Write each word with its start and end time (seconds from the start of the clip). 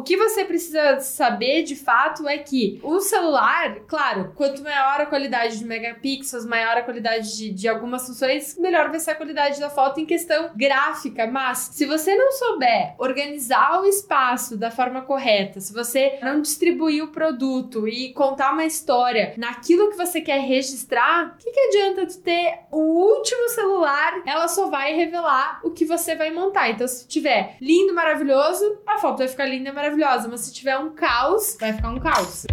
O 0.00 0.02
que 0.02 0.16
você 0.16 0.46
precisa 0.46 0.98
saber 1.00 1.62
de 1.62 1.76
fato 1.76 2.26
é 2.26 2.38
que 2.38 2.80
o 2.82 3.00
celular, 3.00 3.80
claro, 3.86 4.32
quanto 4.34 4.62
maior 4.62 4.98
a 4.98 5.04
qualidade 5.04 5.58
de 5.58 5.64
megapixels, 5.66 6.46
maior 6.46 6.74
a 6.78 6.82
qualidade 6.82 7.36
de, 7.36 7.50
de 7.50 7.68
algumas 7.68 8.06
funções, 8.06 8.56
melhor 8.56 8.88
vai 8.88 8.98
ser 8.98 9.10
a 9.10 9.14
qualidade 9.14 9.60
da 9.60 9.68
foto 9.68 10.00
em 10.00 10.06
questão 10.06 10.52
gráfica. 10.56 11.26
Mas 11.26 11.72
se 11.74 11.84
você 11.84 12.16
não 12.16 12.32
souber 12.32 12.94
organizar 12.96 13.82
o 13.82 13.84
espaço 13.84 14.56
da 14.56 14.70
forma 14.70 15.02
correta, 15.02 15.60
se 15.60 15.70
você 15.70 16.18
não 16.22 16.40
distribuir 16.40 17.04
o 17.04 17.12
produto 17.12 17.86
e 17.86 18.14
contar 18.14 18.54
uma 18.54 18.64
história 18.64 19.34
naquilo 19.36 19.90
que 19.90 19.98
você 19.98 20.22
quer 20.22 20.40
registrar, 20.40 21.34
o 21.34 21.36
que, 21.36 21.50
que 21.50 21.60
adianta 21.60 22.06
tu 22.06 22.22
ter 22.22 22.60
o 22.70 22.78
último 22.78 23.50
celular? 23.50 24.22
Ela 24.24 24.48
só 24.48 24.70
vai 24.70 24.94
revelar 24.94 25.60
o 25.62 25.70
que 25.70 25.84
você 25.84 26.16
vai 26.16 26.30
montar. 26.30 26.70
Então, 26.70 26.88
se 26.88 27.06
tiver 27.06 27.58
lindo, 27.60 27.92
maravilhoso, 27.92 28.78
a 28.86 28.96
foto 28.96 29.18
vai 29.18 29.28
ficar 29.28 29.44
linda 29.44 29.68
e 29.68 29.72
maravilhosa. 29.90 30.28
Mas 30.28 30.40
se 30.40 30.52
tiver 30.52 30.78
um 30.78 30.90
caos, 30.90 31.56
vai 31.58 31.72
ficar 31.72 31.90
um 31.90 31.98
caos. 31.98 32.46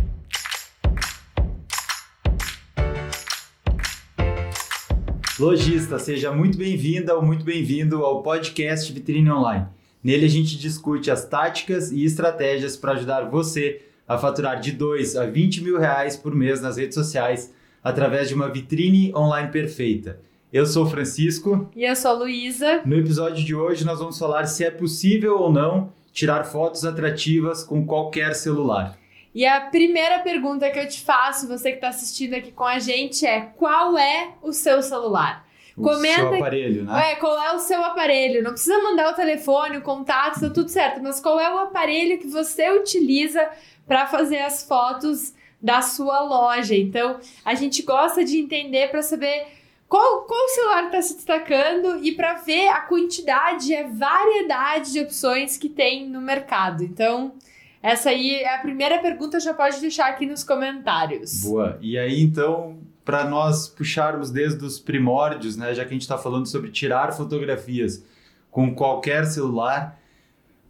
Lojista, 5.39 5.99
seja 5.99 6.31
muito 6.31 6.57
bem-vinda 6.57 7.15
ou 7.15 7.21
muito 7.21 7.45
bem-vindo 7.45 8.03
ao 8.03 8.23
podcast 8.23 8.91
Vitrine 8.91 9.29
Online. 9.29 9.67
Nele 10.03 10.25
a 10.25 10.29
gente 10.29 10.57
discute 10.57 11.11
as 11.11 11.25
táticas 11.25 11.91
e 11.91 12.03
estratégias 12.03 12.75
para 12.75 12.93
ajudar 12.93 13.29
você 13.29 13.83
a 14.07 14.17
faturar 14.17 14.59
de 14.59 14.71
2 14.71 15.15
a 15.15 15.27
20 15.27 15.63
mil 15.63 15.77
reais 15.77 16.15
por 16.15 16.33
mês 16.33 16.59
nas 16.61 16.77
redes 16.77 16.95
sociais 16.95 17.53
através 17.83 18.29
de 18.29 18.33
uma 18.33 18.49
vitrine 18.49 19.13
online 19.15 19.51
perfeita. 19.51 20.19
Eu 20.51 20.65
sou 20.65 20.87
Francisco. 20.87 21.69
E 21.75 21.83
eu 21.83 21.95
sou 21.95 22.17
Luísa. 22.17 22.81
No 22.85 22.95
episódio 22.95 23.45
de 23.45 23.53
hoje 23.53 23.85
nós 23.85 23.99
vamos 23.99 24.17
falar 24.17 24.45
se 24.45 24.63
é 24.63 24.71
possível 24.71 25.37
ou 25.37 25.51
não 25.51 25.91
tirar 26.17 26.45
fotos 26.45 26.83
atrativas 26.83 27.63
com 27.63 27.85
qualquer 27.85 28.33
celular. 28.33 28.97
E 29.35 29.45
a 29.45 29.61
primeira 29.61 30.17
pergunta 30.17 30.67
que 30.71 30.79
eu 30.79 30.87
te 30.87 30.99
faço, 31.01 31.47
você 31.47 31.69
que 31.69 31.77
está 31.77 31.89
assistindo 31.89 32.33
aqui 32.33 32.51
com 32.51 32.63
a 32.63 32.79
gente, 32.79 33.23
é: 33.23 33.41
qual 33.55 33.95
é 33.95 34.31
o 34.41 34.51
seu 34.51 34.81
celular? 34.81 35.45
O 35.77 35.83
Comenta, 35.83 36.21
seu 36.21 36.33
aparelho, 36.33 36.85
né? 36.85 37.11
É, 37.11 37.15
qual 37.17 37.39
é 37.39 37.53
o 37.53 37.59
seu 37.59 37.85
aparelho? 37.85 38.41
Não 38.41 38.49
precisa 38.49 38.81
mandar 38.81 39.11
o 39.11 39.15
telefone, 39.15 39.77
o 39.77 39.83
contato, 39.83 40.39
tá 40.39 40.49
tudo 40.49 40.69
certo, 40.69 41.03
mas 41.03 41.19
qual 41.19 41.39
é 41.39 41.53
o 41.53 41.59
aparelho 41.59 42.17
que 42.17 42.27
você 42.27 42.71
utiliza 42.71 43.47
para 43.85 44.07
fazer 44.07 44.39
as 44.39 44.63
fotos 44.63 45.35
da 45.61 45.83
sua 45.83 46.21
loja? 46.21 46.75
Então, 46.75 47.19
a 47.45 47.53
gente 47.53 47.83
gosta 47.83 48.25
de 48.25 48.39
entender 48.39 48.89
para 48.89 49.03
saber 49.03 49.45
qual, 49.87 50.23
qual 50.23 50.49
celular 50.49 50.85
está 50.85 51.01
se 51.01 51.15
destacando 51.15 52.03
e 52.03 52.11
para 52.13 52.35
ver 52.35 52.67
a 52.67 52.81
quantidade, 52.81 53.73
a 53.73 53.87
variedade 53.87 54.91
de 54.91 54.99
opções 54.99 55.57
que 55.57 55.69
tem 55.69 56.09
no 56.09 56.21
mercado. 56.21 56.83
Então, 56.83 57.33
essa 57.81 58.09
aí 58.09 58.35
é 58.35 58.55
a 58.55 58.59
primeira 58.59 58.99
pergunta, 58.99 59.39
já 59.39 59.53
pode 59.53 59.79
deixar 59.79 60.07
aqui 60.07 60.25
nos 60.25 60.43
comentários. 60.43 61.41
Boa. 61.41 61.77
E 61.81 61.97
aí, 61.97 62.21
então, 62.21 62.79
para 63.05 63.23
nós 63.23 63.69
puxarmos 63.69 64.29
desde 64.29 64.63
os 64.65 64.77
primórdios, 64.77 65.55
né, 65.55 65.73
já 65.73 65.83
que 65.83 65.89
a 65.89 65.93
gente 65.93 66.01
está 66.01 66.17
falando 66.17 66.45
sobre 66.47 66.69
tirar 66.69 67.13
fotografias 67.13 68.03
com 68.51 68.75
qualquer 68.75 69.25
celular, 69.25 69.97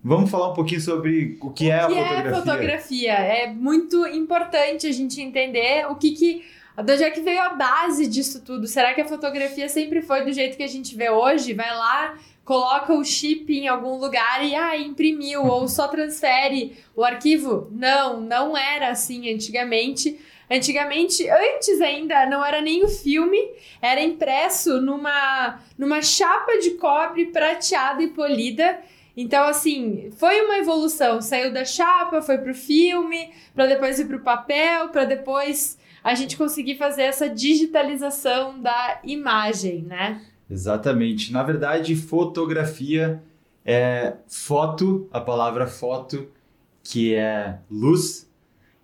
vamos 0.03 0.29
falar 0.29 0.51
um 0.51 0.53
pouquinho 0.53 0.81
sobre 0.81 1.39
o 1.41 1.49
que, 1.49 1.65
o 1.65 1.71
é, 1.71 1.79
a 1.79 1.89
fotografia. 1.89 2.29
é 2.29 2.33
fotografia. 2.35 3.13
É 3.13 3.47
muito 3.47 4.05
importante 4.05 4.85
a 4.85 4.91
gente 4.91 5.19
entender 5.19 5.87
o 5.89 5.95
que 5.95 6.11
que 6.11 6.56
de 6.83 6.93
onde 6.93 7.03
é 7.03 7.11
que 7.11 7.21
veio 7.21 7.41
a 7.41 7.49
base 7.49 8.05
disso 8.05 8.43
tudo? 8.43 8.67
Será 8.67 8.93
que 8.93 9.01
a 9.01 9.07
fotografia 9.07 9.67
sempre 9.67 10.01
foi 10.01 10.23
do 10.23 10.31
jeito 10.31 10.55
que 10.55 10.63
a 10.63 10.67
gente 10.67 10.95
vê 10.95 11.09
hoje? 11.09 11.53
Vai 11.53 11.75
lá, 11.75 12.17
coloca 12.45 12.93
o 12.93 13.03
chip 13.03 13.51
em 13.51 13.67
algum 13.67 13.97
lugar 13.97 14.45
e 14.45 14.53
ah, 14.53 14.77
imprimiu, 14.77 15.43
ou 15.43 15.67
só 15.67 15.87
transfere 15.87 16.77
o 16.95 17.03
arquivo? 17.03 17.67
Não, 17.71 18.21
não 18.21 18.55
era 18.55 18.89
assim 18.89 19.33
antigamente. 19.33 20.19
Antigamente, 20.49 21.27
antes 21.29 21.81
ainda, 21.81 22.25
não 22.25 22.45
era 22.45 22.61
nem 22.61 22.83
o 22.83 22.87
filme, 22.87 23.37
era 23.81 23.99
impresso 23.99 24.79
numa, 24.79 25.59
numa 25.77 26.01
chapa 26.01 26.59
de 26.59 26.71
cobre 26.71 27.25
prateada 27.25 28.01
e 28.01 28.07
polida. 28.07 28.79
Então, 29.17 29.45
assim, 29.45 30.09
foi 30.15 30.41
uma 30.45 30.59
evolução. 30.59 31.21
Saiu 31.21 31.51
da 31.51 31.65
chapa, 31.65 32.21
foi 32.21 32.37
pro 32.37 32.53
filme, 32.53 33.31
para 33.53 33.65
depois 33.65 33.99
ir 33.99 34.05
pro 34.05 34.21
papel, 34.21 34.89
para 34.89 35.05
depois 35.05 35.77
a 36.07 36.15
gente 36.15 36.37
conseguir 36.37 36.77
fazer 36.77 37.01
essa 37.01 37.29
digitalização 37.29 38.61
da 38.61 39.01
imagem, 39.03 39.81
né? 39.81 40.21
Exatamente. 40.49 41.33
Na 41.33 41.43
verdade, 41.43 41.95
fotografia 41.97 43.21
é 43.65 44.13
foto, 44.25 45.09
a 45.11 45.19
palavra 45.19 45.67
foto, 45.67 46.29
que 46.81 47.13
é 47.13 47.59
luz, 47.69 48.31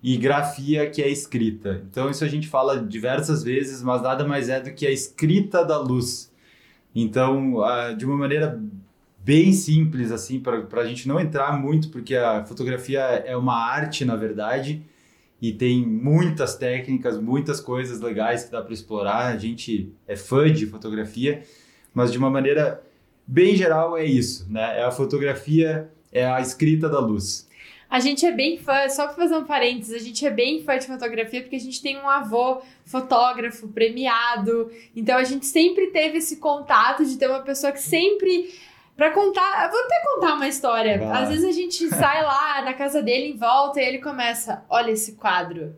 e 0.02 0.18
grafia, 0.18 0.90
que 0.90 1.02
é 1.02 1.08
escrita. 1.08 1.82
Então, 1.90 2.10
isso 2.10 2.22
a 2.22 2.28
gente 2.28 2.46
fala 2.46 2.78
diversas 2.78 3.42
vezes, 3.42 3.82
mas 3.82 4.02
nada 4.02 4.28
mais 4.28 4.50
é 4.50 4.60
do 4.60 4.74
que 4.74 4.86
a 4.86 4.90
escrita 4.90 5.64
da 5.64 5.78
luz. 5.78 6.30
Então, 6.94 7.54
de 7.96 8.04
uma 8.04 8.18
maneira 8.18 8.60
bem 9.18 9.50
simples, 9.54 10.12
assim, 10.12 10.40
para 10.40 10.82
a 10.82 10.86
gente 10.86 11.08
não 11.08 11.18
entrar 11.18 11.58
muito, 11.58 11.88
porque 11.88 12.14
a 12.14 12.44
fotografia 12.44 13.00
é 13.00 13.34
uma 13.34 13.56
arte, 13.56 14.04
na 14.04 14.14
verdade, 14.14 14.82
e 15.44 15.52
tem 15.52 15.84
muitas 15.86 16.54
técnicas, 16.56 17.20
muitas 17.20 17.60
coisas 17.60 18.00
legais 18.00 18.44
que 18.44 18.50
dá 18.50 18.62
para 18.62 18.72
explorar. 18.72 19.26
A 19.26 19.36
gente 19.36 19.92
é 20.08 20.16
fã 20.16 20.50
de 20.50 20.64
fotografia, 20.66 21.42
mas 21.92 22.10
de 22.10 22.16
uma 22.16 22.30
maneira 22.30 22.82
bem 23.26 23.54
geral 23.54 23.94
é 23.94 24.06
isso, 24.06 24.50
né? 24.50 24.80
É 24.80 24.84
a 24.84 24.90
fotografia, 24.90 25.92
é 26.10 26.24
a 26.24 26.40
escrita 26.40 26.88
da 26.88 26.98
luz. 26.98 27.46
A 27.90 28.00
gente 28.00 28.24
é 28.24 28.32
bem 28.32 28.56
fã, 28.56 28.88
só 28.88 29.04
para 29.04 29.16
fazer 29.16 29.36
um 29.36 29.44
parênteses, 29.44 29.94
a 29.94 30.02
gente 30.02 30.24
é 30.24 30.30
bem 30.30 30.62
fã 30.62 30.78
de 30.78 30.86
fotografia 30.86 31.42
porque 31.42 31.56
a 31.56 31.60
gente 31.60 31.82
tem 31.82 31.98
um 31.98 32.08
avô 32.08 32.62
fotógrafo 32.86 33.68
premiado. 33.68 34.70
Então 34.96 35.18
a 35.18 35.24
gente 35.24 35.44
sempre 35.44 35.88
teve 35.88 36.16
esse 36.18 36.38
contato 36.38 37.04
de 37.04 37.18
ter 37.18 37.28
uma 37.28 37.42
pessoa 37.42 37.70
que 37.70 37.82
sempre 37.82 38.50
Pra 38.96 39.10
contar, 39.10 39.68
vou 39.70 39.80
até 39.80 40.02
contar 40.02 40.34
uma 40.34 40.46
história. 40.46 40.98
Vai. 40.98 41.22
Às 41.22 41.28
vezes 41.28 41.44
a 41.44 41.52
gente 41.52 41.88
sai 41.88 42.22
lá 42.22 42.62
na 42.62 42.74
casa 42.74 43.02
dele 43.02 43.30
em 43.30 43.36
volta 43.36 43.80
e 43.80 43.84
ele 43.84 43.98
começa: 43.98 44.64
olha 44.68 44.92
esse 44.92 45.16
quadro 45.16 45.74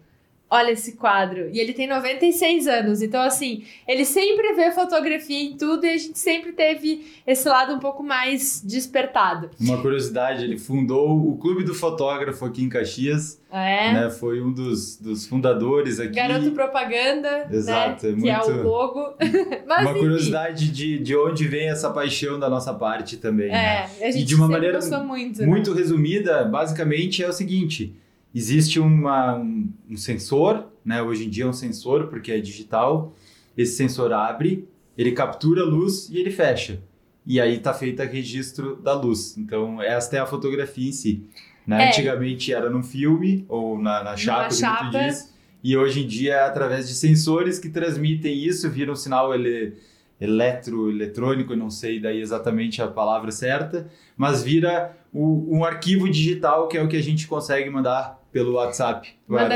olha 0.49 0.71
esse 0.71 0.93
quadro. 0.93 1.49
E 1.53 1.59
ele 1.59 1.73
tem 1.73 1.89
96 1.89 2.67
anos. 2.67 3.03
Então, 3.03 3.21
assim, 3.23 3.65
ele 3.87 4.05
sempre 4.05 4.55
vê 4.55 4.71
fotografia 4.71 5.43
em 5.43 5.57
tudo 5.57 5.85
e 5.85 5.91
a 5.91 5.97
gente 5.97 6.19
sempre 6.19 6.53
teve 6.53 7.05
esse 7.27 7.49
lado 7.49 7.75
um 7.75 7.79
pouco 7.79 8.03
mais 8.03 8.63
despertado. 8.65 9.51
Uma 9.61 9.81
curiosidade, 9.81 10.45
ele 10.45 10.59
fundou 10.59 11.29
o 11.29 11.37
Clube 11.37 11.65
do 11.65 11.75
Fotógrafo 11.75 12.45
aqui 12.45 12.63
em 12.63 12.69
Caxias. 12.69 13.41
É. 13.51 13.93
Né? 13.93 14.11
Foi 14.11 14.41
um 14.41 14.53
dos, 14.53 14.97
dos 14.97 15.27
fundadores 15.27 15.99
aqui. 15.99 16.15
Garoto 16.15 16.51
Propaganda. 16.53 17.47
Né? 17.49 17.49
Exato. 17.51 18.07
Né? 18.07 18.13
É 18.13 18.17
muito... 18.17 18.25
Que 18.25 18.31
é 18.31 18.55
o 18.55 18.63
logo. 18.63 19.15
Mas, 19.67 19.83
uma 19.83 19.95
curiosidade 19.95 20.71
de, 20.71 20.99
de 20.99 21.17
onde 21.17 21.47
vem 21.49 21.69
essa 21.69 21.91
paixão 21.91 22.39
da 22.39 22.49
nossa 22.49 22.73
parte 22.75 23.17
também. 23.17 23.49
É, 23.49 23.51
né? 23.51 23.91
a 24.01 24.11
gente 24.11 24.23
e 24.23 24.25
de 24.25 24.35
uma 24.35 24.49
maneira 24.49 24.79
muito, 25.05 25.45
muito 25.45 25.71
né? 25.73 25.81
resumida, 25.81 26.45
basicamente 26.45 27.23
é 27.23 27.29
o 27.29 27.33
seguinte 27.33 27.95
existe 28.39 28.79
uma, 28.79 29.35
um, 29.35 29.73
um 29.89 29.97
sensor, 29.97 30.67
né? 30.85 31.01
Hoje 31.01 31.25
em 31.25 31.31
dia 31.31 31.45
é 31.45 31.47
um 31.47 31.55
sensor 31.55 32.09
porque 32.09 32.31
é 32.31 32.39
digital. 32.39 33.15
Esse 33.57 33.77
sensor 33.77 34.13
abre, 34.13 34.69
ele 34.97 35.13
captura 35.13 35.63
a 35.63 35.65
luz 35.65 36.11
e 36.11 36.19
ele 36.19 36.31
fecha. 36.31 36.83
E 37.27 37.41
aí 37.41 37.57
está 37.57 37.73
feito 37.73 38.03
o 38.03 38.07
registro 38.07 38.77
da 38.77 38.93
luz. 38.93 39.39
Então, 39.39 39.81
esta 39.81 40.19
é 40.19 40.21
a 40.21 40.27
fotografia 40.27 40.87
em 40.87 40.93
si. 40.93 41.25
Né? 41.67 41.85
É. 41.85 41.89
Antigamente 41.89 42.53
era 42.53 42.69
num 42.69 42.83
filme 42.83 43.47
ou 43.49 43.79
na, 43.79 44.05
na 44.05 44.17
chapa, 44.19 44.55
como 44.55 44.91
tu 44.91 44.99
diz. 44.99 45.35
E 45.65 45.75
hoje 45.75 46.05
em 46.05 46.07
dia 46.07 46.35
é 46.35 46.45
através 46.45 46.87
de 46.87 46.95
sensores 46.95 47.59
que 47.59 47.71
transmitem 47.71 48.37
isso, 48.37 48.69
viram 48.69 48.93
um 48.93 48.97
sinal 48.97 49.35
ele, 49.35 49.73
eletro, 50.21 50.91
eletrônico, 50.91 51.57
não 51.57 51.71
sei 51.71 51.99
daí 51.99 52.21
exatamente 52.21 52.81
a 52.81 52.87
palavra 52.87 53.31
certa, 53.31 53.89
mas 54.17 54.43
vira 54.43 54.97
o, 55.13 55.57
um 55.57 55.65
arquivo 55.65 56.09
digital 56.09 56.69
que 56.69 56.77
é 56.77 56.83
o 56.83 56.89
que 56.89 56.97
a 56.97 57.03
gente 57.03 57.27
consegue 57.27 57.69
mandar 57.71 58.26
pelo 58.37 58.53
WhatsApp, 58.53 59.09
pela... 59.27 59.49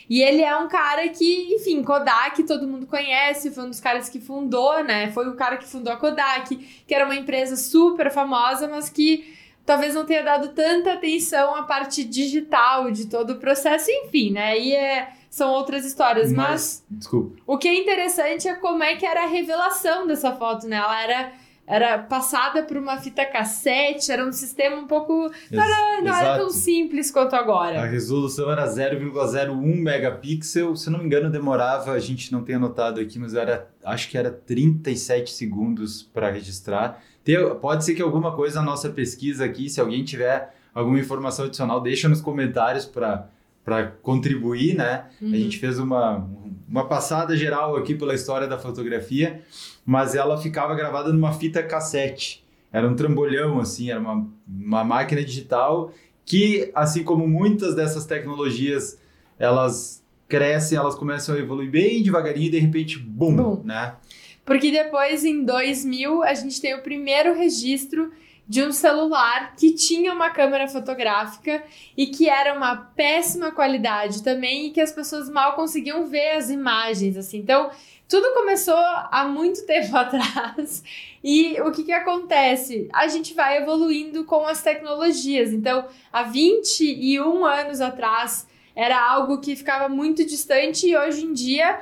E 0.08 0.22
ele 0.22 0.40
é 0.40 0.56
um 0.56 0.68
cara 0.68 1.06
que, 1.10 1.54
enfim, 1.54 1.82
Kodak 1.82 2.44
todo 2.44 2.66
mundo 2.66 2.86
conhece, 2.86 3.50
foi 3.50 3.64
um 3.64 3.68
dos 3.68 3.78
caras 3.78 4.08
que 4.08 4.18
fundou, 4.18 4.82
né? 4.82 5.12
Foi 5.12 5.28
o 5.28 5.36
cara 5.36 5.58
que 5.58 5.68
fundou 5.68 5.92
a 5.92 5.98
Kodak, 5.98 6.56
que 6.56 6.94
era 6.94 7.04
uma 7.04 7.16
empresa 7.16 7.56
super 7.56 8.10
famosa, 8.10 8.66
mas 8.68 8.88
que 8.88 9.36
talvez 9.66 9.94
não 9.94 10.06
tenha 10.06 10.22
dado 10.22 10.48
tanta 10.54 10.94
atenção 10.94 11.54
à 11.54 11.64
parte 11.64 12.04
digital 12.04 12.90
de 12.90 13.06
todo 13.06 13.34
o 13.34 13.38
processo, 13.38 13.90
enfim, 13.90 14.32
né? 14.32 14.58
E 14.58 14.74
é, 14.74 15.12
são 15.32 15.50
outras 15.50 15.86
histórias, 15.86 16.30
mas, 16.30 16.50
mas 16.50 16.84
desculpa. 16.90 17.40
o 17.46 17.56
que 17.56 17.66
é 17.66 17.80
interessante 17.80 18.46
é 18.46 18.54
como 18.54 18.82
é 18.82 18.96
que 18.96 19.06
era 19.06 19.24
a 19.24 19.26
revelação 19.26 20.06
dessa 20.06 20.32
foto, 20.32 20.66
né? 20.66 20.76
Ela 20.76 21.02
era 21.02 21.32
era 21.64 21.96
passada 21.96 22.64
por 22.64 22.76
uma 22.76 22.98
fita 22.98 23.24
cassete, 23.24 24.12
era 24.12 24.26
um 24.26 24.32
sistema 24.32 24.76
um 24.76 24.86
pouco. 24.86 25.30
Não, 25.50 25.62
era, 25.62 26.02
não 26.02 26.14
era 26.14 26.36
tão 26.36 26.50
simples 26.50 27.10
quanto 27.10 27.34
agora. 27.34 27.80
A 27.80 27.86
resolução 27.86 28.50
era 28.50 28.66
0,01 28.66 29.54
megapixel, 29.80 30.76
se 30.76 30.90
não 30.90 30.98
me 30.98 31.06
engano, 31.06 31.30
demorava, 31.30 31.92
a 31.92 31.98
gente 31.98 32.30
não 32.30 32.42
tem 32.42 32.56
anotado 32.56 33.00
aqui, 33.00 33.18
mas 33.18 33.32
era, 33.32 33.70
acho 33.84 34.10
que 34.10 34.18
era 34.18 34.30
37 34.30 35.30
segundos 35.30 36.02
para 36.02 36.30
registrar. 36.30 37.00
Tem, 37.24 37.36
pode 37.54 37.86
ser 37.86 37.94
que 37.94 38.02
alguma 38.02 38.34
coisa 38.34 38.60
na 38.60 38.66
nossa 38.66 38.90
pesquisa 38.90 39.44
aqui, 39.44 39.70
se 39.70 39.80
alguém 39.80 40.04
tiver 40.04 40.52
alguma 40.74 40.98
informação 40.98 41.46
adicional, 41.46 41.80
deixa 41.80 42.06
nos 42.06 42.20
comentários 42.20 42.84
para 42.84 43.28
para 43.64 43.86
contribuir, 43.86 44.74
né? 44.74 45.06
Uhum. 45.20 45.32
A 45.32 45.36
gente 45.36 45.58
fez 45.58 45.78
uma, 45.78 46.28
uma 46.68 46.86
passada 46.86 47.36
geral 47.36 47.76
aqui 47.76 47.94
pela 47.94 48.14
história 48.14 48.46
da 48.46 48.58
fotografia, 48.58 49.42
mas 49.84 50.14
ela 50.14 50.40
ficava 50.40 50.74
gravada 50.74 51.12
numa 51.12 51.32
fita 51.32 51.62
cassete. 51.62 52.44
Era 52.72 52.88
um 52.88 52.96
trambolhão, 52.96 53.60
assim, 53.60 53.90
era 53.90 54.00
uma, 54.00 54.26
uma 54.48 54.82
máquina 54.82 55.22
digital 55.22 55.92
que, 56.24 56.70
assim 56.74 57.04
como 57.04 57.28
muitas 57.28 57.74
dessas 57.74 58.06
tecnologias, 58.06 58.98
elas 59.38 60.02
crescem, 60.28 60.78
elas 60.78 60.94
começam 60.94 61.34
a 61.34 61.38
evoluir 61.38 61.70
bem 61.70 62.02
devagarinho 62.02 62.46
e 62.46 62.50
de 62.50 62.58
repente, 62.58 62.98
bum, 62.98 63.34
bum. 63.36 63.62
né? 63.64 63.96
Porque 64.44 64.70
depois, 64.70 65.24
em 65.24 65.44
2000, 65.44 66.22
a 66.22 66.34
gente 66.34 66.60
tem 66.60 66.74
o 66.74 66.82
primeiro 66.82 67.34
registro 67.34 68.10
de 68.48 68.62
um 68.62 68.72
celular 68.72 69.54
que 69.56 69.72
tinha 69.72 70.12
uma 70.12 70.30
câmera 70.30 70.68
fotográfica 70.68 71.62
e 71.96 72.06
que 72.06 72.28
era 72.28 72.54
uma 72.54 72.76
péssima 72.76 73.50
qualidade 73.52 74.22
também 74.22 74.66
e 74.66 74.70
que 74.70 74.80
as 74.80 74.92
pessoas 74.92 75.30
mal 75.30 75.54
conseguiam 75.54 76.06
ver 76.06 76.32
as 76.32 76.50
imagens, 76.50 77.16
assim. 77.16 77.38
Então, 77.38 77.70
tudo 78.08 78.34
começou 78.34 78.76
há 78.76 79.24
muito 79.26 79.64
tempo 79.66 79.96
atrás. 79.96 80.82
E 81.24 81.60
o 81.62 81.70
que, 81.70 81.84
que 81.84 81.92
acontece? 81.92 82.88
A 82.92 83.08
gente 83.08 83.32
vai 83.32 83.58
evoluindo 83.58 84.24
com 84.24 84.46
as 84.46 84.62
tecnologias. 84.62 85.52
Então, 85.52 85.86
há 86.12 86.24
21 86.24 87.44
anos 87.46 87.80
atrás, 87.80 88.46
era 88.74 89.00
algo 89.00 89.38
que 89.38 89.56
ficava 89.56 89.88
muito 89.88 90.24
distante 90.26 90.88
e 90.88 90.96
hoje 90.96 91.24
em 91.24 91.32
dia 91.32 91.80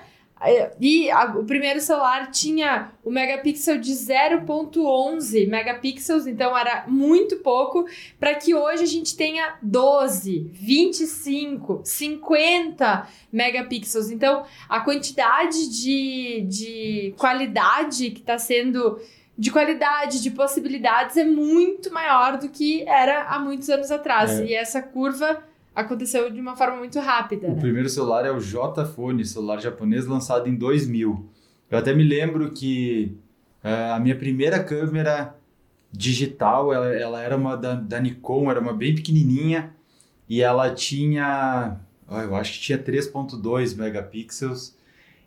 e 0.81 1.11
a, 1.11 1.27
o 1.37 1.45
primeiro 1.45 1.81
celular 1.81 2.31
tinha 2.31 2.93
o 3.05 3.11
megapixel 3.11 3.79
de 3.79 3.93
0.11 3.93 5.47
megapixels, 5.47 6.27
então 6.27 6.57
era 6.57 6.85
muito 6.87 7.37
pouco, 7.39 7.87
para 8.19 8.35
que 8.35 8.55
hoje 8.55 8.83
a 8.83 8.87
gente 8.87 9.15
tenha 9.15 9.57
12, 9.61 10.51
25, 10.53 11.83
50 11.85 13.07
megapixels. 13.31 14.11
Então 14.11 14.45
a 14.67 14.81
quantidade 14.81 15.69
de, 15.69 16.47
de 16.49 17.15
qualidade 17.19 18.11
que 18.11 18.21
está 18.21 18.39
sendo 18.39 18.99
de 19.37 19.51
qualidade, 19.51 20.23
de 20.23 20.31
possibilidades 20.31 21.17
é 21.17 21.25
muito 21.25 21.91
maior 21.91 22.37
do 22.37 22.51
que 22.51 22.83
era 22.87 23.23
há 23.23 23.39
muitos 23.39 23.71
anos 23.71 23.91
atrás. 23.91 24.39
É. 24.39 24.45
E 24.45 24.55
essa 24.55 24.83
curva 24.83 25.43
aconteceu 25.81 26.31
de 26.31 26.41
uma 26.41 26.57
forma 26.57 26.77
muito 26.77 26.99
rápida. 26.99 27.47
O 27.47 27.55
né? 27.55 27.61
primeiro 27.61 27.89
celular 27.89 28.25
é 28.25 28.31
o 28.31 28.41
J-Phone, 28.41 29.25
celular 29.25 29.61
japonês 29.61 30.07
lançado 30.07 30.49
em 30.49 30.55
2000. 30.55 31.29
Eu 31.71 31.79
até 31.79 31.95
me 31.95 32.05
lembro 32.05 32.51
que 32.51 33.17
uh, 33.65 33.95
a 33.95 34.01
minha 34.01 34.17
primeira 34.17 34.63
câmera 34.63 35.37
digital, 35.93 36.73
ela, 36.73 36.93
ela 36.93 37.23
era 37.23 37.37
uma 37.37 37.57
da, 37.57 37.75
da, 37.75 38.01
Nikon, 38.01 38.51
era 38.51 38.61
uma 38.61 38.73
bem 38.73 38.95
pequenininha 38.95 39.75
e 40.29 40.41
ela 40.41 40.73
tinha, 40.73 41.77
oh, 42.09 42.19
eu 42.19 42.35
acho 42.37 42.55
que 42.55 42.61
tinha 42.61 42.79
3.2 42.79 43.77
megapixels. 43.77 44.77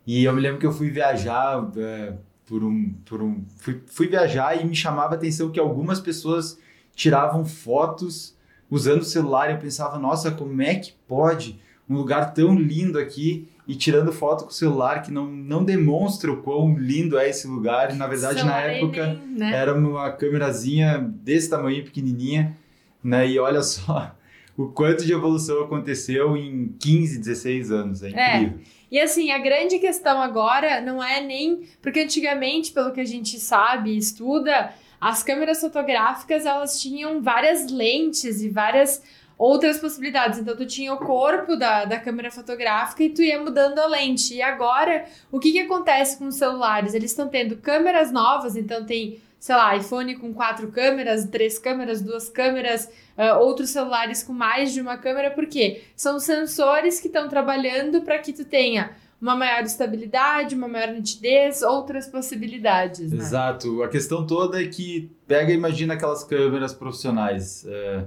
E 0.06 0.24
eu 0.24 0.32
me 0.32 0.40
lembro 0.40 0.58
que 0.58 0.66
eu 0.66 0.72
fui 0.72 0.90
viajar 0.90 1.62
uh, 1.62 2.18
por 2.46 2.62
um, 2.62 2.92
por 3.04 3.22
um 3.22 3.44
fui, 3.56 3.82
fui 3.86 4.06
viajar 4.06 4.60
e 4.60 4.64
me 4.64 4.74
chamava 4.74 5.14
a 5.14 5.16
atenção 5.16 5.50
que 5.50 5.60
algumas 5.60 6.00
pessoas 6.00 6.58
tiravam 6.94 7.44
fotos 7.44 8.34
usando 8.70 9.00
o 9.02 9.04
celular 9.04 9.50
eu 9.50 9.58
pensava, 9.58 9.98
nossa, 9.98 10.30
como 10.30 10.60
é 10.62 10.74
que 10.74 10.92
pode 11.06 11.60
um 11.88 11.96
lugar 11.96 12.32
tão 12.32 12.54
lindo 12.54 12.98
aqui 12.98 13.48
e 13.66 13.74
tirando 13.74 14.12
foto 14.12 14.44
com 14.44 14.50
o 14.50 14.54
celular 14.54 15.02
que 15.02 15.10
não, 15.10 15.26
não 15.26 15.64
demonstra 15.64 16.30
o 16.30 16.42
quão 16.42 16.76
lindo 16.76 17.18
é 17.18 17.28
esse 17.28 17.46
lugar. 17.46 17.92
E 17.92 17.96
na 17.96 18.06
verdade, 18.06 18.44
na 18.44 18.60
época, 18.60 19.20
né? 19.26 19.52
era 19.54 19.74
uma 19.74 20.10
câmerazinha 20.12 20.98
desse 20.98 21.48
tamanho, 21.48 21.84
pequenininha, 21.84 22.56
né? 23.02 23.26
E 23.28 23.38
olha 23.38 23.62
só 23.62 24.14
o 24.56 24.66
quanto 24.66 25.04
de 25.04 25.12
evolução 25.12 25.62
aconteceu 25.62 26.36
em 26.36 26.74
15, 26.78 27.18
16 27.18 27.70
anos. 27.70 28.02
É, 28.02 28.08
é. 28.08 28.36
incrível. 28.36 28.58
É. 28.58 28.84
E 28.90 29.00
assim, 29.00 29.32
a 29.32 29.38
grande 29.38 29.78
questão 29.78 30.20
agora 30.20 30.80
não 30.80 31.02
é 31.02 31.20
nem. 31.20 31.62
Porque 31.82 32.00
antigamente, 32.00 32.70
pelo 32.70 32.92
que 32.92 33.00
a 33.00 33.04
gente 33.04 33.40
sabe 33.40 33.90
e 33.90 33.96
estuda, 33.96 34.72
as 35.00 35.22
câmeras 35.22 35.60
fotográficas, 35.60 36.46
elas 36.46 36.80
tinham 36.80 37.20
várias 37.20 37.70
lentes 37.70 38.42
e 38.42 38.48
várias 38.48 39.02
outras 39.38 39.78
possibilidades. 39.78 40.38
Então, 40.38 40.56
tu 40.56 40.66
tinha 40.66 40.92
o 40.92 40.98
corpo 40.98 41.56
da, 41.56 41.84
da 41.84 41.98
câmera 41.98 42.30
fotográfica 42.30 43.02
e 43.02 43.10
tu 43.10 43.22
ia 43.22 43.42
mudando 43.42 43.78
a 43.78 43.86
lente. 43.86 44.34
E 44.34 44.42
agora, 44.42 45.04
o 45.30 45.38
que, 45.38 45.52
que 45.52 45.60
acontece 45.60 46.18
com 46.18 46.26
os 46.26 46.36
celulares? 46.36 46.94
Eles 46.94 47.10
estão 47.10 47.28
tendo 47.28 47.56
câmeras 47.56 48.12
novas, 48.12 48.56
então 48.56 48.84
tem, 48.84 49.20
sei 49.38 49.54
lá, 49.54 49.76
iPhone 49.76 50.16
com 50.16 50.32
quatro 50.32 50.70
câmeras, 50.70 51.26
três 51.26 51.58
câmeras, 51.58 52.00
duas 52.00 52.28
câmeras, 52.28 52.86
uh, 53.18 53.38
outros 53.40 53.70
celulares 53.70 54.22
com 54.22 54.32
mais 54.32 54.72
de 54.72 54.80
uma 54.80 54.96
câmera, 54.96 55.30
por 55.30 55.46
quê? 55.46 55.82
São 55.96 56.18
sensores 56.18 57.00
que 57.00 57.08
estão 57.08 57.28
trabalhando 57.28 58.02
para 58.02 58.18
que 58.18 58.32
tu 58.32 58.44
tenha 58.44 58.92
uma 59.20 59.34
maior 59.34 59.62
estabilidade, 59.62 60.54
uma 60.54 60.68
maior 60.68 60.92
nitidez, 60.92 61.62
outras 61.62 62.06
possibilidades. 62.06 63.10
Né? 63.10 63.18
Exato. 63.18 63.82
A 63.82 63.88
questão 63.88 64.26
toda 64.26 64.62
é 64.62 64.66
que 64.66 65.10
pega 65.26 65.50
e 65.52 65.54
imagina 65.54 65.94
aquelas 65.94 66.24
câmeras 66.24 66.74
profissionais. 66.74 67.64
É, 67.66 68.04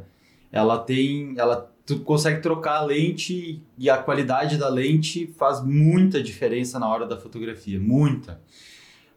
ela 0.51 0.77
tem, 0.77 1.33
ela 1.37 1.71
tu 1.87 1.99
consegue 1.99 2.41
trocar 2.41 2.79
a 2.79 2.83
lente 2.83 3.63
e 3.77 3.89
a 3.89 3.97
qualidade 3.97 4.57
da 4.57 4.67
lente 4.67 5.33
faz 5.37 5.63
muita 5.63 6.21
diferença 6.21 6.77
na 6.77 6.87
hora 6.87 7.05
da 7.05 7.17
fotografia, 7.17 7.79
muita. 7.79 8.41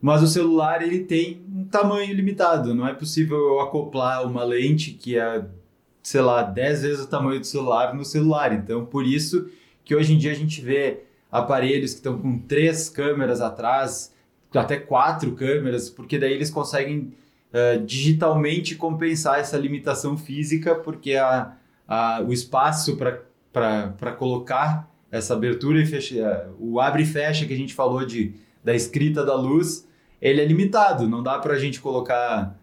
Mas 0.01 0.23
o 0.23 0.27
celular 0.29 0.81
ele 0.81 1.01
tem 1.01 1.43
um 1.53 1.65
tamanho 1.65 2.15
limitado, 2.15 2.73
não 2.73 2.87
é 2.87 2.95
possível 2.95 3.37
eu 3.37 3.61
acoplar 3.61 4.25
uma 4.25 4.45
lente 4.45 4.93
que 4.93 5.19
é, 5.19 5.45
sei 6.01 6.21
lá, 6.21 6.43
10 6.43 6.83
vezes 6.83 7.05
o 7.05 7.09
tamanho 7.09 7.41
do 7.41 7.47
celular 7.47 7.93
no 7.93 8.05
celular. 8.05 8.53
Então, 8.55 8.87
por 8.87 9.05
isso 9.05 9.51
que 9.85 9.95
hoje 9.95 10.15
em 10.15 10.19
dia 10.19 10.31
a 10.31 10.37
gente 10.37 10.61
vê 10.61 11.03
aparelhos 11.31 11.93
que 11.93 11.99
estão 11.99 12.19
com 12.19 12.39
três 12.39 12.89
câmeras 12.89 13.41
atrás, 13.41 14.13
até 14.55 14.77
quatro 14.77 15.33
câmeras, 15.33 15.89
porque 15.89 16.19
daí 16.19 16.33
eles 16.33 16.51
conseguem 16.51 17.13
uh, 17.53 17.85
digitalmente 17.85 18.75
compensar 18.75 19.39
essa 19.39 19.57
limitação 19.57 20.17
física, 20.17 20.75
porque 20.75 21.15
a, 21.15 21.53
a, 21.87 22.23
o 22.27 22.33
espaço 22.33 22.97
para 22.97 24.13
colocar 24.13 24.91
essa 25.11 25.35
abertura 25.35 25.81
e 25.81 25.87
fecha, 25.87 26.49
o 26.59 26.81
abre 26.81 27.03
e 27.03 27.07
fecha 27.07 27.47
que 27.47 27.53
a 27.53 27.57
gente 27.57 27.75
falou 27.75 28.05
de, 28.05 28.35
da 28.63 28.75
escrita 28.75 29.25
da 29.25 29.35
luz, 29.35 29.89
ele 30.21 30.41
é 30.41 30.45
limitado, 30.45 31.09
não 31.09 31.23
dá 31.23 31.39
para 31.39 31.55
a 31.55 31.59
gente 31.59 31.81
colocar 31.81 32.57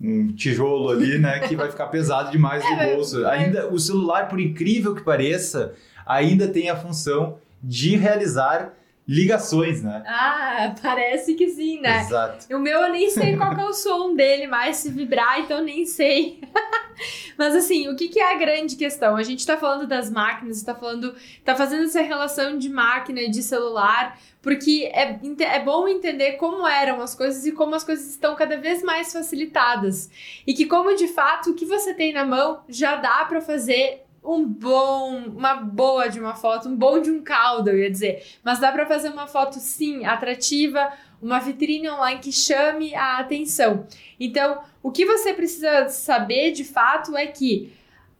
um 0.00 0.32
tijolo 0.32 0.90
ali, 0.90 1.18
né, 1.18 1.40
que 1.46 1.54
vai 1.54 1.70
ficar 1.70 1.86
pesado 1.86 2.30
demais 2.30 2.64
no 2.64 2.80
é, 2.80 2.94
bolso. 2.94 3.26
Ainda 3.26 3.68
o 3.68 3.78
celular, 3.78 4.28
por 4.28 4.40
incrível 4.40 4.94
que 4.94 5.02
pareça, 5.02 5.74
ainda 6.04 6.48
tem 6.48 6.68
a 6.68 6.76
função 6.76 7.38
de 7.62 7.96
realizar 7.96 8.74
ligações, 9.06 9.82
né? 9.82 10.02
Ah, 10.06 10.74
parece 10.80 11.34
que 11.34 11.48
sim, 11.48 11.80
né? 11.80 12.00
Exato. 12.00 12.54
O 12.54 12.58
meu 12.58 12.80
eu 12.80 12.92
nem 12.92 13.10
sei 13.10 13.36
qual 13.36 13.52
é 13.52 13.64
o 13.64 13.72
som 13.72 14.14
dele 14.14 14.46
mais 14.46 14.76
se 14.76 14.90
vibrar, 14.90 15.40
então 15.40 15.62
nem 15.62 15.84
sei. 15.84 16.40
Mas 17.36 17.56
assim, 17.56 17.88
o 17.88 17.96
que, 17.96 18.08
que, 18.08 18.20
é 18.20 18.32
a 18.32 18.38
grande 18.38 18.76
questão? 18.76 19.16
A 19.16 19.22
gente 19.22 19.46
tá 19.46 19.56
falando 19.56 19.86
das 19.86 20.10
máquinas, 20.10 20.62
tá 20.62 20.74
falando, 20.74 21.14
tá 21.44 21.54
fazendo 21.56 21.84
essa 21.84 22.00
relação 22.00 22.56
de 22.56 22.68
máquina 22.68 23.20
e 23.20 23.30
de 23.30 23.42
celular, 23.42 24.18
porque 24.40 24.90
é, 24.92 25.18
é 25.40 25.60
bom 25.60 25.88
entender 25.88 26.32
como 26.32 26.66
eram 26.66 27.00
as 27.00 27.14
coisas 27.14 27.44
e 27.44 27.52
como 27.52 27.74
as 27.74 27.82
coisas 27.82 28.08
estão 28.08 28.36
cada 28.36 28.56
vez 28.56 28.82
mais 28.82 29.12
facilitadas. 29.12 30.10
E 30.46 30.54
que 30.54 30.66
como 30.66 30.94
de 30.94 31.08
fato 31.08 31.50
o 31.50 31.54
que 31.54 31.64
você 31.64 31.92
tem 31.94 32.12
na 32.12 32.24
mão 32.24 32.60
já 32.68 32.96
dá 32.96 33.24
para 33.24 33.40
fazer 33.40 34.04
um 34.24 34.44
bom, 34.46 35.24
uma 35.26 35.54
boa 35.54 36.08
de 36.08 36.20
uma 36.20 36.34
foto, 36.34 36.68
um 36.68 36.76
bom 36.76 37.00
de 37.00 37.10
um 37.10 37.22
caldo, 37.22 37.70
eu 37.70 37.78
ia 37.78 37.90
dizer. 37.90 38.24
Mas 38.44 38.60
dá 38.60 38.70
para 38.70 38.86
fazer 38.86 39.08
uma 39.08 39.26
foto 39.26 39.58
sim 39.58 40.04
atrativa, 40.04 40.92
uma 41.20 41.40
vitrine 41.40 41.90
online 41.90 42.20
que 42.20 42.30
chame 42.30 42.94
a 42.94 43.18
atenção. 43.18 43.86
Então, 44.20 44.62
o 44.82 44.92
que 44.92 45.04
você 45.04 45.34
precisa 45.34 45.88
saber 45.88 46.52
de 46.52 46.64
fato 46.64 47.16
é 47.16 47.26
que 47.26 47.72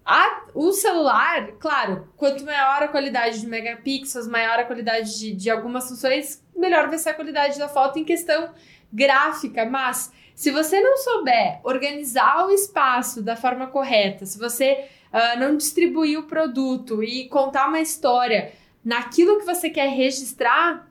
a, 0.05 0.43
o 0.53 0.73
celular, 0.73 1.53
claro, 1.61 2.09
quanto 2.17 2.45
maior 2.45 2.83
a 2.83 2.89
qualidade 2.89 3.41
de 3.41 3.47
megapixels, 3.47 4.27
maior 4.27 4.59
a 4.59 4.65
qualidade 4.65 5.17
de, 5.17 5.33
de 5.33 5.51
algumas 5.51 5.89
funções, 5.89 6.45
melhor 6.57 6.89
vai 6.89 6.99
ser 6.99 7.11
a 7.11 7.15
qualidade 7.15 7.59
da 7.59 7.69
foto 7.69 8.01
em 8.01 8.05
questão 8.05 8.53
gráfica, 8.93 9.65
mas 9.65 10.13
se 10.35 10.51
você 10.51 10.81
não 10.81 10.97
souber 10.97 11.61
organizar 11.63 12.47
o 12.47 12.51
espaço 12.51 13.23
da 13.23 13.37
forma 13.37 13.69
correta, 13.69 14.27
se 14.27 14.39
você 14.39 14.89
uh, 15.13 15.39
não 15.39 15.57
distribuir 15.57 16.19
o 16.19 16.25
produto 16.25 17.03
e 17.03 17.29
contar 17.29 17.69
uma 17.69 17.81
história 17.81 18.53
naquilo 18.85 19.39
que 19.39 19.45
você 19.45 19.71
quer 19.71 19.89
registrar, 19.89 20.89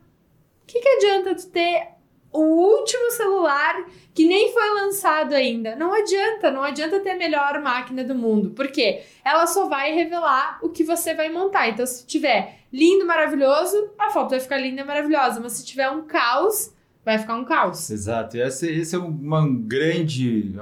o 0.62 0.66
que, 0.66 0.80
que 0.80 0.88
adianta 0.88 1.34
tu 1.34 1.48
ter 1.48 1.88
o 2.32 2.40
último 2.40 3.10
celular 3.10 3.84
que 4.14 4.26
nem 4.26 4.52
foi 4.52 4.70
lançado 4.70 5.34
ainda? 5.34 5.76
Não 5.76 5.92
adianta, 5.92 6.50
não 6.50 6.62
adianta 6.62 7.00
ter 7.00 7.10
a 7.10 7.16
melhor 7.16 7.60
máquina 7.60 8.02
do 8.02 8.14
mundo, 8.14 8.50
porque 8.50 9.02
ela 9.24 9.46
só 9.46 9.68
vai 9.68 9.92
revelar 9.92 10.58
o 10.62 10.70
que 10.70 10.82
você 10.82 11.14
vai 11.14 11.30
montar. 11.30 11.68
Então, 11.68 11.84
se 11.84 12.06
tiver 12.06 12.60
lindo, 12.72 13.06
maravilhoso, 13.06 13.90
a 13.98 14.10
foto 14.10 14.30
vai 14.30 14.40
ficar 14.40 14.56
linda 14.56 14.80
e 14.80 14.84
maravilhosa, 14.84 15.40
mas 15.40 15.52
se 15.52 15.66
tiver 15.66 15.90
um 15.90 16.04
caos, 16.04 16.72
vai 17.04 17.18
ficar 17.18 17.36
um 17.36 17.44
caos. 17.44 17.90
Exato. 17.90 18.36
E 18.36 18.40
esse, 18.40 18.70
esse 18.70 18.94
é 18.94 18.98
uma 18.98 19.46
grande, 19.46 20.54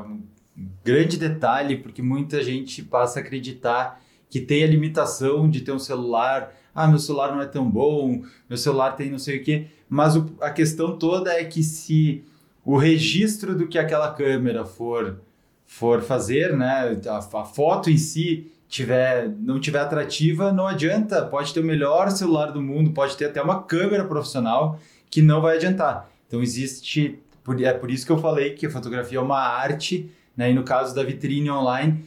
grande 0.84 1.16
detalhe, 1.16 1.76
porque 1.76 2.02
muita 2.02 2.42
gente 2.42 2.82
passa 2.82 3.20
a 3.20 3.22
acreditar 3.22 4.00
que 4.28 4.40
tem 4.40 4.62
a 4.62 4.66
limitação 4.66 5.50
de 5.50 5.60
ter 5.60 5.72
um 5.72 5.78
celular. 5.78 6.54
Ah, 6.74 6.86
meu 6.86 6.98
celular 6.98 7.34
não 7.34 7.42
é 7.42 7.46
tão 7.46 7.68
bom, 7.68 8.22
meu 8.48 8.56
celular 8.56 8.92
tem 8.92 9.10
não 9.10 9.18
sei 9.18 9.38
o 9.38 9.44
quê. 9.44 9.66
Mas 9.88 10.16
o, 10.16 10.30
a 10.40 10.50
questão 10.50 10.96
toda 10.96 11.32
é 11.32 11.44
que 11.44 11.62
se 11.62 12.24
o 12.64 12.76
registro 12.76 13.56
do 13.56 13.66
que 13.66 13.78
aquela 13.78 14.12
câmera 14.12 14.64
for, 14.64 15.20
for 15.66 16.00
fazer, 16.00 16.56
né, 16.56 17.00
a, 17.06 17.18
a 17.18 17.44
foto 17.44 17.90
em 17.90 17.96
si 17.96 18.50
tiver, 18.68 19.28
não 19.40 19.58
tiver 19.58 19.80
atrativa, 19.80 20.52
não 20.52 20.66
adianta. 20.66 21.24
Pode 21.26 21.52
ter 21.52 21.60
o 21.60 21.64
melhor 21.64 22.08
celular 22.10 22.52
do 22.52 22.62
mundo, 22.62 22.92
pode 22.92 23.16
ter 23.16 23.26
até 23.26 23.42
uma 23.42 23.64
câmera 23.64 24.04
profissional 24.04 24.78
que 25.10 25.20
não 25.20 25.40
vai 25.40 25.56
adiantar. 25.56 26.08
Então 26.28 26.40
existe, 26.40 27.18
é 27.60 27.72
por 27.72 27.90
isso 27.90 28.06
que 28.06 28.12
eu 28.12 28.18
falei 28.18 28.54
que 28.54 28.64
a 28.64 28.70
fotografia 28.70 29.18
é 29.18 29.20
uma 29.20 29.40
arte 29.40 30.08
né? 30.36 30.50
E 30.50 30.54
no 30.54 30.62
caso 30.62 30.94
da 30.94 31.02
vitrine 31.02 31.50
online, 31.50 32.04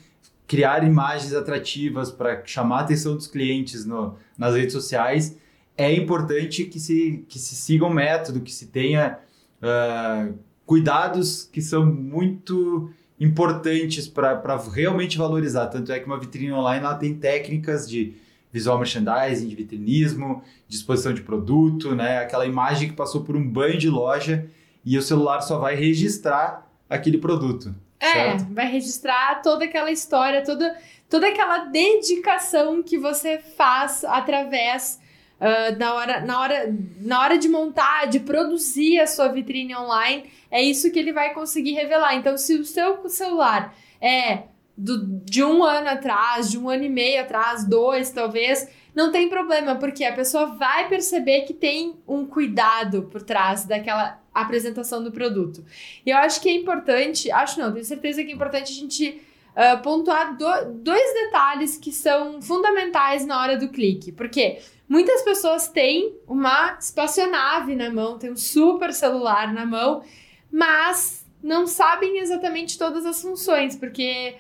criar 0.47 0.83
imagens 0.83 1.33
atrativas 1.33 2.11
para 2.11 2.43
chamar 2.45 2.79
a 2.79 2.81
atenção 2.81 3.15
dos 3.15 3.27
clientes 3.27 3.85
no, 3.85 4.15
nas 4.37 4.55
redes 4.55 4.73
sociais, 4.73 5.37
é 5.77 5.91
importante 5.93 6.65
que 6.65 6.79
se, 6.79 7.25
que 7.27 7.39
se 7.39 7.55
siga 7.55 7.85
um 7.85 7.89
método, 7.89 8.41
que 8.41 8.51
se 8.51 8.67
tenha 8.67 9.17
uh, 9.61 10.33
cuidados 10.65 11.49
que 11.51 11.61
são 11.61 11.85
muito 11.85 12.91
importantes 13.19 14.07
para 14.07 14.57
realmente 14.71 15.17
valorizar. 15.17 15.67
Tanto 15.67 15.91
é 15.91 15.99
que 15.99 16.05
uma 16.05 16.19
vitrine 16.19 16.51
online 16.51 16.85
ela 16.85 16.95
tem 16.95 17.15
técnicas 17.15 17.89
de 17.89 18.15
visual 18.51 18.77
merchandising, 18.77 19.47
de 19.47 19.55
vitrinismo, 19.55 20.43
disposição 20.67 21.13
de 21.13 21.21
produto, 21.21 21.95
né? 21.95 22.19
aquela 22.19 22.45
imagem 22.45 22.89
que 22.89 22.95
passou 22.95 23.23
por 23.23 23.35
um 23.35 23.47
banho 23.47 23.79
de 23.79 23.89
loja 23.89 24.45
e 24.85 24.97
o 24.97 25.01
celular 25.01 25.41
só 25.41 25.57
vai 25.57 25.75
registrar 25.75 26.69
aquele 26.87 27.17
produto. 27.17 27.73
É, 28.03 28.12
certo? 28.12 28.53
vai 28.53 28.67
registrar 28.67 29.41
toda 29.41 29.65
aquela 29.65 29.91
história, 29.91 30.43
toda, 30.43 30.77
toda 31.10 31.27
aquela 31.27 31.65
dedicação 31.65 32.83
que 32.83 32.98
você 32.98 33.38
faz 33.38 34.03
através 34.03 35.00
uh, 35.39 35.77
na, 35.79 35.93
hora, 35.93 36.22
na, 36.22 36.39
hora, 36.41 36.75
na 37.00 37.22
hora 37.22 37.38
de 37.38 37.48
montar, 37.48 38.07
de 38.07 38.19
produzir 38.19 39.00
a 39.00 39.07
sua 39.07 39.29
vitrine 39.29 39.75
online. 39.75 40.29
É 40.51 40.62
isso 40.62 40.91
que 40.91 41.00
ele 41.00 41.13
vai 41.13 41.33
conseguir 41.33 41.72
revelar. 41.74 42.15
Então, 42.15 42.38
se 42.38 42.55
o 42.55 42.65
seu 42.65 43.07
celular 43.10 43.74
é 44.01 44.43
do, 44.77 45.05
de 45.24 45.43
um 45.43 45.63
ano 45.63 45.88
atrás, 45.88 46.51
de 46.51 46.57
um 46.57 46.69
ano 46.69 46.83
e 46.83 46.89
meio 46.89 47.22
atrás, 47.22 47.65
dois 47.65 48.12
talvez, 48.12 48.67
não 48.95 49.12
tem 49.12 49.29
problema, 49.29 49.75
porque 49.75 50.03
a 50.03 50.13
pessoa 50.13 50.47
vai 50.47 50.88
perceber 50.88 51.41
que 51.41 51.53
tem 51.53 51.95
um 52.07 52.25
cuidado 52.25 53.03
por 53.03 53.23
trás 53.23 53.65
daquela 53.65 54.21
apresentação 54.33 55.03
do 55.03 55.12
produto. 55.12 55.63
E 56.05 56.09
eu 56.09 56.17
acho 56.17 56.41
que 56.41 56.50
é 56.50 56.53
importante, 56.53 57.31
acho 57.31 57.59
não, 57.59 57.71
tenho 57.71 57.85
certeza 57.85 58.23
que 58.23 58.31
é 58.31 58.33
importante 58.33 58.71
a 58.71 58.75
gente 58.75 59.21
uh, 59.53 59.81
pontuar 59.81 60.38
do, 60.38 60.45
dois 60.75 61.13
detalhes 61.13 61.77
que 61.77 61.91
são 61.91 62.41
fundamentais 62.41 63.25
na 63.25 63.41
hora 63.41 63.57
do 63.57 63.69
clique. 63.69 64.12
Porque 64.12 64.59
muitas 64.88 65.21
pessoas 65.21 65.67
têm 65.67 66.15
uma 66.27 66.77
espaçonave 66.79 67.75
na 67.75 67.91
mão, 67.91 68.17
tem 68.17 68.31
um 68.31 68.38
super 68.38 68.93
celular 68.93 69.53
na 69.53 69.65
mão, 69.65 70.03
mas 70.51 71.25
não 71.41 71.67
sabem 71.67 72.19
exatamente 72.19 72.77
todas 72.77 73.05
as 73.05 73.21
funções, 73.21 73.75
porque 73.75 74.35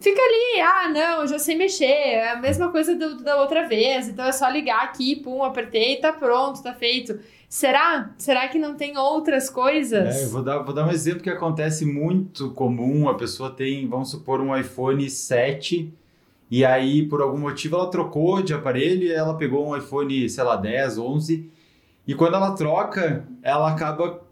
fica 0.00 0.20
ali, 0.20 0.60
ah, 0.60 0.88
não, 0.88 1.22
eu 1.22 1.26
já 1.26 1.38
sei 1.38 1.56
mexer, 1.56 1.84
é 1.84 2.32
a 2.32 2.36
mesma 2.36 2.70
coisa 2.70 2.94
do, 2.94 3.22
da 3.22 3.40
outra 3.40 3.66
vez, 3.66 4.08
então 4.08 4.24
é 4.24 4.32
só 4.32 4.48
ligar 4.48 4.82
aqui, 4.84 5.16
pum, 5.16 5.42
apertei, 5.42 5.96
tá 5.96 6.12
pronto, 6.12 6.62
tá 6.62 6.74
feito. 6.74 7.18
Será? 7.48 8.10
Será 8.18 8.48
que 8.48 8.58
não 8.58 8.74
tem 8.74 8.98
outras 8.98 9.48
coisas? 9.48 10.16
É, 10.16 10.24
eu 10.24 10.30
vou 10.30 10.42
dar, 10.42 10.58
vou 10.58 10.74
dar 10.74 10.86
um 10.86 10.90
exemplo 10.90 11.22
que 11.22 11.30
acontece 11.30 11.86
muito 11.86 12.50
comum. 12.50 13.08
A 13.08 13.14
pessoa 13.14 13.48
tem, 13.48 13.86
vamos 13.86 14.10
supor, 14.10 14.40
um 14.40 14.56
iPhone 14.56 15.08
7 15.08 15.92
e 16.50 16.64
aí, 16.64 17.06
por 17.06 17.20
algum 17.20 17.38
motivo, 17.38 17.76
ela 17.76 17.90
trocou 17.90 18.42
de 18.42 18.54
aparelho 18.54 19.04
e 19.04 19.12
ela 19.12 19.36
pegou 19.36 19.66
um 19.66 19.76
iPhone, 19.76 20.28
sei 20.28 20.44
lá, 20.44 20.56
10, 20.56 20.98
11. 20.98 21.50
E 22.06 22.14
quando 22.14 22.34
ela 22.34 22.52
troca, 22.52 23.26
ela 23.42 23.70
acaba. 23.70 24.22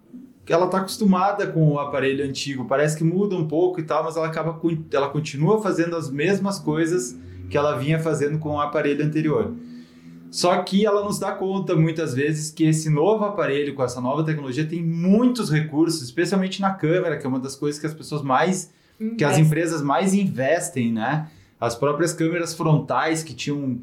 Ela 0.49 0.67
tá 0.67 0.79
acostumada 0.79 1.47
com 1.47 1.73
o 1.73 1.79
aparelho 1.79 2.25
antigo. 2.25 2.65
Parece 2.65 2.97
que 2.97 3.05
muda 3.05 3.37
um 3.37 3.47
pouco 3.47 3.81
e 3.81 3.85
tal, 3.85 4.05
mas 4.05 4.17
ela 4.17 4.27
acaba. 4.27 4.61
Ela 4.93 5.09
continua 5.09 5.63
fazendo 5.63 5.97
as 5.97 6.11
mesmas 6.11 6.59
coisas 6.59 7.17
que 7.49 7.57
ela 7.57 7.77
vinha 7.77 8.01
fazendo 8.01 8.39
com 8.39 8.51
o 8.51 8.61
aparelho 8.61 9.05
anterior. 9.05 9.55
Só 10.31 10.63
que 10.63 10.87
ela 10.87 11.05
nos 11.05 11.19
dá 11.19 11.33
conta 11.33 11.77
muitas 11.77 12.15
vezes 12.15 12.51
que 12.51 12.65
esse 12.65 12.89
novo 12.89 13.23
aparelho 13.23 13.75
com 13.75 13.85
essa 13.85 14.01
nova 14.01 14.25
tecnologia 14.25 14.65
tem 14.65 14.83
muitos 14.83 15.51
recursos, 15.51 16.01
especialmente 16.01 16.59
na 16.59 16.73
câmera, 16.73 17.19
que 17.19 17.27
é 17.27 17.29
uma 17.29 17.39
das 17.39 17.55
coisas 17.55 17.79
que 17.79 17.87
as 17.87 17.93
pessoas 17.93 18.23
mais, 18.23 18.73
Investe. 18.99 19.17
que 19.19 19.25
as 19.25 19.37
empresas 19.37 19.83
mais 19.83 20.15
investem, 20.15 20.91
né? 20.91 21.29
As 21.61 21.75
próprias 21.75 22.15
câmeras 22.15 22.55
frontais 22.55 23.23
que 23.23 23.35
tinham 23.35 23.81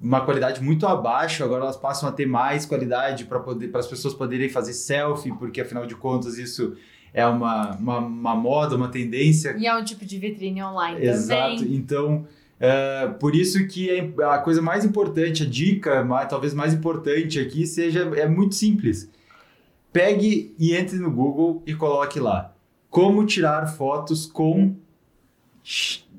uma 0.00 0.20
qualidade 0.20 0.62
muito 0.62 0.86
abaixo, 0.86 1.42
agora 1.44 1.62
elas 1.62 1.76
passam 1.76 2.08
a 2.08 2.12
ter 2.12 2.26
mais 2.26 2.66
qualidade 2.66 3.24
para 3.24 3.40
poder 3.40 3.68
para 3.68 3.80
as 3.80 3.86
pessoas 3.86 4.12
poderem 4.12 4.48
fazer 4.48 4.72
selfie, 4.72 5.32
porque 5.32 5.60
afinal 5.60 5.86
de 5.86 5.94
contas 5.94 6.36
isso 6.38 6.76
é 7.12 7.24
uma, 7.26 7.76
uma, 7.76 7.98
uma 7.98 8.34
moda, 8.34 8.74
uma 8.74 8.88
tendência. 8.88 9.54
E 9.56 9.66
é 9.66 9.74
um 9.74 9.84
tipo 9.84 10.04
de 10.04 10.18
vitrine 10.18 10.62
online 10.62 11.06
Exato. 11.06 11.56
também. 11.56 11.74
Então, 11.76 12.26
é, 12.58 13.06
por 13.20 13.34
isso 13.34 13.66
que 13.68 13.88
é 13.88 14.12
a 14.24 14.38
coisa 14.38 14.60
mais 14.60 14.84
importante, 14.84 15.44
a 15.44 15.46
dica 15.46 16.04
mais, 16.04 16.28
talvez 16.28 16.52
mais 16.52 16.74
importante 16.74 17.38
aqui 17.38 17.66
seja 17.66 18.00
é 18.16 18.26
muito 18.26 18.54
simples. 18.54 19.08
Pegue 19.92 20.54
e 20.58 20.74
entre 20.74 20.98
no 20.98 21.10
Google 21.10 21.62
e 21.66 21.74
coloque 21.74 22.18
lá 22.18 22.52
como 22.90 23.26
tirar 23.26 23.66
fotos 23.66 24.24
com 24.24 24.76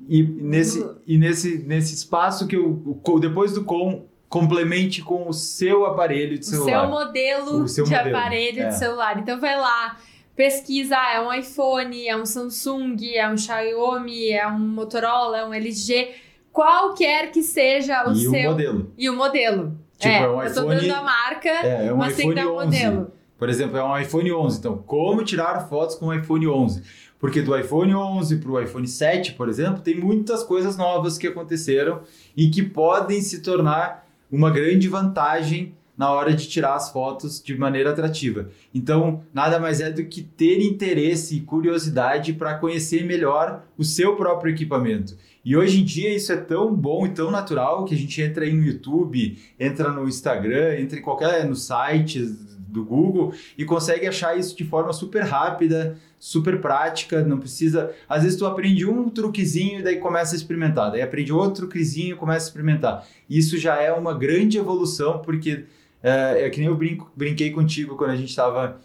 e 0.08 0.22
nesse 0.22 0.86
e 1.06 1.18
nesse 1.18 1.58
nesse 1.58 1.94
espaço 1.94 2.46
que 2.46 2.56
eu 2.56 3.00
depois 3.20 3.52
do 3.52 3.64
com 3.64 4.06
complemente 4.28 5.02
com 5.02 5.28
o 5.28 5.32
seu 5.32 5.86
aparelho 5.86 6.38
de 6.38 6.46
celular. 6.46 6.66
O 6.66 6.80
seu 6.80 6.90
modelo 6.90 7.62
o 7.62 7.68
seu 7.68 7.84
de 7.84 7.90
modelo. 7.90 8.16
aparelho 8.16 8.62
é. 8.62 8.68
de 8.68 8.78
celular. 8.78 9.18
Então 9.18 9.40
vai 9.40 9.56
lá, 9.56 9.96
pesquisa, 10.34 10.96
é 10.96 11.20
um 11.20 11.32
iPhone, 11.32 12.08
é 12.08 12.16
um 12.16 12.26
Samsung, 12.26 12.96
é 13.14 13.28
um 13.28 13.36
Xiaomi, 13.36 14.30
é 14.30 14.46
um 14.46 14.58
Motorola, 14.58 15.38
é 15.38 15.44
um 15.44 15.54
LG 15.54 16.10
qualquer 16.56 17.30
que 17.30 17.42
seja 17.42 18.08
o 18.08 18.12
e 18.12 18.16
seu. 18.16 18.34
E 18.34 18.46
o 18.46 18.50
modelo. 18.50 18.92
E 18.96 19.10
o 19.10 19.16
modelo. 19.16 19.78
Tipo, 19.98 20.14
é, 20.14 20.22
é 20.22 20.28
um 20.28 20.42
eu 20.42 20.54
tô 20.54 20.64
dando 20.64 20.90
a 20.90 21.02
marca, 21.02 21.48
é, 21.48 21.86
é 21.86 21.92
um 21.92 21.96
mas 21.98 22.18
iPhone 22.18 22.34
tem 22.34 22.44
que 22.44 22.50
dar 22.50 22.52
o 22.52 22.64
modelo. 22.64 23.12
Por 23.38 23.50
exemplo, 23.50 23.76
é 23.76 23.84
um 23.84 23.98
iPhone 23.98 24.32
11. 24.32 24.58
Então, 24.58 24.78
como 24.78 25.22
tirar 25.22 25.68
fotos 25.68 25.96
com 25.96 26.06
o 26.06 26.14
iPhone 26.14 26.48
11? 26.48 26.82
Porque 27.26 27.42
do 27.42 27.58
iPhone 27.58 27.92
11 27.92 28.36
para 28.36 28.50
o 28.52 28.60
iPhone 28.60 28.86
7, 28.86 29.32
por 29.32 29.48
exemplo, 29.48 29.82
tem 29.82 29.98
muitas 29.98 30.44
coisas 30.44 30.76
novas 30.76 31.18
que 31.18 31.26
aconteceram 31.26 32.02
e 32.36 32.48
que 32.48 32.62
podem 32.62 33.20
se 33.20 33.42
tornar 33.42 34.06
uma 34.30 34.48
grande 34.48 34.88
vantagem 34.88 35.74
na 35.98 36.08
hora 36.08 36.32
de 36.32 36.46
tirar 36.46 36.76
as 36.76 36.92
fotos 36.92 37.42
de 37.42 37.58
maneira 37.58 37.90
atrativa. 37.90 38.48
Então, 38.72 39.24
nada 39.34 39.58
mais 39.58 39.80
é 39.80 39.90
do 39.90 40.04
que 40.04 40.22
ter 40.22 40.60
interesse 40.60 41.38
e 41.38 41.40
curiosidade 41.40 42.32
para 42.32 42.54
conhecer 42.54 43.04
melhor 43.04 43.64
o 43.76 43.82
seu 43.82 44.14
próprio 44.14 44.54
equipamento. 44.54 45.16
E 45.44 45.56
hoje 45.56 45.80
em 45.80 45.84
dia 45.84 46.14
isso 46.14 46.32
é 46.32 46.36
tão 46.36 46.72
bom 46.72 47.06
e 47.06 47.10
tão 47.10 47.32
natural 47.32 47.84
que 47.84 47.94
a 47.96 47.98
gente 47.98 48.22
entra 48.22 48.44
aí 48.44 48.52
no 48.52 48.62
YouTube, 48.62 49.36
entra 49.58 49.90
no 49.90 50.06
Instagram, 50.06 50.78
entra 50.78 50.96
em 50.96 51.02
qualquer 51.02 51.44
no 51.44 51.56
site 51.56 52.36
do 52.76 52.84
Google 52.84 53.32
e 53.56 53.64
consegue 53.64 54.06
achar 54.06 54.38
isso 54.38 54.56
de 54.56 54.64
forma 54.64 54.92
super 54.92 55.22
rápida, 55.22 55.96
super 56.18 56.60
prática, 56.60 57.22
não 57.22 57.38
precisa. 57.38 57.92
Às 58.08 58.22
vezes 58.22 58.38
tu 58.38 58.46
aprende 58.46 58.86
um 58.86 59.08
truquezinho 59.08 59.80
e 59.80 59.82
daí 59.82 59.96
começa 59.96 60.34
a 60.34 60.36
experimentar, 60.36 60.90
daí 60.90 61.02
aprende 61.02 61.32
outro 61.32 61.62
truquezinho 61.62 62.14
e 62.14 62.18
começa 62.18 62.46
a 62.46 62.48
experimentar. 62.48 63.06
Isso 63.28 63.58
já 63.58 63.80
é 63.80 63.92
uma 63.92 64.14
grande 64.14 64.58
evolução 64.58 65.20
porque 65.20 65.64
é, 66.02 66.46
é 66.46 66.50
que 66.50 66.60
nem 66.60 66.68
eu 66.68 66.76
brinco, 66.76 67.10
brinquei 67.16 67.50
contigo 67.50 67.96
quando 67.96 68.10
a 68.10 68.16
gente 68.16 68.30
estava 68.30 68.80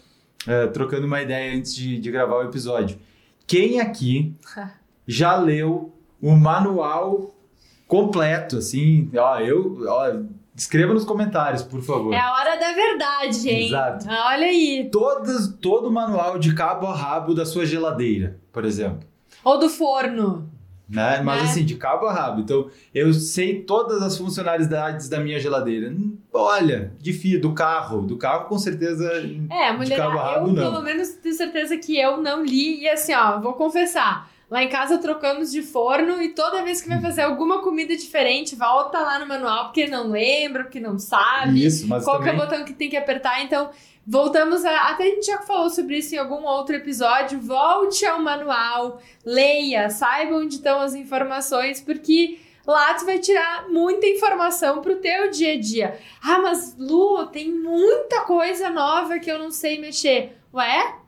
é, 0.46 0.66
trocando 0.68 1.06
uma 1.06 1.20
ideia 1.22 1.56
antes 1.56 1.74
de, 1.74 1.98
de 1.98 2.10
gravar 2.10 2.36
o 2.36 2.44
episódio. 2.44 2.98
Quem 3.46 3.80
aqui 3.80 4.34
já 5.06 5.36
leu 5.36 5.92
o 6.20 6.32
manual 6.34 7.34
completo, 7.86 8.56
assim, 8.56 9.10
ó, 9.14 9.38
eu, 9.40 9.84
ó, 9.86 10.22
escreva 10.54 10.92
nos 10.94 11.04
comentários, 11.04 11.62
por 11.62 11.82
favor. 11.82 12.12
É 12.12 12.18
a 12.18 12.32
hora 12.32 12.56
da 12.56 12.72
verdade, 12.72 13.48
hein? 13.48 13.66
Exato. 13.68 14.06
Ah, 14.08 14.30
Olha 14.34 14.46
aí. 14.46 14.88
Todas, 14.92 15.48
todo 15.60 15.88
o 15.88 15.92
manual 15.92 16.38
de 16.38 16.54
cabo 16.54 16.86
a 16.86 16.94
rabo 16.94 17.34
da 17.34 17.44
sua 17.46 17.64
geladeira, 17.66 18.38
por 18.52 18.64
exemplo. 18.64 19.00
Ou 19.44 19.58
do 19.58 19.68
forno. 19.68 20.48
Né? 20.88 21.22
Mas 21.24 21.42
Né? 21.42 21.48
assim, 21.48 21.64
de 21.64 21.76
cabo 21.76 22.06
a 22.06 22.12
rabo. 22.12 22.42
Então, 22.42 22.68
eu 22.94 23.14
sei 23.14 23.62
todas 23.62 24.02
as 24.02 24.18
funcionalidades 24.18 25.08
da 25.08 25.18
minha 25.20 25.40
geladeira. 25.40 25.90
Olha, 26.30 26.92
de 27.00 27.14
fio, 27.14 27.40
do 27.40 27.54
carro. 27.54 28.02
Do 28.02 28.18
carro, 28.18 28.44
com 28.46 28.58
certeza. 28.58 29.10
É, 29.50 29.68
a 29.68 29.70
de 29.72 29.78
mulher, 29.78 29.96
cabo 29.96 30.18
a 30.18 30.22
rabo, 30.34 30.48
eu 30.48 30.52
não. 30.52 30.62
pelo 30.70 30.82
menos 30.82 31.08
tenho 31.14 31.34
certeza 31.34 31.78
que 31.78 31.98
eu 31.98 32.18
não 32.20 32.44
li. 32.44 32.82
E 32.82 32.88
assim, 32.90 33.14
ó, 33.14 33.40
vou 33.40 33.54
confessar. 33.54 34.30
Lá 34.52 34.62
em 34.62 34.68
casa 34.68 34.98
trocamos 34.98 35.50
de 35.50 35.62
forno 35.62 36.20
e 36.20 36.28
toda 36.28 36.62
vez 36.62 36.82
que 36.82 36.88
vai 36.90 37.00
fazer 37.00 37.22
alguma 37.22 37.62
comida 37.62 37.96
diferente, 37.96 38.54
volta 38.54 38.98
lá 38.98 39.18
no 39.18 39.26
manual 39.26 39.64
porque 39.64 39.86
não 39.86 40.10
lembra, 40.10 40.64
porque 40.64 40.78
não 40.78 40.98
sabe. 40.98 41.64
Isso, 41.64 41.88
mas 41.88 42.04
qual 42.04 42.18
também... 42.18 42.34
que 42.34 42.38
é 42.38 42.42
o 42.42 42.46
botão 42.46 42.64
que 42.66 42.74
tem 42.74 42.90
que 42.90 42.96
apertar. 42.98 43.42
Então, 43.42 43.70
voltamos 44.06 44.62
a. 44.62 44.90
Até 44.90 45.04
a 45.04 45.06
gente 45.06 45.24
já 45.24 45.38
falou 45.38 45.70
sobre 45.70 45.96
isso 45.96 46.14
em 46.14 46.18
algum 46.18 46.44
outro 46.44 46.76
episódio. 46.76 47.40
Volte 47.40 48.04
ao 48.04 48.20
manual, 48.20 49.00
leia, 49.24 49.88
saiba 49.88 50.36
onde 50.36 50.56
estão 50.56 50.82
as 50.82 50.94
informações, 50.94 51.80
porque 51.80 52.38
lá 52.66 52.92
tu 52.92 53.06
vai 53.06 53.18
tirar 53.18 53.70
muita 53.70 54.06
informação 54.06 54.82
pro 54.82 54.96
teu 54.96 55.30
dia 55.30 55.54
a 55.54 55.58
dia. 55.58 55.98
Ah, 56.22 56.40
mas 56.42 56.76
Lu, 56.78 57.24
tem 57.28 57.50
muita 57.50 58.20
coisa 58.26 58.68
nova 58.68 59.18
que 59.18 59.30
eu 59.30 59.38
não 59.38 59.50
sei 59.50 59.80
mexer. 59.80 60.36
Ué? 60.52 61.01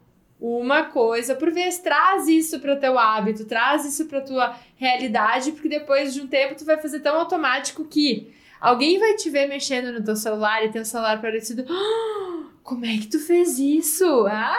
Uma 0.46 0.84
coisa 0.84 1.34
por 1.34 1.50
vez, 1.50 1.78
traz 1.78 2.28
isso 2.28 2.60
para 2.60 2.74
o 2.74 2.78
teu 2.78 2.98
hábito, 2.98 3.46
traz 3.46 3.86
isso 3.86 4.04
para 4.04 4.20
tua 4.20 4.54
realidade, 4.76 5.52
porque 5.52 5.70
depois 5.70 6.12
de 6.12 6.20
um 6.20 6.26
tempo 6.26 6.54
tu 6.54 6.66
vai 6.66 6.76
fazer 6.76 7.00
tão 7.00 7.18
automático 7.18 7.82
que 7.86 8.30
alguém 8.60 8.98
vai 8.98 9.14
te 9.14 9.30
ver 9.30 9.46
mexendo 9.46 9.90
no 9.90 10.04
teu 10.04 10.14
celular 10.14 10.62
e 10.62 10.70
teu 10.70 10.84
celular 10.84 11.18
parecido. 11.22 11.64
"Ah, 11.72 12.43
como 12.64 12.86
é 12.86 12.96
que 12.96 13.08
tu 13.08 13.18
fez 13.18 13.58
isso? 13.58 14.26
Ah, 14.26 14.56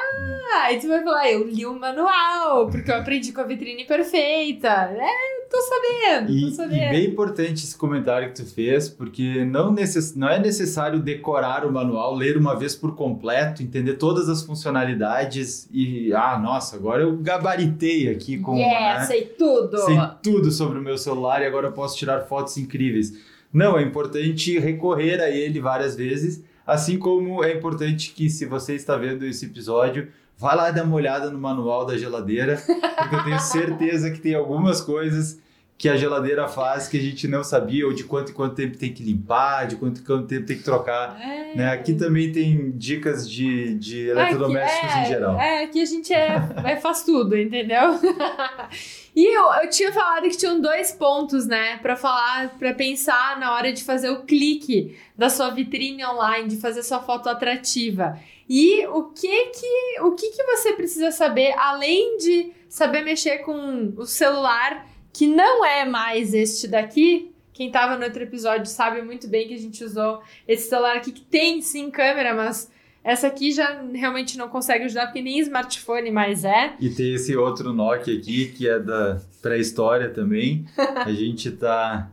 aí 0.65 0.79
tu 0.79 0.87
vai 0.87 1.03
falar, 1.03 1.31
eu 1.31 1.47
li 1.47 1.65
o 1.65 1.77
manual, 1.77 2.69
porque 2.69 2.91
eu 2.91 2.95
aprendi 2.95 3.31
com 3.31 3.41
a 3.41 3.45
vitrine 3.45 3.83
perfeita. 3.83 4.67
É, 4.67 5.47
tô 5.49 5.57
sabendo, 5.59 6.31
E, 6.31 6.41
tô 6.41 6.47
e 6.49 6.51
sabendo. 6.51 6.91
bem 6.91 7.05
importante 7.07 7.63
esse 7.63 7.75
comentário 7.75 8.29
que 8.29 8.35
tu 8.35 8.45
fez, 8.45 8.87
porque 8.87 9.43
não, 9.43 9.73
necess, 9.73 10.15
não 10.15 10.29
é 10.29 10.39
necessário 10.39 10.99
decorar 10.99 11.65
o 11.65 11.71
manual, 11.73 12.13
ler 12.13 12.37
uma 12.37 12.55
vez 12.55 12.75
por 12.75 12.95
completo, 12.95 13.63
entender 13.63 13.95
todas 13.95 14.29
as 14.29 14.43
funcionalidades 14.43 15.67
e, 15.73 16.13
ah, 16.13 16.37
nossa, 16.37 16.75
agora 16.75 17.01
eu 17.01 17.17
gabaritei 17.17 18.09
aqui 18.09 18.37
com. 18.37 18.55
yeah, 18.55 18.99
né? 18.99 19.05
sei 19.07 19.25
tudo. 19.25 19.77
Sei 19.79 19.97
tudo 20.21 20.51
sobre 20.51 20.77
o 20.77 20.81
meu 20.81 20.99
celular 20.99 21.41
e 21.41 21.45
agora 21.47 21.69
eu 21.69 21.73
posso 21.73 21.97
tirar 21.97 22.21
fotos 22.27 22.55
incríveis. 22.57 23.13
Não, 23.51 23.79
é 23.79 23.81
importante 23.81 24.59
recorrer 24.59 25.19
a 25.21 25.29
ele 25.31 25.59
várias 25.59 25.95
vezes, 25.95 26.43
assim 26.65 26.97
como 26.97 27.43
é 27.43 27.53
importante 27.53 28.11
que 28.11 28.29
se 28.29 28.45
você 28.45 28.75
está 28.75 28.95
vendo 28.95 29.25
esse 29.25 29.45
episódio, 29.45 30.07
vá 30.37 30.53
lá 30.53 30.71
dar 30.71 30.83
uma 30.83 30.95
olhada 30.95 31.29
no 31.29 31.37
manual 31.39 31.85
da 31.85 31.97
geladeira, 31.97 32.57
porque 32.97 33.15
eu 33.15 33.23
tenho 33.23 33.39
certeza 33.39 34.11
que 34.11 34.19
tem 34.19 34.35
algumas 34.35 34.81
coisas 34.81 35.39
que 35.77 35.89
a 35.89 35.97
geladeira 35.97 36.47
faz 36.47 36.87
que 36.87 36.97
a 36.97 37.01
gente 37.01 37.27
não 37.27 37.43
sabia, 37.43 37.85
ou 37.85 37.93
de 37.93 38.05
quanto 38.05 38.31
em 38.31 38.33
quanto 38.33 38.55
tempo 38.55 38.77
tem 38.77 38.93
que 38.93 39.03
limpar, 39.03 39.67
de 39.67 39.75
quanto 39.75 39.99
em 39.99 40.03
quanto 40.05 40.25
tempo 40.25 40.45
tem 40.45 40.57
que 40.57 40.63
trocar. 40.63 41.19
É. 41.21 41.53
Né? 41.55 41.69
Aqui 41.69 41.93
também 41.93 42.31
tem 42.31 42.71
dicas 42.71 43.29
de, 43.29 43.75
de 43.75 44.07
eletrodomésticos 44.07 44.89
Aqui- 44.89 44.99
é, 44.99 45.03
em 45.03 45.05
geral. 45.05 45.37
É, 45.39 45.63
aqui 45.65 45.81
a 45.81 45.85
gente 45.85 46.13
é, 46.13 46.49
é- 46.63 46.75
faz 46.77 47.03
tudo, 47.03 47.37
entendeu? 47.37 47.99
e 49.15 49.25
eu, 49.25 49.51
eu 49.63 49.69
tinha 49.69 49.93
falado 49.93 50.23
que 50.23 50.35
tinham 50.35 50.59
dois 50.59 50.91
pontos, 50.91 51.47
né, 51.47 51.77
Pra 51.77 51.95
falar, 51.95 52.57
pra 52.57 52.73
pensar 52.73 53.39
na 53.39 53.53
hora 53.53 53.71
de 53.71 53.83
fazer 53.83 54.09
o 54.09 54.23
clique 54.23 54.97
da 55.17 55.29
sua 55.29 55.49
vitrine 55.49 56.05
online, 56.05 56.49
de 56.49 56.57
fazer 56.57 56.83
sua 56.83 56.99
foto 56.99 57.29
atrativa. 57.29 58.19
E 58.49 58.85
o 58.87 59.05
que 59.05 59.45
que, 59.45 60.01
o 60.01 60.11
que 60.11 60.31
que 60.31 60.43
você 60.43 60.73
precisa 60.73 61.11
saber 61.11 61.53
além 61.57 62.17
de 62.17 62.51
saber 62.67 63.03
mexer 63.03 63.39
com 63.39 63.93
o 63.97 64.05
celular 64.05 64.85
que 65.13 65.25
não 65.25 65.63
é 65.65 65.85
mais 65.85 66.33
este 66.33 66.67
daqui? 66.67 67.31
Quem 67.53 67.71
tava 67.71 67.95
no 67.95 68.03
outro 68.03 68.21
episódio 68.21 68.65
sabe 68.65 69.01
muito 69.01 69.29
bem 69.29 69.47
que 69.47 69.53
a 69.53 69.59
gente 69.59 69.81
usou 69.81 70.21
esse 70.45 70.67
celular 70.67 70.97
aqui 70.97 71.13
que 71.13 71.21
tem 71.21 71.61
sim 71.61 71.89
câmera, 71.89 72.33
mas 72.33 72.69
essa 73.05 73.27
aqui 73.27 73.51
já 73.51 73.83
realmente 73.93 74.35
não 74.35 74.49
consegue 74.49 74.85
ajudar 74.85 75.05
porque 75.05 75.21
nem 75.21 75.37
smartphone 75.37 76.09
mais 76.09 76.43
é. 76.43 76.73
E 76.79 76.89
tem 76.89 77.13
esse 77.13 77.37
outro 77.37 77.71
Nokia 77.71 78.17
aqui, 78.17 78.47
que 78.47 78.67
é 78.67 78.79
da 78.79 79.21
pré-história 79.43 80.09
também. 80.09 80.65
A 80.75 81.11
gente 81.11 81.51
tá, 81.51 82.09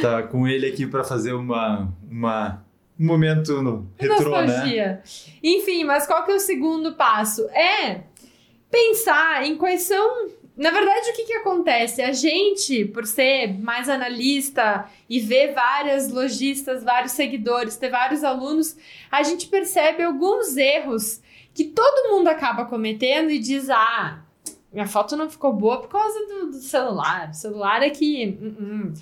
tá 0.00 0.22
com 0.22 0.46
ele 0.46 0.64
aqui 0.64 0.86
para 0.86 1.02
fazer 1.02 1.32
uma, 1.32 1.92
uma, 2.08 2.64
um 3.00 3.04
momento 3.04 3.60
no 3.60 3.90
retrô, 3.98 4.30
né? 4.30 4.46
Nostalgia. 4.46 5.02
Enfim, 5.42 5.82
mas 5.82 6.06
qual 6.06 6.24
que 6.24 6.30
é 6.30 6.36
o 6.36 6.40
segundo 6.40 6.94
passo? 6.94 7.42
É 7.48 8.04
pensar 8.70 9.44
em 9.44 9.56
quais 9.56 9.82
são. 9.82 10.28
Na 10.54 10.70
verdade, 10.70 11.10
o 11.10 11.14
que, 11.14 11.24
que 11.24 11.32
acontece? 11.34 12.02
A 12.02 12.12
gente, 12.12 12.84
por 12.84 13.06
ser 13.06 13.58
mais 13.58 13.88
analista 13.88 14.86
e 15.08 15.18
ver 15.18 15.54
várias 15.54 16.10
lojistas, 16.12 16.84
vários 16.84 17.12
seguidores, 17.12 17.76
ter 17.76 17.88
vários 17.88 18.22
alunos, 18.22 18.76
a 19.10 19.22
gente 19.22 19.46
percebe 19.46 20.02
alguns 20.02 20.56
erros 20.56 21.22
que 21.54 21.64
todo 21.64 22.10
mundo 22.10 22.28
acaba 22.28 22.66
cometendo 22.66 23.30
e 23.30 23.38
diz: 23.38 23.70
ah, 23.70 24.22
minha 24.72 24.86
foto 24.86 25.16
não 25.16 25.30
ficou 25.30 25.52
boa 25.52 25.80
por 25.80 25.88
causa 25.88 26.18
do, 26.26 26.46
do 26.50 26.60
celular. 26.60 27.30
O 27.30 27.34
celular 27.34 27.82
é 27.82 27.90
que. 27.90 28.38
hum, 28.40 28.56
hum. 28.60 28.94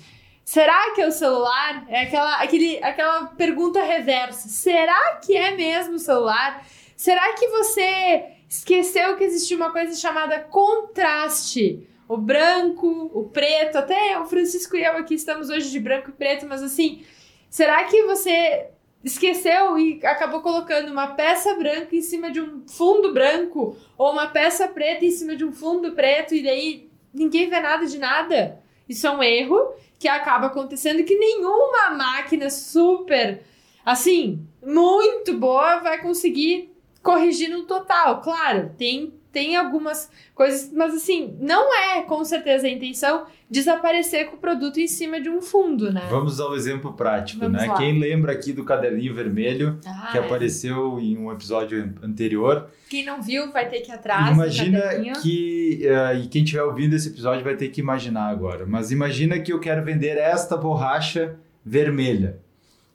Será 0.43 0.93
que 0.93 1.01
é 1.01 1.07
o 1.07 1.11
celular? 1.11 1.85
É 1.87 2.01
aquela, 2.01 2.35
aquele, 2.41 2.83
aquela 2.83 3.27
pergunta 3.27 3.81
reversa. 3.83 4.49
Será 4.49 5.15
que 5.15 5.35
é 5.35 5.55
mesmo 5.55 5.95
o 5.95 5.99
celular? 5.99 6.65
Será 6.97 7.33
que 7.33 7.47
você 7.47 8.25
esqueceu 8.51 9.15
que 9.15 9.23
existia 9.23 9.55
uma 9.55 9.71
coisa 9.71 9.95
chamada 9.95 10.37
contraste? 10.37 11.87
O 12.05 12.17
branco, 12.17 13.09
o 13.13 13.29
preto, 13.29 13.77
até 13.77 14.19
o 14.19 14.25
Francisco 14.25 14.75
e 14.75 14.83
eu 14.83 14.97
aqui 14.97 15.13
estamos 15.13 15.49
hoje 15.49 15.71
de 15.71 15.79
branco 15.79 16.09
e 16.09 16.13
preto, 16.13 16.45
mas 16.45 16.61
assim, 16.61 17.05
será 17.49 17.85
que 17.85 18.03
você 18.03 18.67
esqueceu 19.01 19.79
e 19.79 20.05
acabou 20.05 20.41
colocando 20.41 20.91
uma 20.91 21.07
peça 21.15 21.55
branca 21.55 21.95
em 21.95 22.01
cima 22.01 22.29
de 22.29 22.41
um 22.41 22.67
fundo 22.67 23.13
branco 23.13 23.77
ou 23.97 24.11
uma 24.11 24.27
peça 24.27 24.67
preta 24.67 25.05
em 25.05 25.11
cima 25.11 25.33
de 25.33 25.45
um 25.45 25.53
fundo 25.53 25.93
preto 25.93 26.35
e 26.35 26.43
daí 26.43 26.89
ninguém 27.13 27.49
vê 27.49 27.61
nada 27.61 27.85
de 27.85 27.97
nada? 27.97 28.61
Isso 28.89 29.07
é 29.07 29.11
um 29.11 29.23
erro 29.23 29.73
que 29.97 30.09
acaba 30.09 30.47
acontecendo 30.47 31.05
que 31.05 31.17
nenhuma 31.17 31.91
máquina 31.91 32.49
super, 32.49 33.43
assim, 33.85 34.45
muito 34.61 35.37
boa 35.37 35.77
vai 35.77 36.01
conseguir 36.01 36.70
corrigir 37.01 37.49
no 37.49 37.63
total. 37.63 38.21
Claro, 38.21 38.71
tem, 38.77 39.13
tem 39.31 39.55
algumas 39.55 40.09
coisas, 40.35 40.71
mas 40.73 40.93
assim, 40.93 41.35
não 41.39 41.73
é 41.75 42.01
com 42.01 42.23
certeza 42.23 42.67
a 42.67 42.69
intenção 42.69 43.25
desaparecer 43.49 44.27
com 44.29 44.37
o 44.37 44.39
produto 44.39 44.79
em 44.79 44.87
cima 44.87 45.19
de 45.19 45.29
um 45.29 45.41
fundo, 45.41 45.91
né? 45.91 46.07
Vamos 46.09 46.39
ao 46.39 46.55
exemplo 46.55 46.93
prático, 46.93 47.41
Vamos 47.41 47.61
né? 47.61 47.67
lá. 47.67 47.75
Quem 47.77 47.99
lembra 47.99 48.31
aqui 48.31 48.53
do 48.53 48.63
caderninho 48.63 49.13
vermelho 49.13 49.77
Ah, 49.85 50.09
que 50.11 50.17
é. 50.17 50.21
apareceu 50.21 50.99
em 50.99 51.17
um 51.17 51.31
episódio 51.31 51.93
anterior? 52.01 52.69
Quem 52.89 53.03
não 53.05 53.21
viu 53.21 53.51
vai 53.51 53.67
ter 53.69 53.81
que 53.81 53.91
ir 53.91 53.93
atrás. 53.95 54.33
imagina 54.33 54.81
que 55.21 55.81
eh, 55.85 56.15
e 56.23 56.27
quem 56.27 56.43
estiver 56.43 56.63
ouvindo 56.63 56.95
esse 56.95 57.09
episódio 57.09 57.43
vai 57.43 57.55
ter 57.55 57.69
que 57.69 57.81
imaginar 57.81 58.29
agora. 58.29 58.65
Mas 58.65 58.91
imagina 58.91 59.37
que 59.39 59.51
eu 59.51 59.59
quero 59.59 59.83
vender 59.83 60.17
esta 60.17 60.55
borracha 60.55 61.35
vermelha, 61.65 62.39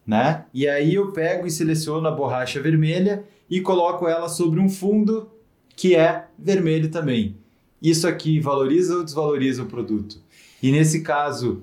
né? 0.06 0.44
E 0.54 0.68
aí 0.68 0.94
eu 0.94 1.10
pego 1.12 1.46
e 1.46 1.50
seleciono 1.50 2.06
a 2.06 2.10
borracha 2.10 2.60
vermelha 2.60 3.24
e 3.50 3.60
coloco 3.60 4.06
ela 4.06 4.28
sobre 4.28 4.60
um 4.60 4.68
fundo 4.68 5.28
que 5.74 5.94
é 5.96 6.26
vermelho 6.38 6.90
também. 6.90 7.36
Isso 7.82 8.06
aqui 8.06 8.40
valoriza 8.40 8.96
ou 8.96 9.04
desvaloriza 9.04 9.62
o 9.62 9.66
produto? 9.66 10.20
E 10.62 10.70
nesse 10.70 11.02
caso, 11.02 11.62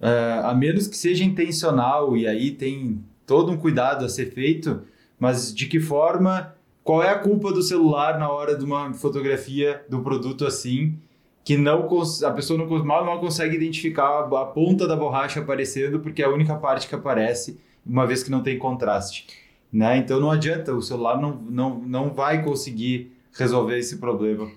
eh, 0.00 0.40
a 0.44 0.54
menos 0.54 0.86
que 0.86 0.96
seja 0.96 1.24
intencional 1.24 2.16
e 2.16 2.26
aí 2.26 2.50
tem 2.50 3.02
todo 3.26 3.52
um 3.52 3.56
cuidado 3.56 4.04
a 4.04 4.08
ser 4.08 4.32
feito, 4.32 4.82
mas 5.18 5.54
de 5.54 5.66
que 5.66 5.80
forma, 5.80 6.54
qual 6.84 7.02
é 7.02 7.10
a 7.10 7.18
culpa 7.18 7.52
do 7.52 7.62
celular 7.62 8.18
na 8.18 8.30
hora 8.30 8.56
de 8.56 8.64
uma 8.64 8.92
fotografia 8.92 9.82
do 9.88 10.00
produto 10.00 10.44
assim, 10.44 10.98
que 11.44 11.56
não 11.56 11.88
a 12.24 12.30
pessoa 12.30 12.58
não, 12.58 12.84
mal, 12.84 13.04
mal 13.06 13.20
consegue 13.20 13.56
identificar 13.56 14.04
a, 14.04 14.42
a 14.42 14.44
ponta 14.44 14.86
da 14.86 14.94
borracha 14.94 15.40
aparecendo, 15.40 15.98
porque 16.00 16.22
é 16.22 16.26
a 16.26 16.30
única 16.30 16.54
parte 16.56 16.86
que 16.86 16.94
aparece, 16.94 17.58
uma 17.88 18.06
vez 18.06 18.22
que 18.22 18.30
não 18.30 18.42
tem 18.42 18.58
contraste. 18.58 19.26
Né? 19.72 19.98
Então 19.98 20.20
não 20.20 20.30
adianta, 20.30 20.74
o 20.74 20.82
celular 20.82 21.20
não, 21.20 21.34
não, 21.34 21.78
não 21.78 22.10
vai 22.10 22.42
conseguir 22.42 23.12
resolver 23.32 23.78
esse 23.78 23.98
problema. 23.98 24.50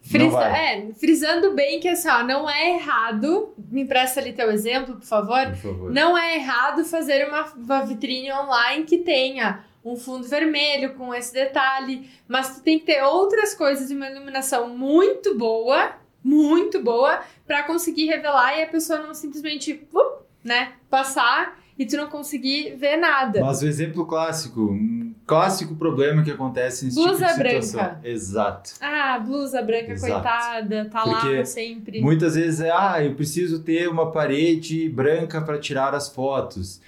Frisa, 0.00 0.42
é, 0.44 0.92
frisando 0.94 1.54
bem 1.54 1.80
que 1.80 1.88
assim, 1.88 2.08
ó, 2.08 2.22
não 2.22 2.48
é 2.48 2.76
errado. 2.76 3.52
Me 3.70 3.82
empresta 3.82 4.20
ali 4.20 4.32
teu 4.32 4.50
exemplo, 4.50 4.96
por 4.96 5.04
favor. 5.04 5.46
Por 5.48 5.56
favor. 5.56 5.92
Não 5.92 6.16
é 6.16 6.36
errado 6.36 6.84
fazer 6.84 7.28
uma, 7.28 7.44
uma 7.52 7.80
vitrine 7.84 8.32
online 8.32 8.84
que 8.84 8.98
tenha 8.98 9.64
um 9.84 9.96
fundo 9.96 10.26
vermelho 10.26 10.94
com 10.94 11.14
esse 11.14 11.32
detalhe, 11.32 12.08
mas 12.26 12.56
tu 12.56 12.62
tem 12.62 12.78
que 12.78 12.86
ter 12.86 13.02
outras 13.02 13.54
coisas 13.54 13.90
e 13.90 13.94
uma 13.94 14.08
iluminação 14.08 14.68
muito 14.68 15.36
boa, 15.36 15.92
muito 16.22 16.82
boa, 16.82 17.20
para 17.46 17.62
conseguir 17.62 18.06
revelar 18.06 18.58
e 18.58 18.62
a 18.62 18.66
pessoa 18.66 19.00
não 19.00 19.14
simplesmente, 19.14 19.86
uh, 19.92 20.22
né, 20.44 20.74
passar 20.90 21.58
e 21.78 21.86
tu 21.86 21.96
não 21.96 22.08
conseguir 22.08 22.74
ver 22.76 22.96
nada. 22.96 23.40
Mas 23.40 23.62
o 23.62 23.66
exemplo 23.66 24.04
clássico, 24.04 24.60
um 24.62 25.14
clássico 25.26 25.76
problema 25.76 26.22
que 26.24 26.30
acontece 26.30 26.86
nesse 26.86 26.96
blusa 26.96 27.26
tipo 27.28 27.42
de 27.44 27.62
situação. 27.62 27.80
branca. 27.80 28.00
Exato. 28.08 28.70
Ah, 28.80 29.18
blusa 29.18 29.62
branca, 29.62 29.92
Exato. 29.92 30.12
coitada, 30.12 30.88
tá 30.90 31.02
Porque 31.02 31.36
lá 31.36 31.44
sempre. 31.44 32.00
Muitas 32.00 32.34
vezes 32.34 32.60
é, 32.60 32.70
ah, 32.70 33.02
eu 33.04 33.14
preciso 33.14 33.60
ter 33.62 33.88
uma 33.88 34.10
parede 34.10 34.88
branca 34.88 35.40
para 35.40 35.58
tirar 35.58 35.94
as 35.94 36.08
fotos. 36.08 36.80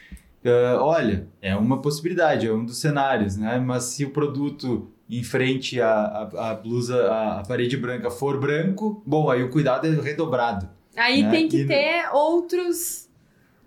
Uh, 0.43 0.81
olha, 0.81 1.29
é 1.43 1.55
uma 1.55 1.83
possibilidade, 1.83 2.47
é 2.47 2.53
um 2.53 2.65
dos 2.65 2.79
cenários, 2.79 3.37
né? 3.37 3.59
Mas 3.59 3.85
se 3.85 4.07
o 4.07 4.11
produto 4.11 4.91
em 5.09 5.23
frente 5.23 5.79
à, 5.81 5.91
à, 5.93 6.51
à 6.51 6.55
blusa, 6.55 6.97
à, 7.13 7.41
à 7.41 7.43
parede 7.43 7.77
branca 7.77 8.11
for 8.11 8.41
branco, 8.41 9.03
bom, 9.05 9.29
aí 9.31 9.43
o 9.43 9.51
cuidado 9.51 9.87
é 9.87 9.91
redobrado. 9.91 10.67
Aí 10.97 11.23
né? 11.23 11.31
tem 11.31 11.47
que 11.49 11.59
E- 11.63 11.67
ter 11.67 12.09
outros. 12.13 13.10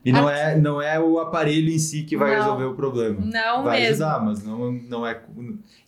E 0.06 0.12
não 0.12 0.28
Aqui- 0.28 0.40
é, 0.40 0.56
não 0.58 0.82
é 0.82 1.00
o 1.00 1.18
aparelho 1.20 1.70
em 1.70 1.80
si 1.80 2.04
que 2.04 2.18
vai 2.18 2.32
Não. 2.32 2.38
resolver 2.40 2.66
o 2.66 2.74
problema. 2.76 3.22
Não 3.24 3.64
vai 3.64 3.80
mesmo. 3.82 4.06
ajudar, 4.06 4.24
mas 4.24 4.44
não, 4.44 4.72
não 4.72 5.08
é. 5.08 5.22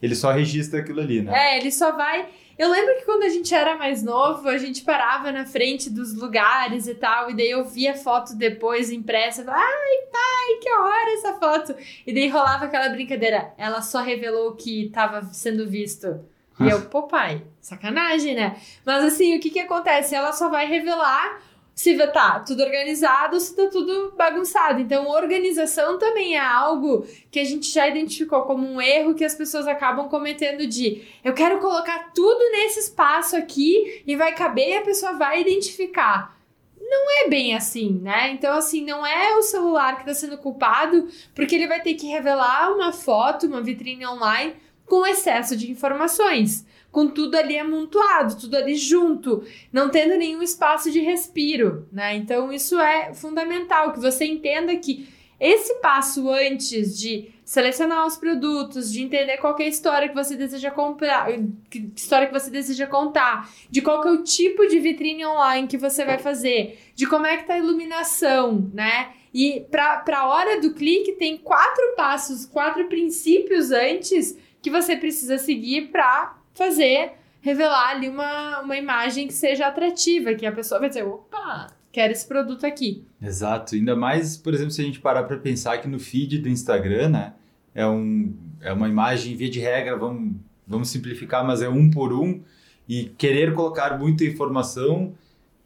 Ele 0.01 0.15
só 0.15 0.31
registra 0.31 0.79
aquilo 0.79 1.01
ali, 1.01 1.21
né? 1.21 1.31
É, 1.35 1.57
ele 1.59 1.69
só 1.71 1.91
vai. 1.91 2.25
Eu 2.57 2.69
lembro 2.71 2.95
que 2.95 3.03
quando 3.03 3.23
a 3.23 3.29
gente 3.29 3.53
era 3.53 3.75
mais 3.77 4.01
novo, 4.01 4.47
a 4.47 4.57
gente 4.57 4.83
parava 4.83 5.29
na 5.33 5.45
frente 5.45 5.89
dos 5.89 6.13
lugares 6.15 6.87
e 6.87 6.95
tal, 6.95 7.29
e 7.29 7.35
daí 7.35 7.49
eu 7.51 7.65
via 7.65 7.93
foto 7.93 8.33
depois 8.33 8.89
impressa, 8.89 9.41
eu 9.41 9.45
falava, 9.45 9.61
ai, 9.65 10.07
pai, 10.09 10.59
que 10.61 10.69
hora 10.71 11.13
essa 11.15 11.33
foto! 11.33 11.75
E 12.07 12.13
daí 12.13 12.29
rolava 12.29 12.63
aquela 12.63 12.87
brincadeira, 12.87 13.51
ela 13.57 13.81
só 13.81 13.99
revelou 14.01 14.51
o 14.51 14.55
que 14.55 14.85
estava 14.85 15.21
sendo 15.33 15.67
visto. 15.67 16.21
E 16.57 16.69
eu, 16.69 16.83
pô, 16.83 17.03
pai, 17.03 17.41
sacanagem, 17.59 18.33
né? 18.33 18.55
Mas 18.85 19.03
assim, 19.03 19.35
o 19.35 19.41
que 19.41 19.49
que 19.49 19.59
acontece? 19.59 20.15
Ela 20.15 20.31
só 20.31 20.47
vai 20.49 20.65
revelar 20.65 21.41
se 21.75 21.95
tá 22.07 22.39
tudo 22.39 22.63
organizado 22.63 23.37
se 23.37 23.53
tá 23.53 23.67
tudo 23.67 24.13
bagunçado. 24.17 24.79
Então, 24.79 25.09
organização 25.09 25.99
também 25.99 26.35
é 26.35 26.39
algo 26.39 27.05
que 27.29 27.39
a 27.39 27.43
gente 27.43 27.69
já 27.69 27.85
identificou 27.85 28.43
como 28.43 28.65
um 28.65 28.81
erro 28.81 29.13
que 29.13 29.25
as 29.25 29.35
pessoas 29.35 29.67
acabam 29.67 30.07
cometendo 30.07 30.65
de 30.65 31.03
eu 31.21 31.33
quero 31.33 31.59
colocar 31.59 32.13
tudo 32.15 32.39
nesse 32.51 32.79
espaço 32.79 33.35
aqui 33.35 34.03
e 34.07 34.15
vai 34.15 34.33
caber 34.33 34.69
e 34.69 34.77
a 34.77 34.81
pessoa 34.81 35.13
vai 35.13 35.41
identificar. 35.41 36.33
Não 36.79 37.25
é 37.25 37.27
bem 37.27 37.55
assim, 37.55 37.99
né? 38.01 38.31
Então, 38.31 38.55
assim, 38.57 38.85
não 38.85 39.05
é 39.05 39.35
o 39.35 39.41
celular 39.41 39.95
que 39.95 40.09
está 40.09 40.13
sendo 40.13 40.37
culpado, 40.37 41.09
porque 41.33 41.55
ele 41.55 41.67
vai 41.67 41.81
ter 41.81 41.95
que 41.95 42.07
revelar 42.07 42.71
uma 42.73 42.93
foto, 42.93 43.47
uma 43.47 43.61
vitrine 43.61 44.05
online 44.05 44.55
com 44.85 45.05
excesso 45.05 45.57
de 45.57 45.69
informações, 45.69 46.65
com 46.95 47.09
tudo 47.09 47.35
ali 47.35 47.59
amontoado, 47.59 48.37
tudo 48.37 48.55
ali 48.55 48.73
junto, 48.73 49.43
não 49.69 49.89
tendo 49.89 50.15
nenhum 50.15 50.41
espaço 50.41 50.89
de 50.89 51.01
respiro, 51.01 51.85
né? 51.91 52.15
Então, 52.15 52.53
isso 52.53 52.79
é 52.79 53.13
fundamental 53.13 53.91
que 53.91 53.99
você 53.99 54.23
entenda 54.23 54.73
que 54.77 55.05
esse 55.37 55.75
passo 55.81 56.29
antes 56.29 56.97
de 56.97 57.33
selecionar 57.43 58.07
os 58.07 58.15
produtos, 58.15 58.89
de 58.93 59.03
entender 59.03 59.35
qual 59.39 59.59
é 59.59 59.63
a 59.63 59.67
história 59.67 60.07
que 60.07 60.15
você 60.15 60.37
deseja 60.37 60.71
comprar, 60.71 61.27
que 61.69 61.91
história 61.93 62.27
que 62.27 62.33
você 62.33 62.49
deseja 62.49 62.87
contar, 62.87 63.51
de 63.69 63.81
qual 63.81 64.01
é 64.07 64.11
o 64.11 64.23
tipo 64.23 64.65
de 64.65 64.79
vitrine 64.79 65.25
online 65.25 65.67
que 65.67 65.77
você 65.77 66.05
vai 66.05 66.17
fazer, 66.17 66.79
de 66.95 67.05
como 67.05 67.25
é 67.25 67.35
que 67.35 67.43
tá 67.43 67.55
a 67.55 67.59
iluminação, 67.59 68.71
né? 68.73 69.11
E 69.33 69.65
para 69.69 70.01
a 70.13 70.27
hora 70.29 70.61
do 70.61 70.73
clique 70.73 71.11
tem 71.11 71.35
quatro 71.35 71.93
passos, 71.97 72.45
quatro 72.45 72.87
princípios 72.87 73.69
antes 73.69 74.37
que 74.61 74.71
você 74.71 74.95
precisa 74.95 75.37
seguir 75.37 75.91
para 75.91 76.44
fazer 76.55 77.13
revelar 77.45 77.91
ali 77.91 78.09
uma, 78.09 78.61
uma 78.61 78.75
imagem 78.75 79.27
que 79.27 79.33
seja 79.33 79.67
atrativa, 79.67 80.33
que 80.33 80.47
a 80.47 80.51
pessoa 80.51 80.79
vai 80.79 80.89
dizer, 80.89 81.03
opa, 81.03 81.67
quero 81.91 82.11
esse 82.11 82.27
produto 82.27 82.65
aqui. 82.65 83.05
Exato. 83.21 83.75
Ainda 83.75 83.95
mais, 83.95 84.35
por 84.35 84.51
exemplo, 84.51 84.71
se 84.71 84.81
a 84.81 84.83
gente 84.83 84.99
parar 84.99 85.23
para 85.23 85.37
pensar 85.37 85.77
que 85.77 85.87
no 85.87 85.99
feed 85.99 86.39
do 86.39 86.49
Instagram, 86.49 87.09
né? 87.09 87.33
É, 87.75 87.85
um, 87.85 88.33
é 88.61 88.73
uma 88.73 88.89
imagem, 88.89 89.35
via 89.35 89.49
de 89.49 89.59
regra, 89.59 89.95
vamos, 89.95 90.33
vamos 90.65 90.89
simplificar, 90.89 91.45
mas 91.45 91.61
é 91.61 91.69
um 91.69 91.91
por 91.91 92.11
um. 92.11 92.41
E 92.89 93.05
querer 93.15 93.53
colocar 93.53 93.99
muita 93.99 94.23
informação 94.23 95.13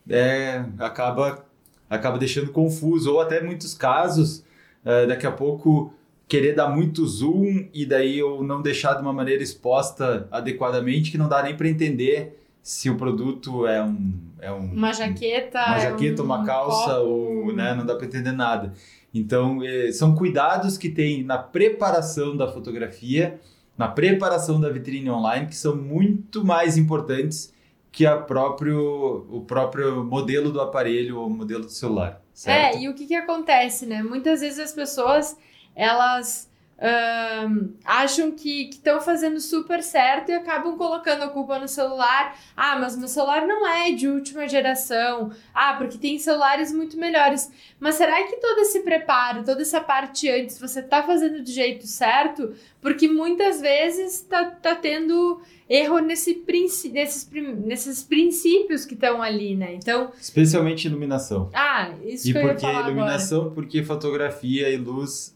é, 0.09 0.65
acaba, 0.79 1.45
acaba 1.89 2.17
deixando 2.17 2.51
confuso. 2.51 3.13
Ou 3.13 3.21
até 3.21 3.41
muitos 3.41 3.73
casos, 3.73 4.43
é, 4.83 5.05
daqui 5.05 5.25
a 5.25 5.31
pouco 5.31 5.93
querer 6.29 6.53
dar 6.53 6.69
muito 6.69 7.05
zoom 7.05 7.67
e 7.73 7.85
daí 7.85 8.19
eu 8.19 8.41
não 8.43 8.61
deixar 8.61 8.93
de 8.93 9.01
uma 9.01 9.11
maneira 9.11 9.43
exposta 9.43 10.27
adequadamente 10.31 11.11
que 11.11 11.17
não 11.17 11.27
dá 11.27 11.43
nem 11.43 11.57
para 11.57 11.67
entender 11.67 12.39
se 12.61 12.89
o 12.89 12.95
produto 12.95 13.65
é 13.65 13.83
um 13.83 14.13
é 14.39 14.51
um 14.51 14.71
Uma 14.73 14.93
jaqueta, 14.93 15.59
uma 15.65 15.79
jaqueta, 15.79 16.21
um 16.21 16.25
uma 16.25 16.45
calça, 16.45 16.95
copo. 16.95 17.09
ou, 17.09 17.53
né, 17.53 17.73
não 17.75 17.85
dá 17.85 17.95
para 17.95 18.05
entender 18.05 18.31
nada. 18.31 18.73
Então, 19.13 19.61
eh, 19.63 19.91
são 19.91 20.13
cuidados 20.15 20.77
que 20.77 20.87
tem 20.87 21.23
na 21.23 21.37
preparação 21.37 22.37
da 22.37 22.47
fotografia, 22.47 23.39
na 23.75 23.87
preparação 23.87 24.61
da 24.61 24.69
vitrine 24.69 25.09
online, 25.09 25.47
que 25.47 25.55
são 25.55 25.75
muito 25.75 26.45
mais 26.45 26.77
importantes 26.77 27.51
que 27.91 28.05
a 28.05 28.17
próprio, 28.17 29.25
o 29.31 29.41
próprio 29.41 30.03
modelo 30.05 30.51
do 30.51 30.61
aparelho 30.61 31.17
ou 31.19 31.29
modelo 31.29 31.63
do 31.65 31.71
celular. 31.71 32.21
Certo? 32.33 32.77
É, 32.77 32.81
e 32.83 32.87
o 32.87 32.93
que 32.93 33.07
que 33.07 33.15
acontece, 33.15 33.85
né? 33.87 34.03
Muitas 34.03 34.41
vezes 34.41 34.59
as 34.59 34.71
pessoas, 34.73 35.35
elas 35.79 36.49
ahn, 36.81 37.73
acham 37.83 38.31
que 38.31 38.69
estão 38.69 39.01
fazendo 39.01 39.39
super 39.39 39.83
certo 39.83 40.29
e 40.29 40.33
acabam 40.33 40.77
colocando 40.77 41.23
a 41.23 41.29
culpa 41.29 41.57
no 41.59 41.67
celular. 41.67 42.37
Ah, 42.55 42.77
mas 42.77 42.97
meu 42.97 43.07
celular 43.07 43.45
não 43.45 43.67
é 43.67 43.91
de 43.91 44.07
última 44.07 44.47
geração. 44.47 45.31
Ah, 45.53 45.75
porque 45.77 45.97
tem 45.97 46.17
celulares 46.19 46.71
muito 46.71 46.97
melhores. 46.97 47.51
Mas 47.79 47.95
será 47.95 48.23
que 48.23 48.37
todo 48.37 48.59
esse 48.59 48.81
preparo, 48.81 49.43
toda 49.43 49.61
essa 49.61 49.81
parte 49.81 50.29
antes, 50.29 50.59
você 50.59 50.81
tá 50.81 51.03
fazendo 51.03 51.41
do 51.41 51.49
jeito 51.49 51.87
certo? 51.87 52.53
Porque 52.81 53.07
muitas 53.07 53.61
vezes 53.61 54.21
tá, 54.21 54.45
tá 54.45 54.75
tendo 54.75 55.41
erro 55.69 55.99
nesse, 55.99 56.33
princ- 56.33 56.91
nesses, 56.91 57.29
nesses 57.63 58.03
princípios 58.03 58.85
que 58.85 58.95
estão 58.95 59.21
ali, 59.21 59.55
né? 59.55 59.75
Então, 59.75 60.11
Especialmente 60.19 60.87
iluminação. 60.87 61.49
ah, 61.53 61.91
isso 62.03 62.27
E 62.27 62.33
que 62.33 62.37
eu 62.39 62.47
ia 62.47 62.57
falar 62.57 62.79
agora. 62.79 62.91
iluminação? 62.91 63.51
Porque 63.51 63.83
fotografia 63.83 64.69
e 64.69 64.77
luz 64.77 65.35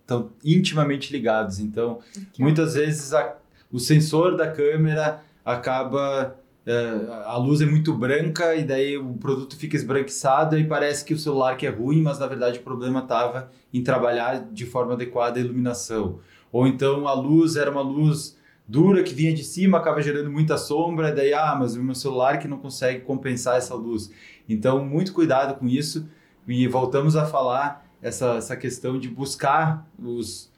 estão 0.00 0.30
intimamente 0.44 1.12
ligados. 1.12 1.58
Então, 1.58 1.98
Aqui, 2.16 2.40
muitas 2.40 2.74
vezes 2.74 3.12
a- 3.12 3.36
o 3.72 3.80
sensor 3.80 4.36
da 4.36 4.50
câmera 4.50 5.20
acaba. 5.44 6.36
é, 6.68 7.22
a 7.26 7.36
luz 7.36 7.60
é 7.60 7.64
muito 7.66 7.94
branca 7.94 8.56
e 8.56 8.64
daí 8.64 8.98
o 8.98 9.14
produto 9.14 9.56
fica 9.56 9.76
esbranquiçado 9.76 10.58
e 10.58 10.64
parece 10.64 11.04
que 11.04 11.14
o 11.14 11.18
celular 11.18 11.56
que 11.56 11.64
é 11.64 11.70
ruim, 11.70 12.02
mas 12.02 12.18
na 12.18 12.26
verdade 12.26 12.58
o 12.58 12.62
problema 12.62 12.98
estava 13.00 13.52
em 13.72 13.84
trabalhar 13.84 14.44
de 14.52 14.66
forma 14.66 14.94
adequada 14.94 15.38
a 15.38 15.42
iluminação. 15.42 16.18
Ou 16.50 16.66
então 16.66 17.06
a 17.06 17.14
luz 17.14 17.54
era 17.54 17.70
uma 17.70 17.82
luz 17.82 18.36
dura 18.66 19.02
que 19.02 19.14
vinha 19.14 19.32
de 19.32 19.44
cima, 19.44 19.78
acaba 19.78 20.02
gerando 20.02 20.30
muita 20.30 20.56
sombra, 20.56 21.12
daí, 21.12 21.32
ah, 21.32 21.56
mas 21.58 21.76
o 21.76 21.82
meu 21.82 21.94
celular 21.94 22.38
que 22.38 22.48
não 22.48 22.58
consegue 22.58 23.00
compensar 23.00 23.56
essa 23.56 23.74
luz. 23.74 24.10
Então, 24.48 24.84
muito 24.84 25.12
cuidado 25.12 25.58
com 25.58 25.66
isso. 25.66 26.08
E 26.48 26.66
voltamos 26.68 27.16
a 27.16 27.26
falar 27.26 27.86
essa, 28.00 28.34
essa 28.36 28.56
questão 28.56 28.98
de 28.98 29.08
buscar 29.08 29.88
os, 29.98 30.52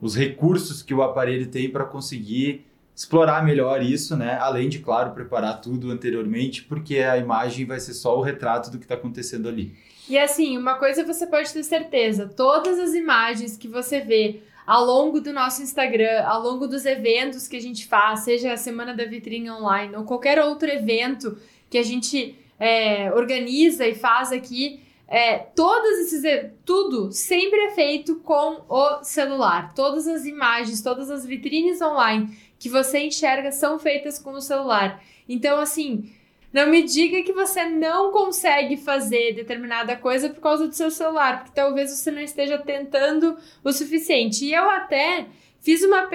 os 0.00 0.16
recursos 0.16 0.82
que 0.82 0.94
o 0.94 1.02
aparelho 1.02 1.48
tem 1.48 1.68
para 1.68 1.84
conseguir 1.84 2.66
explorar 2.94 3.44
melhor 3.44 3.82
isso, 3.82 4.16
né? 4.16 4.36
Além 4.38 4.68
de, 4.68 4.78
claro, 4.78 5.12
preparar 5.12 5.60
tudo 5.60 5.90
anteriormente, 5.90 6.62
porque 6.62 6.98
a 6.98 7.16
imagem 7.16 7.66
vai 7.66 7.80
ser 7.80 7.94
só 7.94 8.16
o 8.18 8.22
retrato 8.22 8.70
do 8.70 8.78
que 8.78 8.84
está 8.84 8.94
acontecendo 8.94 9.48
ali. 9.48 9.74
E 10.08 10.18
assim, 10.18 10.58
uma 10.58 10.74
coisa 10.74 11.04
você 11.04 11.26
pode 11.26 11.52
ter 11.52 11.62
certeza: 11.62 12.26
todas 12.28 12.78
as 12.78 12.92
imagens 12.94 13.56
que 13.56 13.66
você 13.66 14.00
vê 14.00 14.42
ao 14.66 14.84
longo 14.84 15.20
do 15.20 15.32
nosso 15.32 15.62
Instagram, 15.62 16.22
ao 16.24 16.42
longo 16.42 16.66
dos 16.66 16.84
eventos 16.86 17.48
que 17.48 17.56
a 17.56 17.60
gente 17.60 17.86
faz, 17.86 18.20
seja 18.20 18.52
a 18.52 18.56
Semana 18.56 18.94
da 18.94 19.04
Vitrine 19.04 19.50
Online 19.50 19.96
ou 19.96 20.04
qualquer 20.04 20.40
outro 20.40 20.68
evento 20.68 21.36
que 21.68 21.78
a 21.78 21.82
gente 21.82 22.36
é, 22.58 23.12
organiza 23.12 23.86
e 23.86 23.94
faz 23.94 24.30
aqui, 24.30 24.80
é, 25.08 25.38
todos 25.38 25.98
esses, 25.98 26.22
tudo 26.64 27.12
sempre 27.12 27.58
é 27.66 27.70
feito 27.72 28.16
com 28.20 28.62
o 28.68 29.02
celular. 29.02 29.74
Todas 29.74 30.06
as 30.06 30.24
imagens, 30.24 30.80
todas 30.80 31.10
as 31.10 31.26
vitrines 31.26 31.82
online 31.82 32.34
que 32.58 32.68
você 32.68 33.00
enxerga 33.00 33.50
são 33.50 33.78
feitas 33.78 34.18
com 34.18 34.32
o 34.32 34.40
celular. 34.40 35.02
Então, 35.28 35.58
assim, 35.58 36.10
não 36.52 36.68
me 36.68 36.82
diga 36.82 37.22
que 37.22 37.32
você 37.32 37.64
não 37.64 38.12
consegue 38.12 38.76
fazer 38.76 39.32
determinada 39.32 39.96
coisa 39.96 40.28
por 40.28 40.40
causa 40.40 40.68
do 40.68 40.74
seu 40.74 40.90
celular, 40.90 41.38
porque 41.38 41.54
talvez 41.54 41.90
você 41.90 42.10
não 42.10 42.20
esteja 42.20 42.58
tentando 42.58 43.36
o 43.64 43.72
suficiente. 43.72 44.44
E 44.44 44.52
eu 44.52 44.68
até 44.70 45.26
fiz 45.60 45.82
uma, 45.82 46.08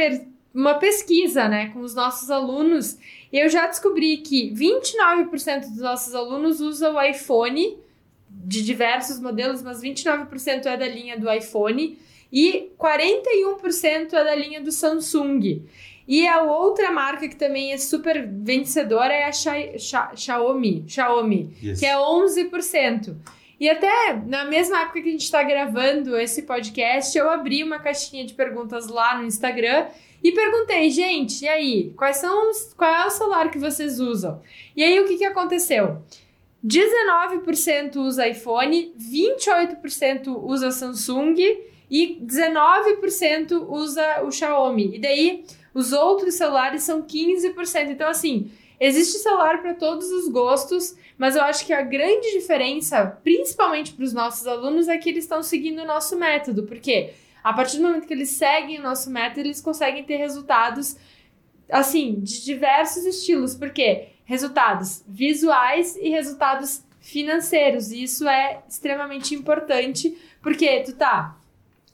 uma 0.53 0.75
pesquisa, 0.75 1.47
né, 1.47 1.69
com 1.69 1.79
os 1.79 1.95
nossos 1.95 2.29
alunos, 2.29 2.97
e 3.31 3.39
eu 3.39 3.49
já 3.49 3.65
descobri 3.65 4.17
que 4.17 4.51
29% 4.51 5.69
dos 5.69 5.79
nossos 5.79 6.13
alunos 6.13 6.61
usam 6.61 6.95
o 6.95 7.01
iPhone 7.01 7.77
de 8.29 8.63
diversos 8.63 9.19
modelos, 9.19 9.63
mas 9.63 9.81
29% 9.81 10.65
é 10.65 10.77
da 10.77 10.87
linha 10.87 11.19
do 11.19 11.31
iPhone 11.31 11.97
e 12.31 12.71
41% 12.77 14.13
é 14.13 14.23
da 14.23 14.35
linha 14.35 14.61
do 14.61 14.71
Samsung. 14.71 15.63
E 16.07 16.25
a 16.25 16.41
outra 16.41 16.89
marca 16.89 17.27
que 17.27 17.35
também 17.35 17.73
é 17.73 17.77
super 17.77 18.25
vencedora 18.25 19.13
é 19.13 19.25
a 19.25 19.31
Xiaomi, 20.15 20.85
Xiaomi 20.87 21.57
yes. 21.61 21.79
que 21.79 21.85
é 21.85 21.95
11%. 21.95 23.15
E 23.59 23.69
até 23.69 24.13
na 24.25 24.45
mesma 24.45 24.81
época 24.81 25.01
que 25.01 25.09
a 25.09 25.11
gente 25.11 25.23
está 25.23 25.43
gravando 25.43 26.17
esse 26.17 26.43
podcast, 26.43 27.17
eu 27.17 27.29
abri 27.29 27.63
uma 27.63 27.79
caixinha 27.79 28.25
de 28.25 28.33
perguntas 28.33 28.87
lá 28.87 29.17
no 29.17 29.25
Instagram 29.25 29.87
e 30.23 30.31
perguntei, 30.31 30.89
gente, 30.89 31.43
e 31.43 31.47
aí, 31.47 31.93
quais 31.95 32.17
são 32.17 32.49
os, 32.49 32.73
qual 32.73 32.93
é 32.93 33.05
o 33.05 33.09
celular 33.09 33.51
que 33.51 33.57
vocês 33.57 33.99
usam? 33.99 34.41
E 34.75 34.83
aí 34.83 34.99
o 34.99 35.07
que, 35.07 35.17
que 35.17 35.25
aconteceu? 35.25 36.01
19% 36.65 37.95
usa 37.97 38.27
iPhone, 38.27 38.93
28% 38.97 40.27
usa 40.43 40.71
Samsung 40.71 41.35
e 41.89 42.19
19% 42.21 43.65
usa 43.69 44.23
o 44.23 44.31
Xiaomi. 44.31 44.95
E 44.95 44.99
daí 44.99 45.45
os 45.77 45.91
outros 45.91 46.33
celulares 46.33 46.81
são 46.81 47.03
15%. 47.03 47.91
Então, 47.91 48.09
assim, 48.09 48.49
existe 48.79 49.19
celular 49.19 49.61
para 49.61 49.75
todos 49.75 50.09
os 50.09 50.27
gostos, 50.27 50.97
mas 51.19 51.35
eu 51.35 51.43
acho 51.43 51.63
que 51.67 51.71
a 51.71 51.83
grande 51.83 52.31
diferença, 52.31 53.05
principalmente 53.23 53.93
para 53.93 54.03
os 54.03 54.11
nossos 54.11 54.47
alunos, 54.47 54.87
é 54.87 54.97
que 54.97 55.07
eles 55.07 55.25
estão 55.25 55.43
seguindo 55.43 55.83
o 55.83 55.85
nosso 55.85 56.17
método. 56.17 56.63
Porque 56.63 57.11
a 57.43 57.53
partir 57.53 57.77
do 57.77 57.83
momento 57.83 58.07
que 58.07 58.13
eles 58.13 58.31
seguem 58.31 58.79
o 58.79 58.81
nosso 58.81 59.11
método, 59.11 59.41
eles 59.41 59.61
conseguem 59.61 60.03
ter 60.03 60.17
resultados, 60.17 60.97
assim, 61.71 62.21
de 62.21 62.43
diversos 62.43 63.05
estilos. 63.05 63.53
Porque 63.53 64.07
resultados 64.25 65.03
visuais 65.07 65.95
e 65.95 66.09
resultados 66.09 66.83
financeiros. 66.99 67.91
E 67.91 68.01
isso 68.01 68.27
é 68.27 68.63
extremamente 68.67 69.35
importante, 69.35 70.17
porque 70.41 70.79
tu 70.79 70.95
tá 70.95 71.37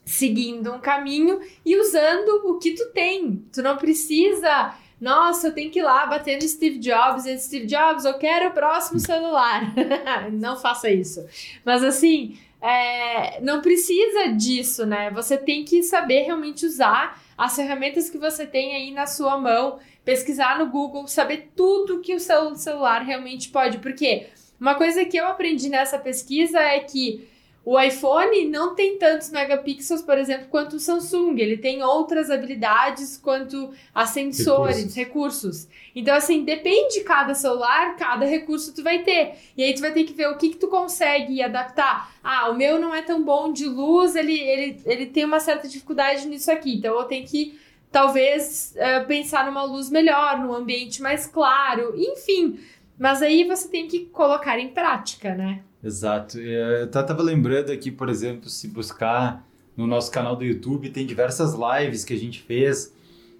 seguindo 0.05 0.71
um 0.71 0.79
caminho 0.79 1.39
e 1.65 1.79
usando 1.79 2.47
o 2.49 2.59
que 2.59 2.73
tu 2.73 2.85
tem. 2.91 3.45
Tu 3.51 3.61
não 3.61 3.77
precisa, 3.77 4.75
nossa, 4.99 5.47
eu 5.47 5.53
tenho 5.53 5.71
que 5.71 5.79
ir 5.79 5.83
lá 5.83 6.05
bater 6.05 6.41
no 6.41 6.47
Steve 6.47 6.77
Jobs 6.79 7.25
e 7.25 7.37
Steve 7.37 7.65
Jobs, 7.65 8.05
eu 8.05 8.17
quero 8.17 8.49
o 8.49 8.53
próximo 8.53 8.99
celular. 8.99 9.73
não 10.31 10.57
faça 10.57 10.89
isso. 10.89 11.25
Mas 11.65 11.83
assim, 11.83 12.37
é, 12.61 13.41
não 13.41 13.61
precisa 13.61 14.29
disso, 14.29 14.85
né? 14.85 15.11
Você 15.11 15.37
tem 15.37 15.65
que 15.65 15.83
saber 15.83 16.21
realmente 16.21 16.65
usar 16.65 17.21
as 17.37 17.55
ferramentas 17.55 18.09
que 18.09 18.17
você 18.17 18.45
tem 18.45 18.75
aí 18.75 18.91
na 18.91 19.05
sua 19.05 19.37
mão, 19.37 19.79
pesquisar 20.05 20.57
no 20.57 20.67
Google, 20.67 21.05
saber 21.07 21.51
tudo 21.55 21.99
que 21.99 22.15
o 22.15 22.19
seu 22.19 22.55
celular 22.55 23.01
realmente 23.01 23.49
pode. 23.49 23.79
Porque 23.79 24.27
uma 24.59 24.75
coisa 24.75 25.03
que 25.03 25.17
eu 25.17 25.27
aprendi 25.27 25.67
nessa 25.67 25.97
pesquisa 25.99 26.59
é 26.59 26.79
que 26.79 27.27
o 27.65 27.79
iPhone 27.79 28.45
não 28.49 28.75
tem 28.75 28.97
tantos 28.97 29.29
megapixels, 29.29 30.01
por 30.01 30.17
exemplo, 30.17 30.47
quanto 30.49 30.75
o 30.75 30.79
Samsung. 30.79 31.39
Ele 31.39 31.55
tem 31.55 31.81
outras 31.81 32.29
habilidades 32.29 33.17
quanto 33.17 33.71
a 33.95 34.05
sensores, 34.05 34.93
recursos. 34.93 35.63
recursos. 35.63 35.67
Então, 35.95 36.13
assim, 36.13 36.43
depende 36.43 36.95
de 36.95 37.03
cada 37.05 37.33
celular, 37.33 37.95
cada 37.95 38.25
recurso 38.25 38.75
tu 38.75 38.83
vai 38.83 39.03
ter. 39.03 39.35
E 39.55 39.63
aí 39.63 39.73
tu 39.73 39.79
vai 39.79 39.93
ter 39.93 40.03
que 40.03 40.11
ver 40.11 40.27
o 40.27 40.37
que, 40.37 40.49
que 40.49 40.57
tu 40.57 40.67
consegue 40.67 41.41
adaptar. 41.41 42.13
Ah, 42.21 42.49
o 42.49 42.53
meu 42.53 42.77
não 42.77 42.93
é 42.93 43.01
tão 43.01 43.23
bom 43.23 43.53
de 43.53 43.65
luz, 43.65 44.15
ele, 44.15 44.37
ele, 44.37 44.81
ele 44.85 45.05
tem 45.05 45.23
uma 45.23 45.39
certa 45.39 45.65
dificuldade 45.65 46.27
nisso 46.27 46.51
aqui. 46.51 46.75
Então 46.75 46.99
eu 46.99 47.05
tenho 47.05 47.25
que 47.25 47.57
talvez 47.89 48.75
uh, 48.75 49.05
pensar 49.07 49.45
numa 49.45 49.63
luz 49.63 49.89
melhor, 49.89 50.37
num 50.39 50.53
ambiente 50.53 51.01
mais 51.01 51.27
claro, 51.27 51.93
enfim. 51.95 52.59
Mas 52.99 53.21
aí 53.21 53.45
você 53.45 53.69
tem 53.69 53.87
que 53.87 54.01
colocar 54.07 54.59
em 54.59 54.67
prática, 54.67 55.33
né? 55.33 55.61
Exato. 55.83 56.39
Eu 56.39 56.85
estava 56.85 57.21
lembrando 57.21 57.71
aqui, 57.71 57.91
por 57.91 58.09
exemplo, 58.09 58.49
se 58.49 58.67
buscar 58.67 59.45
no 59.75 59.85
nosso 59.85 60.11
canal 60.11 60.35
do 60.35 60.45
YouTube, 60.45 60.89
tem 60.89 61.05
diversas 61.05 61.53
lives 61.53 62.05
que 62.05 62.13
a 62.13 62.17
gente 62.17 62.41
fez 62.41 62.93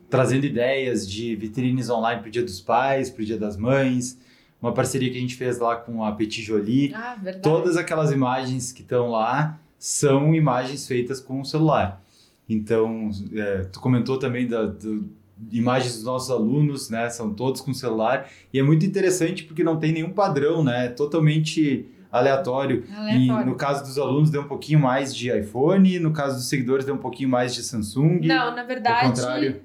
trazendo 0.10 0.46
ideias 0.46 1.10
de 1.10 1.36
vitrines 1.36 1.90
online 1.90 2.22
para 2.22 2.28
o 2.28 2.32
Dia 2.32 2.44
dos 2.44 2.62
Pais, 2.62 3.10
para 3.10 3.24
o 3.24 3.26
Dia 3.26 3.38
das 3.38 3.58
Mães, 3.58 4.20
uma 4.62 4.72
parceria 4.72 5.10
que 5.10 5.18
a 5.18 5.22
gente 5.22 5.36
fez 5.36 5.58
lá 5.58 5.76
com 5.76 6.04
a 6.04 6.12
Petit 6.12 6.42
Jolie. 6.42 6.94
Ah, 6.94 7.16
verdade. 7.16 7.42
Todas 7.42 7.78
aquelas 7.78 8.12
imagens 8.12 8.72
que 8.72 8.82
estão 8.82 9.10
lá 9.10 9.60
são 9.80 10.36
imagens 10.36 10.88
feitas 10.88 11.20
com 11.20 11.42
o 11.42 11.46
celular. 11.46 12.02
Então, 12.48 13.10
é, 13.34 13.64
tu 13.64 13.80
comentou 13.80 14.18
também 14.18 14.48
da, 14.48 14.66
do, 14.66 15.10
imagens 15.52 15.96
dos 15.96 16.04
nossos 16.04 16.30
alunos, 16.30 16.90
né? 16.90 17.10
São 17.10 17.34
todos 17.34 17.60
com 17.60 17.74
celular. 17.74 18.30
E 18.54 18.60
é 18.60 18.64
muito 18.64 18.86
interessante 18.86 19.44
porque 19.44 19.64
não 19.64 19.80
tem 19.80 19.92
nenhum 19.92 20.12
padrão, 20.12 20.64
né? 20.64 20.86
É 20.86 20.90
totalmente 20.90 21.88
aleatório. 22.14 22.86
aleatório. 22.96 23.42
E 23.42 23.46
no 23.46 23.56
caso 23.56 23.84
dos 23.84 23.98
alunos 23.98 24.30
deu 24.30 24.42
um 24.42 24.48
pouquinho 24.48 24.80
mais 24.80 25.16
de 25.16 25.36
iPhone, 25.36 26.00
no 26.00 26.14
caso 26.14 26.36
dos 26.36 26.48
seguidores 26.48 26.86
deu 26.86 26.94
um 26.94 27.00
pouquinho 27.00 27.30
mais 27.30 27.56
de 27.56 27.64
Samsung. 27.64 28.20
Não, 28.24 28.56
na 28.56 28.64
verdade. 28.64 29.10
contrário. 29.10 29.62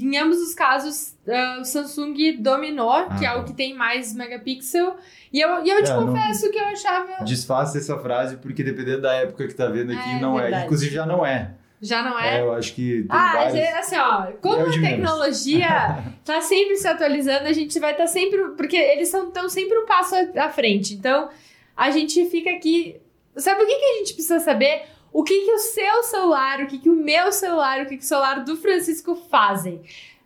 Em 0.00 0.16
ambos 0.18 0.38
os 0.38 0.52
casos, 0.54 1.14
uh, 1.26 1.60
o 1.60 1.64
Samsung 1.64 2.38
dominou, 2.40 2.90
ah, 2.90 3.16
que 3.16 3.24
é 3.24 3.32
o 3.34 3.44
que 3.44 3.52
tem 3.52 3.72
mais 3.72 4.12
megapixel. 4.14 4.96
E 5.32 5.40
eu, 5.40 5.64
e 5.64 5.70
eu 5.70 5.84
te 5.84 5.92
é, 5.92 5.94
confesso 5.94 6.50
que 6.50 6.58
eu 6.58 6.64
achava. 6.64 7.24
Desfaça 7.24 7.78
essa 7.78 7.96
frase, 7.98 8.36
porque 8.38 8.64
dependendo 8.64 9.02
da 9.02 9.12
época 9.14 9.46
que 9.46 9.54
tá 9.54 9.66
vendo 9.66 9.92
aqui, 9.92 10.10
é, 10.10 10.20
não 10.20 10.38
é. 10.38 10.42
Verdade. 10.42 10.64
Inclusive 10.64 10.94
já 10.94 11.06
não 11.06 11.24
é. 11.24 11.52
Já 11.82 12.00
não 12.00 12.16
é? 12.16 12.38
é 12.38 12.40
eu 12.40 12.52
acho 12.52 12.74
que. 12.74 13.04
ah, 13.08 13.32
vários... 13.34 13.54
É 13.56 13.76
assim, 13.76 13.96
ó, 13.96 14.26
como 14.40 14.66
é 14.66 14.68
a 14.68 14.80
tecnologia 14.80 16.14
tá 16.24 16.40
sempre 16.40 16.76
se 16.76 16.86
atualizando, 16.86 17.48
a 17.48 17.52
gente 17.52 17.76
vai 17.80 17.90
estar 17.90 18.04
tá 18.04 18.08
sempre. 18.08 18.50
Porque 18.56 18.76
eles 18.76 19.12
estão 19.12 19.48
sempre 19.48 19.76
um 19.76 19.84
passo 19.84 20.14
à 20.36 20.48
frente. 20.48 20.94
Então, 20.94 21.28
a 21.76 21.90
gente 21.90 22.24
fica 22.30 22.50
aqui. 22.50 23.00
Sabe 23.36 23.64
o 23.64 23.66
que, 23.66 23.74
que 23.74 23.84
a 23.84 23.98
gente 23.98 24.14
precisa 24.14 24.38
saber? 24.38 24.82
O 25.12 25.24
que, 25.24 25.44
que 25.44 25.50
o 25.50 25.58
seu 25.58 26.02
celular, 26.04 26.60
o 26.60 26.66
que, 26.68 26.78
que 26.78 26.88
o 26.88 26.94
meu 26.94 27.32
celular, 27.32 27.82
o 27.82 27.86
que, 27.86 27.96
que 27.96 28.04
o 28.04 28.06
celular 28.06 28.44
do 28.44 28.56
Francisco 28.56 29.16
fazem. 29.28 29.82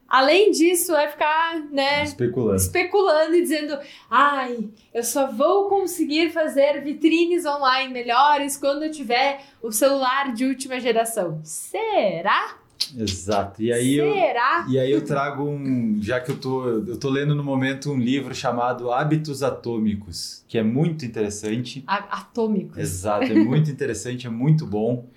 Além 0.09 0.51
disso, 0.51 0.93
vai 0.93 1.09
ficar, 1.09 1.61
né, 1.71 2.05
especulando. 2.05 2.57
especulando 2.57 3.35
e 3.35 3.43
dizendo: 3.43 3.77
ai, 4.11 4.69
eu 4.95 5.03
só 5.03 5.31
vou 5.31 5.69
conseguir 5.69 6.31
fazer 6.31 6.83
vitrines 6.83 7.45
online 7.45 7.93
melhores 7.93 8.57
quando 8.57 8.85
eu 8.85 8.91
tiver 8.91 9.45
o 9.63 9.73
celular 9.73 10.33
de 10.33 10.45
última 10.45 10.79
geração. 10.79 11.41
Será? 11.43 12.57
Exato. 12.97 13.63
E 13.63 13.73
aí 13.73 13.97
Será? 13.97 14.65
Eu, 14.67 14.73
e 14.73 14.79
aí 14.79 14.91
eu 14.91 15.05
trago 15.05 15.43
um, 15.43 15.99
já 16.01 16.21
que 16.21 16.31
eu 16.31 16.39
tô, 16.39 16.69
eu 16.69 16.97
tô 16.99 17.09
lendo 17.09 17.35
no 17.35 17.43
momento 17.43 17.91
um 17.91 17.99
livro 17.99 18.35
chamado 18.35 18.93
Hábitos 18.93 19.43
Atômicos, 19.43 20.45
que 20.47 20.59
é 20.59 20.63
muito 20.63 21.05
interessante. 21.05 21.83
atômicos. 21.87 22.79
Exato, 22.79 23.25
é 23.25 23.35
muito 23.35 23.71
interessante, 23.71 24.27
é 24.27 24.31
muito 24.31 24.67
bom. 24.67 25.09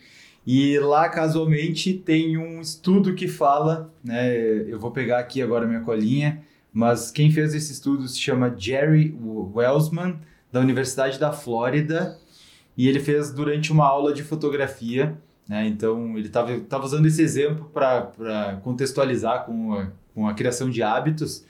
E 0.51 0.79
lá, 0.79 1.07
casualmente, 1.07 1.93
tem 1.93 2.35
um 2.35 2.59
estudo 2.59 3.13
que 3.13 3.27
fala, 3.27 3.93
né? 4.03 4.35
Eu 4.67 4.79
vou 4.79 4.89
pegar 4.89 5.19
aqui 5.19 5.43
agora 5.43 5.67
minha 5.67 5.81
colinha, 5.81 6.41
mas 6.73 7.11
quem 7.11 7.29
fez 7.31 7.53
esse 7.53 7.71
estudo 7.71 8.07
se 8.07 8.19
chama 8.19 8.55
Jerry 8.57 9.15
Welsman, 9.53 10.19
da 10.51 10.59
Universidade 10.59 11.19
da 11.19 11.31
Flórida, 11.31 12.17
e 12.75 12.87
ele 12.87 12.99
fez 12.99 13.31
durante 13.31 13.71
uma 13.71 13.85
aula 13.85 14.11
de 14.11 14.23
fotografia, 14.23 15.15
né? 15.47 15.67
Então, 15.67 16.17
ele 16.17 16.29
estava 16.29 16.83
usando 16.83 17.05
esse 17.05 17.21
exemplo 17.21 17.69
para 17.71 18.59
contextualizar 18.63 19.45
com 19.45 19.75
a, 19.75 19.91
com 20.15 20.27
a 20.27 20.33
criação 20.33 20.67
de 20.67 20.81
hábitos, 20.81 21.45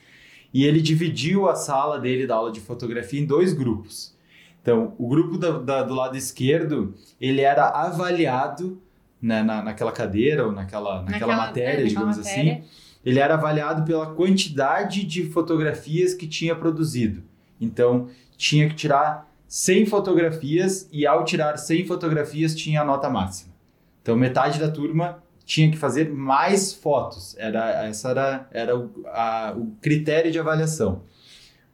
e 0.54 0.66
ele 0.66 0.82
dividiu 0.82 1.48
a 1.48 1.56
sala 1.56 2.02
dele 2.02 2.28
da 2.28 2.36
aula 2.36 2.52
de 2.52 2.60
fotografia 2.60 3.22
em 3.22 3.26
dois 3.26 3.54
grupos. 3.54 4.14
Então, 4.62 4.94
o 4.98 5.08
grupo 5.08 5.38
da, 5.38 5.58
da, 5.58 5.84
do 5.84 5.94
lado 5.94 6.18
esquerdo, 6.18 6.94
ele 7.22 7.40
era 7.40 7.70
avaliado 7.70 8.78
né, 9.22 9.44
na, 9.44 9.62
naquela 9.62 9.92
cadeira 9.92 10.46
ou 10.46 10.52
naquela, 10.52 11.02
naquela, 11.02 11.12
naquela 11.12 11.36
matéria, 11.36 11.84
é, 11.84 11.88
digamos 11.88 12.18
assim, 12.18 12.30
matéria. 12.30 12.54
assim, 12.54 12.64
ele 13.06 13.20
era 13.20 13.34
avaliado 13.34 13.84
pela 13.84 14.14
quantidade 14.14 15.04
de 15.04 15.26
fotografias 15.26 16.14
que 16.14 16.28
tinha 16.28 16.56
produzido. 16.56 17.24
Então, 17.60 18.10
tinha 18.38 18.70
que 18.70 18.76
tirar 18.76 19.30
100 19.48 19.88
fotografias 19.88 20.88
e 20.92 21.06
ao 21.06 21.26
tirar 21.26 21.58
100 21.58 21.86
fotografias 21.86 22.56
tinha 22.56 22.82
a 22.82 22.86
nota 22.86 23.10
máxima. 23.10 23.54
Então, 24.02 24.16
metade 24.16 24.60
da 24.60 24.70
turma 24.70 25.22
tinha 25.46 25.70
que 25.72 25.78
fazer 25.78 26.10
mais 26.10 26.74
fotos. 26.74 27.36
Era 27.38 27.88
essa 27.88 28.10
era, 28.10 28.48
era 28.52 28.78
o, 28.78 28.92
a, 29.08 29.54
o 29.58 29.72
critério 29.82 30.32
de 30.32 30.40
avaliação. 30.40 31.02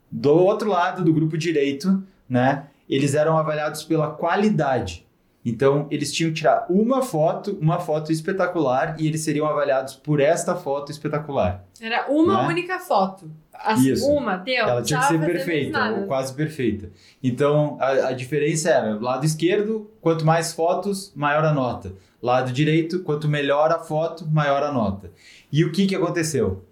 Do 0.09 0.33
outro 0.33 0.69
lado 0.69 1.03
do 1.03 1.13
grupo 1.13 1.37
direito, 1.37 2.01
né, 2.27 2.67
eles 2.89 3.15
eram 3.15 3.37
avaliados 3.37 3.83
pela 3.83 4.11
qualidade. 4.11 5.04
Então, 5.45 5.87
eles 5.91 6.11
tinham 6.11 6.31
que 6.31 6.37
tirar 6.37 6.65
uma 6.69 7.03
foto, 7.03 7.55
uma 7.61 7.79
foto 7.79 8.11
espetacular, 8.11 8.95
e 8.99 9.07
eles 9.07 9.21
seriam 9.23 9.45
avaliados 9.45 9.93
por 9.95 10.19
esta 10.19 10.55
foto 10.55 10.91
espetacular. 10.91 11.63
Era 11.79 12.07
uma 12.09 12.41
Né? 12.41 12.47
única 12.47 12.79
foto. 12.79 13.29
As- 13.53 13.79
Isso. 13.79 14.05
Uma, 14.11 14.37
deu. 14.37 14.65
Ela 14.67 14.81
tinha 14.81 14.99
que 14.99 15.05
ser 15.07 15.19
perfeita, 15.19 15.91
ou 15.91 16.07
quase 16.07 16.33
perfeita. 16.33 16.89
Então, 17.23 17.77
a, 17.79 18.07
a 18.07 18.11
diferença 18.13 18.69
era, 18.71 18.99
lado 18.99 19.25
esquerdo, 19.25 19.89
quanto 20.01 20.25
mais 20.25 20.51
fotos, 20.51 21.13
maior 21.15 21.45
a 21.45 21.53
nota. 21.53 21.93
Lado 22.21 22.51
direito, 22.51 23.01
quanto 23.03 23.27
melhor 23.27 23.71
a 23.71 23.77
foto, 23.79 24.27
maior 24.27 24.63
a 24.63 24.71
nota. 24.71 25.11
E 25.51 25.63
o 25.63 25.71
que, 25.71 25.85
que 25.85 25.95
aconteceu? 25.95 26.63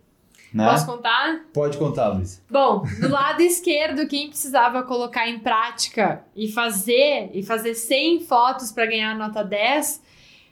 Né? 0.53 0.69
Posso 0.69 0.85
contar? 0.85 1.45
Pode 1.51 1.77
contar, 1.77 2.09
Luiz. 2.09 2.41
Bom, 2.49 2.83
do 2.99 3.09
lado 3.09 3.41
esquerdo, 3.43 4.07
quem 4.07 4.29
precisava 4.29 4.83
colocar 4.83 5.27
em 5.27 5.39
prática 5.39 6.23
e 6.35 6.51
fazer 6.51 7.31
e 7.33 7.41
fazer 7.41 7.73
100 7.73 8.21
fotos 8.21 8.71
para 8.71 8.85
ganhar 8.85 9.11
a 9.11 9.15
nota 9.15 9.43
10, 9.43 10.03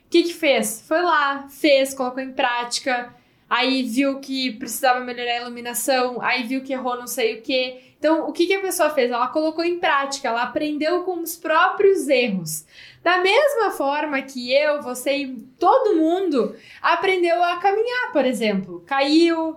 o 0.06 0.10
que 0.10 0.24
que 0.24 0.34
fez? 0.34 0.84
Foi 0.88 1.00
lá, 1.00 1.46
fez, 1.48 1.94
colocou 1.94 2.20
em 2.20 2.32
prática, 2.32 3.14
aí 3.48 3.84
viu 3.84 4.18
que 4.18 4.50
precisava 4.52 5.00
melhorar 5.00 5.34
a 5.34 5.42
iluminação, 5.42 6.20
aí 6.20 6.42
viu 6.42 6.62
que 6.62 6.72
errou 6.72 6.96
não 6.96 7.06
sei 7.06 7.38
o 7.38 7.42
que. 7.42 7.92
Então, 7.96 8.28
o 8.28 8.32
que 8.32 8.48
que 8.48 8.54
a 8.54 8.60
pessoa 8.60 8.90
fez? 8.90 9.12
Ela 9.12 9.28
colocou 9.28 9.64
em 9.64 9.78
prática, 9.78 10.26
ela 10.26 10.42
aprendeu 10.42 11.04
com 11.04 11.20
os 11.20 11.36
próprios 11.36 12.08
erros. 12.08 12.66
Da 13.00 13.18
mesma 13.18 13.70
forma 13.70 14.20
que 14.22 14.52
eu, 14.52 14.82
você 14.82 15.18
e 15.18 15.36
todo 15.56 15.94
mundo 15.94 16.56
aprendeu 16.80 17.42
a 17.44 17.58
caminhar, 17.58 18.10
por 18.12 18.24
exemplo. 18.24 18.82
Caiu, 18.84 19.56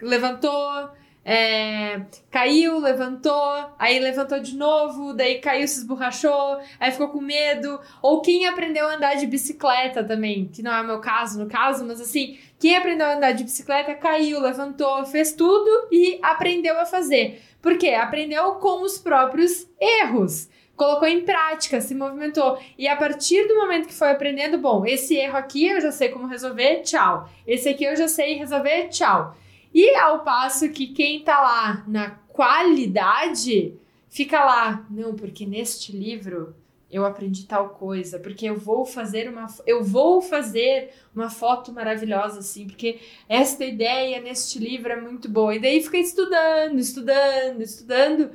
levantou, 0.00 0.90
é, 1.24 2.02
caiu, 2.30 2.78
levantou, 2.78 3.72
aí 3.78 3.98
levantou 3.98 4.38
de 4.40 4.54
novo, 4.54 5.14
daí 5.14 5.38
caiu, 5.38 5.66
se 5.66 5.78
esborrachou, 5.78 6.58
aí 6.78 6.92
ficou 6.92 7.08
com 7.08 7.20
medo. 7.20 7.80
Ou 8.02 8.20
quem 8.20 8.46
aprendeu 8.46 8.86
a 8.86 8.96
andar 8.96 9.14
de 9.14 9.26
bicicleta 9.26 10.04
também, 10.04 10.46
que 10.46 10.62
não 10.62 10.72
é 10.72 10.82
o 10.82 10.86
meu 10.86 11.00
caso, 11.00 11.42
no 11.42 11.48
caso, 11.48 11.84
mas 11.86 12.00
assim, 12.00 12.38
quem 12.58 12.76
aprendeu 12.76 13.06
a 13.06 13.14
andar 13.14 13.32
de 13.32 13.44
bicicleta 13.44 13.94
caiu, 13.94 14.38
levantou, 14.40 15.04
fez 15.06 15.32
tudo 15.32 15.88
e 15.90 16.18
aprendeu 16.22 16.78
a 16.78 16.84
fazer. 16.84 17.40
Por 17.62 17.78
quê? 17.78 17.90
Aprendeu 17.90 18.56
com 18.56 18.82
os 18.82 18.98
próprios 18.98 19.66
erros. 19.80 20.50
Colocou 20.76 21.06
em 21.06 21.24
prática, 21.24 21.80
se 21.80 21.94
movimentou. 21.94 22.58
E 22.76 22.88
a 22.88 22.96
partir 22.96 23.46
do 23.46 23.54
momento 23.54 23.86
que 23.86 23.94
foi 23.94 24.10
aprendendo, 24.10 24.58
bom, 24.58 24.84
esse 24.84 25.14
erro 25.14 25.36
aqui 25.36 25.68
eu 25.68 25.80
já 25.80 25.92
sei 25.92 26.08
como 26.08 26.26
resolver, 26.26 26.82
tchau. 26.82 27.30
Esse 27.46 27.68
aqui 27.68 27.84
eu 27.84 27.96
já 27.96 28.08
sei 28.08 28.34
resolver, 28.34 28.88
tchau. 28.88 29.34
E 29.74 29.92
ao 29.96 30.22
passo 30.22 30.70
que 30.70 30.86
quem 30.86 31.24
tá 31.24 31.42
lá 31.42 31.84
na 31.88 32.10
qualidade 32.28 33.74
fica 34.08 34.44
lá, 34.44 34.86
não, 34.88 35.14
porque 35.16 35.44
neste 35.44 35.90
livro 35.90 36.54
eu 36.88 37.04
aprendi 37.04 37.44
tal 37.44 37.70
coisa, 37.70 38.20
porque 38.20 38.46
eu 38.46 38.56
vou 38.56 38.86
fazer 38.86 39.28
uma 39.28 39.48
eu 39.66 39.82
vou 39.82 40.22
fazer 40.22 40.92
uma 41.12 41.28
foto 41.28 41.72
maravilhosa 41.72 42.38
assim, 42.38 42.68
porque 42.68 43.00
esta 43.28 43.64
ideia 43.64 44.20
neste 44.20 44.60
livro 44.60 44.92
é 44.92 45.00
muito 45.00 45.28
boa. 45.28 45.56
E 45.56 45.58
daí 45.58 45.82
fica 45.82 45.98
estudando, 45.98 46.78
estudando, 46.78 47.60
estudando, 47.60 48.30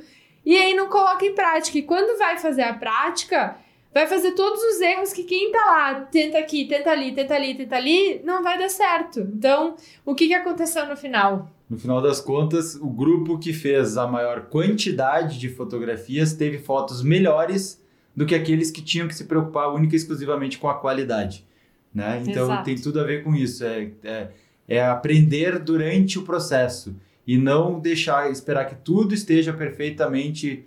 e 0.45 0.57
aí 0.57 0.73
não 0.73 0.89
coloca 0.89 1.25
em 1.25 1.33
prática. 1.33 1.77
E 1.77 1.83
quando 1.83 2.17
vai 2.17 2.37
fazer 2.37 2.63
a 2.63 2.73
prática, 2.73 3.57
vai 3.93 4.07
fazer 4.07 4.31
todos 4.31 4.61
os 4.61 4.81
erros 4.81 5.11
que 5.11 5.23
quem 5.23 5.51
tá 5.51 5.65
lá, 5.65 6.01
tenta 6.01 6.37
aqui, 6.37 6.65
tenta 6.65 6.91
ali, 6.91 7.11
tenta 7.11 7.33
ali, 7.33 7.55
tenta 7.55 7.75
ali, 7.75 8.21
não 8.23 8.43
vai 8.43 8.57
dar 8.57 8.69
certo. 8.69 9.19
Então, 9.21 9.75
o 10.05 10.13
que, 10.13 10.27
que 10.27 10.33
aconteceu 10.33 10.85
no 10.87 10.95
final? 10.95 11.49
No 11.69 11.77
final 11.77 12.01
das 12.01 12.19
contas, 12.19 12.75
o 12.75 12.89
grupo 12.89 13.37
que 13.37 13.53
fez 13.53 13.97
a 13.97 14.07
maior 14.07 14.47
quantidade 14.47 15.39
de 15.39 15.49
fotografias 15.49 16.33
teve 16.33 16.57
fotos 16.57 17.03
melhores 17.03 17.81
do 18.15 18.25
que 18.25 18.35
aqueles 18.35 18.71
que 18.71 18.81
tinham 18.81 19.07
que 19.07 19.15
se 19.15 19.25
preocupar 19.25 19.73
única 19.73 19.95
e 19.95 19.97
exclusivamente 19.97 20.57
com 20.57 20.67
a 20.67 20.73
qualidade. 20.73 21.45
Né? 21.93 22.23
Então 22.25 22.45
Exato. 22.45 22.63
tem 22.65 22.75
tudo 22.75 22.99
a 22.99 23.03
ver 23.03 23.23
com 23.23 23.35
isso. 23.35 23.63
É, 23.63 23.91
é, 24.03 24.27
é 24.67 24.85
aprender 24.85 25.59
durante 25.59 26.19
o 26.19 26.23
processo 26.23 26.95
e 27.25 27.37
não 27.37 27.79
deixar 27.79 28.31
esperar 28.31 28.65
que 28.65 28.75
tudo 28.75 29.13
esteja 29.13 29.53
perfeitamente 29.53 30.65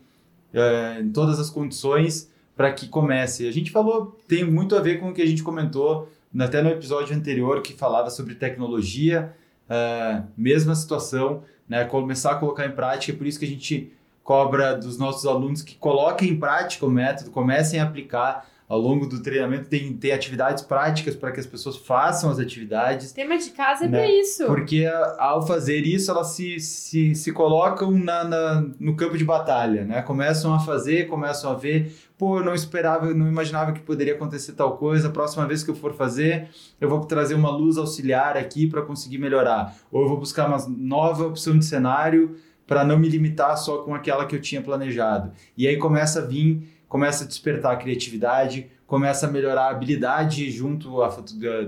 é, 0.53 1.01
em 1.01 1.11
todas 1.11 1.39
as 1.39 1.51
condições 1.51 2.32
para 2.57 2.73
que 2.73 2.89
comece. 2.89 3.47
A 3.49 3.53
gente 3.53 3.71
falou, 3.71 4.19
tem 4.29 4.45
muito 4.45 4.77
a 4.77 4.81
ver 4.81 5.01
com 5.01 5.11
o 5.11 5.15
que 5.15 5.23
a 5.23 5.27
gente 5.27 5.43
comentou 5.43 6.09
até 6.39 6.63
no 6.63 6.71
episódio 6.71 7.15
anterior 7.15 7.63
que 7.63 7.75
falava 7.75 8.11
sobre 8.11 8.35
tecnologia, 8.35 9.35
é, 9.69 10.23
mesma 10.37 10.75
situação, 10.75 11.43
né? 11.69 11.85
Começar 11.85 12.33
a 12.33 12.35
colocar 12.37 12.67
em 12.67 12.73
prática, 12.73 13.13
é 13.13 13.17
por 13.17 13.27
isso 13.27 13.39
que 13.39 13.45
a 13.45 13.49
gente 13.49 13.93
cobra 14.23 14.75
dos 14.75 14.99
nossos 14.99 15.27
alunos 15.27 15.63
que 15.63 15.75
coloquem 15.75 16.31
em 16.31 16.39
prática 16.39 16.87
o 16.87 16.91
método, 16.91 17.31
comecem 17.31 17.81
a 17.81 17.85
aplicar 17.85 18.49
ao 18.73 18.81
longo 18.81 19.07
do 19.07 19.21
treinamento, 19.23 19.69
tem, 19.69 19.93
tem 19.93 20.13
atividades 20.13 20.63
práticas 20.63 21.15
para 21.15 21.31
que 21.31 21.39
as 21.39 21.45
pessoas 21.47 21.77
façam 21.77 22.31
as 22.31 22.39
atividades. 22.39 23.13
Tema 23.13 23.37
de 23.37 23.51
casa 23.51 23.85
é 23.85 23.89
Né? 23.89 24.11
isso. 24.11 24.47
Porque 24.47 24.87
ao 25.19 25.47
fazer 25.47 25.81
isso, 25.87 26.11
elas 26.11 26.29
se, 26.29 26.59
se, 26.59 27.15
se 27.15 27.33
colocam 27.33 27.91
na, 27.91 28.25
na- 28.25 28.65
no 28.81 28.97
campo 28.97 29.19
de 29.19 29.25
batalha, 29.25 29.85
né? 29.85 30.01
Começam 30.01 30.55
a 30.55 30.59
fazer, 30.59 31.07
começam 31.07 31.51
a 31.51 31.55
ver, 31.55 31.95
pô, 32.17 32.39
eu 32.39 32.45
não 32.45 32.55
esperava, 32.55 33.09
eu 33.09 33.15
não 33.15 33.29
imaginava 33.29 33.73
que 33.73 33.81
poderia 33.81 34.15
acontecer 34.15 34.53
tal 34.55 34.79
coisa, 34.79 35.09
a 35.09 35.11
próxima 35.11 35.47
vez 35.47 35.63
que 35.63 35.71
eu 35.71 35.75
for 35.75 35.93
fazer, 35.93 36.49
eu 36.81 36.89
vou 36.89 37.01
trazer 37.05 37.35
uma 37.35 37.51
luz 37.51 37.77
auxiliar 37.77 38.39
aqui 38.39 38.67
para 38.67 38.81
conseguir 38.81 39.19
melhorar. 39.19 39.77
Ou 39.91 40.01
eu 40.05 40.09
vou 40.09 40.17
buscar 40.17 40.49
uma 40.49 40.57
nova 40.67 41.27
opção 41.27 41.59
de 41.59 41.65
cenário 41.67 42.37
para 42.67 42.85
não 42.85 42.99
me 42.99 43.07
limitar 43.09 43.55
só 43.59 43.79
com 43.83 43.95
aquela 43.95 44.25
que 44.25 44.35
eu 44.35 44.41
tinha 44.41 44.63
planejado. 44.63 45.31
E 45.59 45.69
aí 45.69 45.77
começa 45.77 46.21
a 46.21 46.25
vir, 46.25 46.67
começa 46.93 47.25
a 47.25 47.27
despertar 47.27 47.73
a 47.73 47.77
criatividade, 47.77 48.71
começa 48.87 49.27
a 49.27 49.31
melhorar 49.31 49.63
a 49.69 49.71
habilidade 49.71 50.51
junto 50.51 51.03
à 51.03 51.09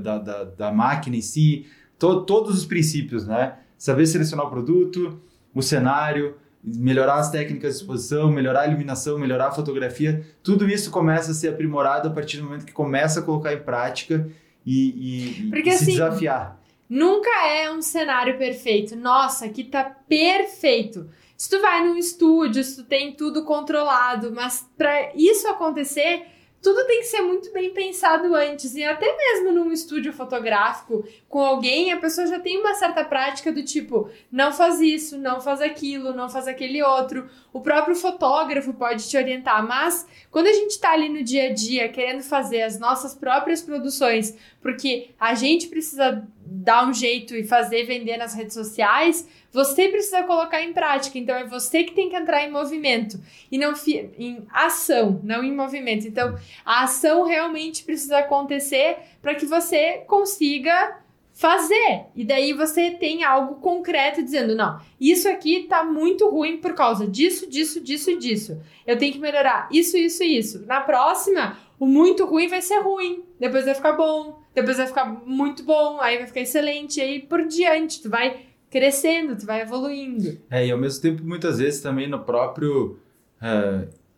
da, 0.02 0.18
da, 0.18 0.44
da, 0.44 0.70
máquina 0.70 1.16
em 1.16 1.22
si, 1.22 1.64
to- 1.98 2.26
todos 2.26 2.58
os 2.58 2.66
princípios, 2.66 3.26
né? 3.26 3.54
Saber 3.78 4.04
selecionar 4.06 4.44
o 4.46 4.50
produto, 4.50 5.18
o 5.54 5.62
cenário, 5.62 6.36
melhorar 6.62 7.14
as 7.14 7.30
técnicas 7.30 7.72
de 7.74 7.80
exposição, 7.80 8.30
melhorar 8.30 8.60
a 8.60 8.66
iluminação, 8.66 9.18
melhorar 9.18 9.46
a 9.48 9.52
fotografia, 9.52 10.22
tudo 10.42 10.68
isso 10.68 10.90
começa 10.90 11.30
a 11.30 11.34
ser 11.34 11.48
aprimorado 11.48 12.08
a 12.08 12.10
partir 12.10 12.36
do 12.36 12.44
momento 12.44 12.66
que 12.66 12.72
começa 12.72 13.20
a 13.20 13.22
colocar 13.22 13.54
em 13.54 13.60
prática 13.62 14.28
e, 14.66 14.76
e- 14.90 15.46
e 15.46 15.50
Porque, 15.50 15.70
se 15.70 15.84
assim, 15.84 15.92
desafiar. 15.92 16.60
Nunca 16.86 17.30
é 17.48 17.70
um 17.72 17.80
cenário 17.80 18.36
perfeito. 18.36 18.94
Nossa, 18.94 19.46
aqui 19.46 19.64
tá 19.64 19.84
perfeito. 19.84 21.08
Se 21.36 21.50
tu 21.50 21.60
vai 21.60 21.84
num 21.84 21.96
estúdio, 21.96 22.62
se 22.62 22.76
tu 22.76 22.84
tem 22.84 23.12
tudo 23.12 23.44
controlado, 23.44 24.32
mas 24.32 24.68
pra 24.76 25.12
isso 25.14 25.48
acontecer, 25.48 26.26
tudo 26.64 26.86
tem 26.86 27.00
que 27.00 27.06
ser 27.08 27.20
muito 27.20 27.52
bem 27.52 27.74
pensado 27.74 28.34
antes. 28.34 28.74
E 28.74 28.82
até 28.82 29.14
mesmo 29.14 29.52
num 29.52 29.70
estúdio 29.70 30.14
fotográfico 30.14 31.06
com 31.28 31.40
alguém, 31.40 31.92
a 31.92 31.98
pessoa 31.98 32.26
já 32.26 32.40
tem 32.40 32.58
uma 32.58 32.74
certa 32.74 33.04
prática 33.04 33.52
do 33.52 33.62
tipo, 33.62 34.08
não 34.32 34.50
faz 34.50 34.80
isso, 34.80 35.18
não 35.18 35.42
faz 35.42 35.60
aquilo, 35.60 36.14
não 36.14 36.30
faz 36.30 36.48
aquele 36.48 36.82
outro. 36.82 37.28
O 37.52 37.60
próprio 37.60 37.94
fotógrafo 37.94 38.72
pode 38.72 39.06
te 39.06 39.14
orientar, 39.14 39.64
mas 39.66 40.06
quando 40.30 40.46
a 40.46 40.52
gente 40.54 40.80
tá 40.80 40.92
ali 40.92 41.10
no 41.10 41.22
dia 41.22 41.50
a 41.50 41.52
dia 41.52 41.90
querendo 41.90 42.22
fazer 42.22 42.62
as 42.62 42.78
nossas 42.80 43.14
próprias 43.14 43.60
produções, 43.60 44.34
porque 44.62 45.10
a 45.20 45.34
gente 45.34 45.66
precisa 45.66 46.26
dar 46.46 46.86
um 46.86 46.92
jeito 46.92 47.34
e 47.34 47.44
fazer 47.44 47.84
vender 47.84 48.16
nas 48.16 48.34
redes 48.34 48.54
sociais, 48.54 49.28
você 49.50 49.88
precisa 49.88 50.22
colocar 50.24 50.62
em 50.62 50.72
prática. 50.72 51.18
Então 51.18 51.36
é 51.36 51.44
você 51.44 51.84
que 51.84 51.94
tem 51.94 52.08
que 52.08 52.16
entrar 52.16 52.42
em 52.42 52.50
movimento 52.50 53.20
e 53.50 53.58
não 53.58 53.72
em 54.18 54.44
ação, 54.50 55.20
não 55.22 55.42
em 55.42 55.54
movimento. 55.54 56.06
Então 56.06 56.36
a 56.64 56.84
ação 56.84 57.24
realmente 57.24 57.84
precisa 57.84 58.18
acontecer 58.18 58.98
para 59.22 59.34
que 59.34 59.46
você 59.46 60.02
consiga 60.06 60.98
fazer. 61.34 62.06
E 62.14 62.24
daí 62.24 62.52
você 62.52 62.92
tem 62.92 63.24
algo 63.24 63.56
concreto 63.56 64.22
dizendo, 64.22 64.54
não, 64.54 64.80
isso 65.00 65.28
aqui 65.28 65.66
tá 65.68 65.84
muito 65.84 66.28
ruim 66.28 66.58
por 66.58 66.74
causa 66.74 67.06
disso, 67.06 67.50
disso, 67.50 67.80
disso 67.80 68.10
e 68.10 68.18
disso. 68.18 68.60
Eu 68.86 68.96
tenho 68.96 69.12
que 69.12 69.18
melhorar 69.18 69.68
isso, 69.70 69.96
isso 69.96 70.22
isso. 70.22 70.64
Na 70.64 70.80
próxima, 70.80 71.58
o 71.78 71.86
muito 71.86 72.24
ruim 72.24 72.46
vai 72.46 72.62
ser 72.62 72.78
ruim, 72.78 73.24
depois 73.38 73.64
vai 73.64 73.74
ficar 73.74 73.92
bom, 73.92 74.43
depois 74.54 74.76
vai 74.76 74.86
ficar 74.86 75.04
muito 75.04 75.62
bom, 75.64 76.00
aí 76.00 76.18
vai 76.18 76.26
ficar 76.26 76.40
excelente, 76.40 77.00
aí 77.00 77.20
por 77.20 77.46
diante, 77.46 78.02
tu 78.02 78.08
vai 78.08 78.46
crescendo, 78.70 79.36
tu 79.36 79.46
vai 79.46 79.62
evoluindo. 79.62 80.38
É, 80.50 80.66
e 80.66 80.70
ao 80.70 80.78
mesmo 80.78 81.00
tempo, 81.02 81.22
muitas 81.24 81.58
vezes 81.58 81.80
também 81.80 82.08
no 82.08 82.20
próprio. 82.20 82.98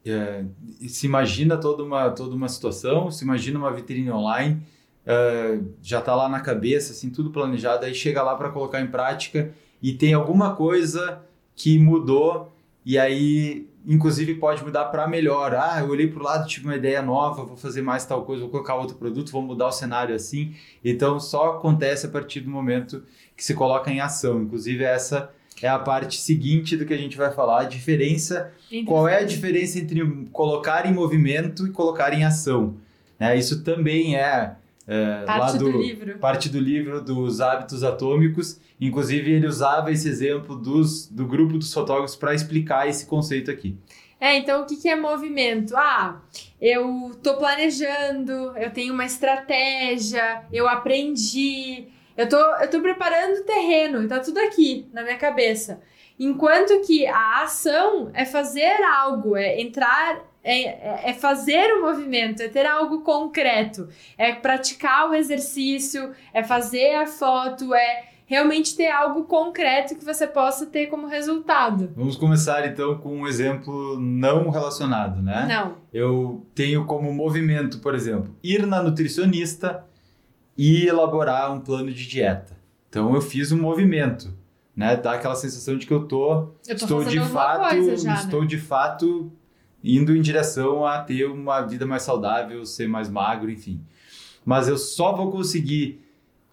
é, 0.04 0.44
se 0.88 1.06
imagina 1.06 1.56
toda 1.56 1.82
uma, 1.82 2.10
toda 2.10 2.34
uma 2.34 2.48
situação, 2.48 3.10
se 3.10 3.24
imagina 3.24 3.58
uma 3.58 3.72
vitrine 3.72 4.10
online, 4.10 4.62
é, 5.04 5.58
já 5.82 5.98
está 5.98 6.14
lá 6.14 6.28
na 6.28 6.40
cabeça, 6.40 6.92
assim, 6.92 7.10
tudo 7.10 7.30
planejado, 7.30 7.84
aí 7.84 7.94
chega 7.94 8.22
lá 8.22 8.34
para 8.34 8.50
colocar 8.50 8.80
em 8.80 8.86
prática 8.86 9.52
e 9.82 9.92
tem 9.92 10.14
alguma 10.14 10.54
coisa 10.54 11.22
que 11.54 11.78
mudou 11.78 12.52
e 12.86 12.96
aí, 12.96 13.65
inclusive, 13.86 14.34
pode 14.34 14.64
mudar 14.64 14.86
para 14.86 15.06
melhor. 15.06 15.54
Ah, 15.54 15.78
eu 15.80 15.88
olhei 15.88 16.08
para 16.08 16.20
o 16.20 16.24
lado, 16.24 16.48
tive 16.48 16.66
uma 16.66 16.76
ideia 16.76 17.00
nova, 17.00 17.44
vou 17.44 17.56
fazer 17.56 17.82
mais 17.82 18.04
tal 18.04 18.24
coisa, 18.24 18.42
vou 18.42 18.50
colocar 18.50 18.74
outro 18.74 18.96
produto, 18.96 19.30
vou 19.30 19.42
mudar 19.42 19.68
o 19.68 19.72
cenário 19.72 20.14
assim. 20.14 20.54
Então, 20.84 21.20
só 21.20 21.56
acontece 21.56 22.06
a 22.06 22.08
partir 22.08 22.40
do 22.40 22.50
momento 22.50 23.04
que 23.36 23.44
se 23.44 23.54
coloca 23.54 23.90
em 23.90 24.00
ação. 24.00 24.42
Inclusive, 24.42 24.82
essa 24.82 25.30
é 25.62 25.68
a 25.68 25.78
parte 25.78 26.20
seguinte 26.20 26.76
do 26.76 26.84
que 26.84 26.92
a 26.92 26.98
gente 26.98 27.16
vai 27.16 27.32
falar, 27.32 27.60
a 27.60 27.64
diferença. 27.64 28.52
Qual 28.84 29.08
é 29.08 29.18
a 29.18 29.24
diferença 29.24 29.78
entre 29.78 30.04
colocar 30.32 30.84
em 30.86 30.92
movimento 30.92 31.66
e 31.66 31.70
colocar 31.70 32.12
em 32.12 32.24
ação? 32.24 32.74
Né? 33.18 33.36
Isso 33.36 33.62
também 33.62 34.16
é, 34.16 34.56
é 34.86 35.24
lá 35.26 35.38
Parte 35.38 35.58
do 35.58 35.72
do, 35.72 35.78
livro. 35.78 36.18
parte 36.18 36.48
do 36.48 36.60
livro 36.60 37.00
dos 37.00 37.40
hábitos 37.40 37.82
atômicos. 37.82 38.60
Inclusive, 38.80 39.32
ele 39.32 39.46
usava 39.46 39.90
esse 39.90 40.08
exemplo 40.08 40.54
dos, 40.54 41.06
do 41.08 41.26
grupo 41.26 41.58
dos 41.58 41.72
fotógrafos 41.72 42.14
para 42.14 42.34
explicar 42.34 42.88
esse 42.88 43.06
conceito 43.06 43.50
aqui. 43.50 43.76
É, 44.20 44.36
então 44.36 44.62
o 44.62 44.66
que, 44.66 44.76
que 44.76 44.88
é 44.88 44.96
movimento? 44.96 45.76
Ah, 45.76 46.20
eu 46.60 47.12
tô 47.22 47.36
planejando, 47.36 48.32
eu 48.56 48.70
tenho 48.70 48.94
uma 48.94 49.04
estratégia, 49.04 50.44
eu 50.52 50.66
aprendi, 50.66 51.88
eu 52.16 52.26
tô, 52.28 52.36
eu 52.36 52.70
tô 52.70 52.80
preparando 52.80 53.40
o 53.40 53.44
terreno, 53.44 54.08
tá 54.08 54.20
tudo 54.20 54.38
aqui 54.38 54.88
na 54.92 55.02
minha 55.02 55.18
cabeça. 55.18 55.80
Enquanto 56.18 56.80
que 56.86 57.06
a 57.06 57.42
ação 57.42 58.10
é 58.14 58.24
fazer 58.24 58.82
algo, 58.82 59.36
é 59.36 59.60
entrar, 59.60 60.24
é, 60.48 60.62
é- 60.62 61.00
é 61.10 61.12
fazer 61.12 61.66
o 61.74 61.82
movimento, 61.82 62.40
é 62.42 62.48
ter 62.48 62.64
algo 62.66 63.00
concreto, 63.00 63.88
é 64.16 64.32
praticar 64.32 65.10
o 65.10 65.14
exercício, 65.14 66.12
é 66.32 66.42
fazer 66.42 66.94
a 66.94 67.06
foto, 67.06 67.74
é 67.74 68.04
realmente 68.28 68.76
ter 68.76 68.88
algo 68.90 69.24
concreto 69.24 69.94
que 69.96 70.04
você 70.04 70.26
possa 70.26 70.66
ter 70.66 70.86
como 70.86 71.06
resultado. 71.06 71.92
Vamos 71.96 72.16
começar 72.16 72.66
então 72.66 72.98
com 72.98 73.20
um 73.20 73.26
exemplo 73.26 73.98
não 74.00 74.50
relacionado, 74.50 75.22
né? 75.22 75.46
Não. 75.48 75.76
Eu 75.92 76.44
tenho 76.54 76.84
como 76.86 77.12
movimento, 77.12 77.78
por 77.78 77.94
exemplo, 77.94 78.34
ir 78.42 78.66
na 78.66 78.82
nutricionista 78.82 79.84
e 80.58 80.86
elaborar 80.86 81.52
um 81.52 81.60
plano 81.60 81.92
de 81.92 82.06
dieta. 82.06 82.56
Então 82.88 83.14
eu 83.14 83.20
fiz 83.20 83.52
um 83.52 83.60
movimento, 83.60 84.32
né? 84.74 84.96
Dá 84.96 85.12
aquela 85.12 85.34
sensação 85.36 85.76
de 85.76 85.86
que 85.86 85.92
eu 85.92 86.04
tô, 86.08 86.32
Eu 86.66 86.76
tô 86.78 86.84
estou 86.84 87.04
de 87.04 87.20
fato, 87.20 87.96
já, 87.96 88.10
né? 88.14 88.20
estou 88.20 88.44
de 88.44 88.58
fato 88.58 89.30
indo 89.82 90.16
em 90.16 90.20
direção 90.20 90.84
a 90.84 91.00
ter 91.00 91.26
uma 91.26 91.60
vida 91.62 91.86
mais 91.86 92.02
saudável, 92.02 92.64
ser 92.64 92.88
mais 92.88 93.08
magro, 93.08 93.50
enfim. 93.50 93.80
Mas 94.44 94.68
eu 94.68 94.76
só 94.76 95.14
vou 95.14 95.30
conseguir 95.30 96.00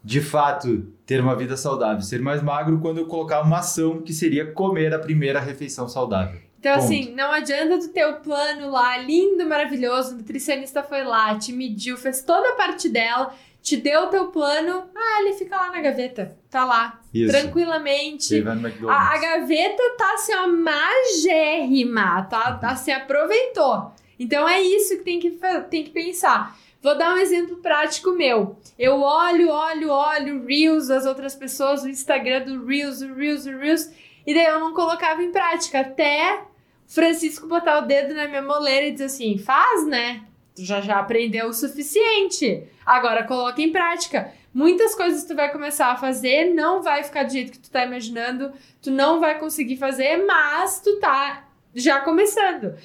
de 0.03 0.19
fato 0.19 0.87
ter 1.05 1.21
uma 1.21 1.35
vida 1.35 1.55
saudável, 1.55 2.01
ser 2.01 2.21
mais 2.21 2.43
magro 2.43 2.79
quando 2.79 2.97
eu 2.97 3.07
colocar 3.07 3.41
uma 3.41 3.59
ação 3.59 4.01
que 4.01 4.11
seria 4.11 4.51
comer 4.51 4.93
a 4.93 4.99
primeira 4.99 5.39
refeição 5.39 5.87
saudável. 5.87 6.41
Então, 6.59 6.75
Ponto. 6.75 6.85
assim, 6.85 7.13
não 7.13 7.31
adianta 7.31 7.77
do 7.77 7.89
teu 7.89 8.15
plano 8.15 8.71
lá, 8.71 8.97
lindo, 8.97 9.45
maravilhoso, 9.45 10.13
o 10.13 10.17
nutricionista 10.17 10.81
foi 10.81 11.03
lá, 11.03 11.37
te 11.37 11.51
mediu, 11.51 11.97
fez 11.97 12.21
toda 12.21 12.49
a 12.49 12.55
parte 12.55 12.87
dela, 12.87 13.33
te 13.63 13.77
deu 13.77 14.03
o 14.03 14.07
teu 14.07 14.27
plano, 14.27 14.83
ah, 14.93 15.21
ele 15.21 15.33
fica 15.33 15.55
lá 15.55 15.71
na 15.71 15.79
gaveta, 15.79 16.37
tá 16.49 16.65
lá, 16.65 16.99
Isso. 17.13 17.31
tranquilamente. 17.31 18.43
A, 18.89 19.13
a 19.13 19.17
gaveta 19.17 19.81
tá 19.97 20.13
assim, 20.15 20.35
ó, 20.35 20.47
magérrima, 20.47 22.23
tá? 22.23 22.57
tá 22.57 22.75
se 22.75 22.91
aproveitou. 22.91 23.93
Então 24.19 24.47
é 24.47 24.61
isso 24.61 24.97
que 24.97 25.03
tem 25.03 25.17
que, 25.17 25.39
tem 25.69 25.85
que 25.85 25.91
pensar. 25.91 26.57
Vou 26.81 26.97
dar 26.97 27.13
um 27.13 27.17
exemplo 27.17 27.55
prático 27.57 28.11
meu. 28.11 28.57
Eu 28.77 28.99
olho, 28.99 29.49
olho, 29.49 29.89
olho 29.89 30.45
Reels 30.45 30.89
das 30.89 31.05
outras 31.05 31.33
pessoas, 31.33 31.83
o 31.83 31.89
Instagram 31.89 32.41
do 32.41 32.65
Reels, 32.65 33.01
o 33.01 33.13
Reels, 33.13 33.45
o 33.45 33.57
Reels, 33.57 33.89
e 34.27 34.33
daí 34.33 34.45
eu 34.45 34.59
não 34.59 34.73
colocava 34.73 35.23
em 35.23 35.31
prática. 35.31 35.79
Até 35.79 36.43
Francisco 36.85 37.47
botar 37.47 37.79
o 37.79 37.85
dedo 37.85 38.13
na 38.13 38.27
minha 38.27 38.41
moleira 38.41 38.87
e 38.87 38.91
dizer 38.91 39.05
assim: 39.05 39.37
faz, 39.37 39.87
né? 39.87 40.25
Tu 40.55 40.63
já 40.63 40.81
já 40.81 40.99
aprendeu 40.99 41.47
o 41.47 41.53
suficiente. 41.53 42.63
Agora 42.85 43.23
coloca 43.23 43.61
em 43.61 43.71
prática. 43.71 44.31
Muitas 44.53 44.93
coisas 44.93 45.25
tu 45.25 45.35
vai 45.35 45.51
começar 45.51 45.87
a 45.87 45.97
fazer, 45.97 46.53
não 46.53 46.83
vai 46.83 47.03
ficar 47.03 47.23
do 47.23 47.31
jeito 47.31 47.51
que 47.51 47.57
tu 47.57 47.71
tá 47.71 47.83
imaginando, 47.83 48.51
tu 48.81 48.91
não 48.91 49.19
vai 49.19 49.39
conseguir 49.39 49.77
fazer, 49.77 50.23
mas 50.25 50.79
tu 50.79 50.99
tá 50.99 51.47
já 51.73 52.01
começando. 52.01 52.75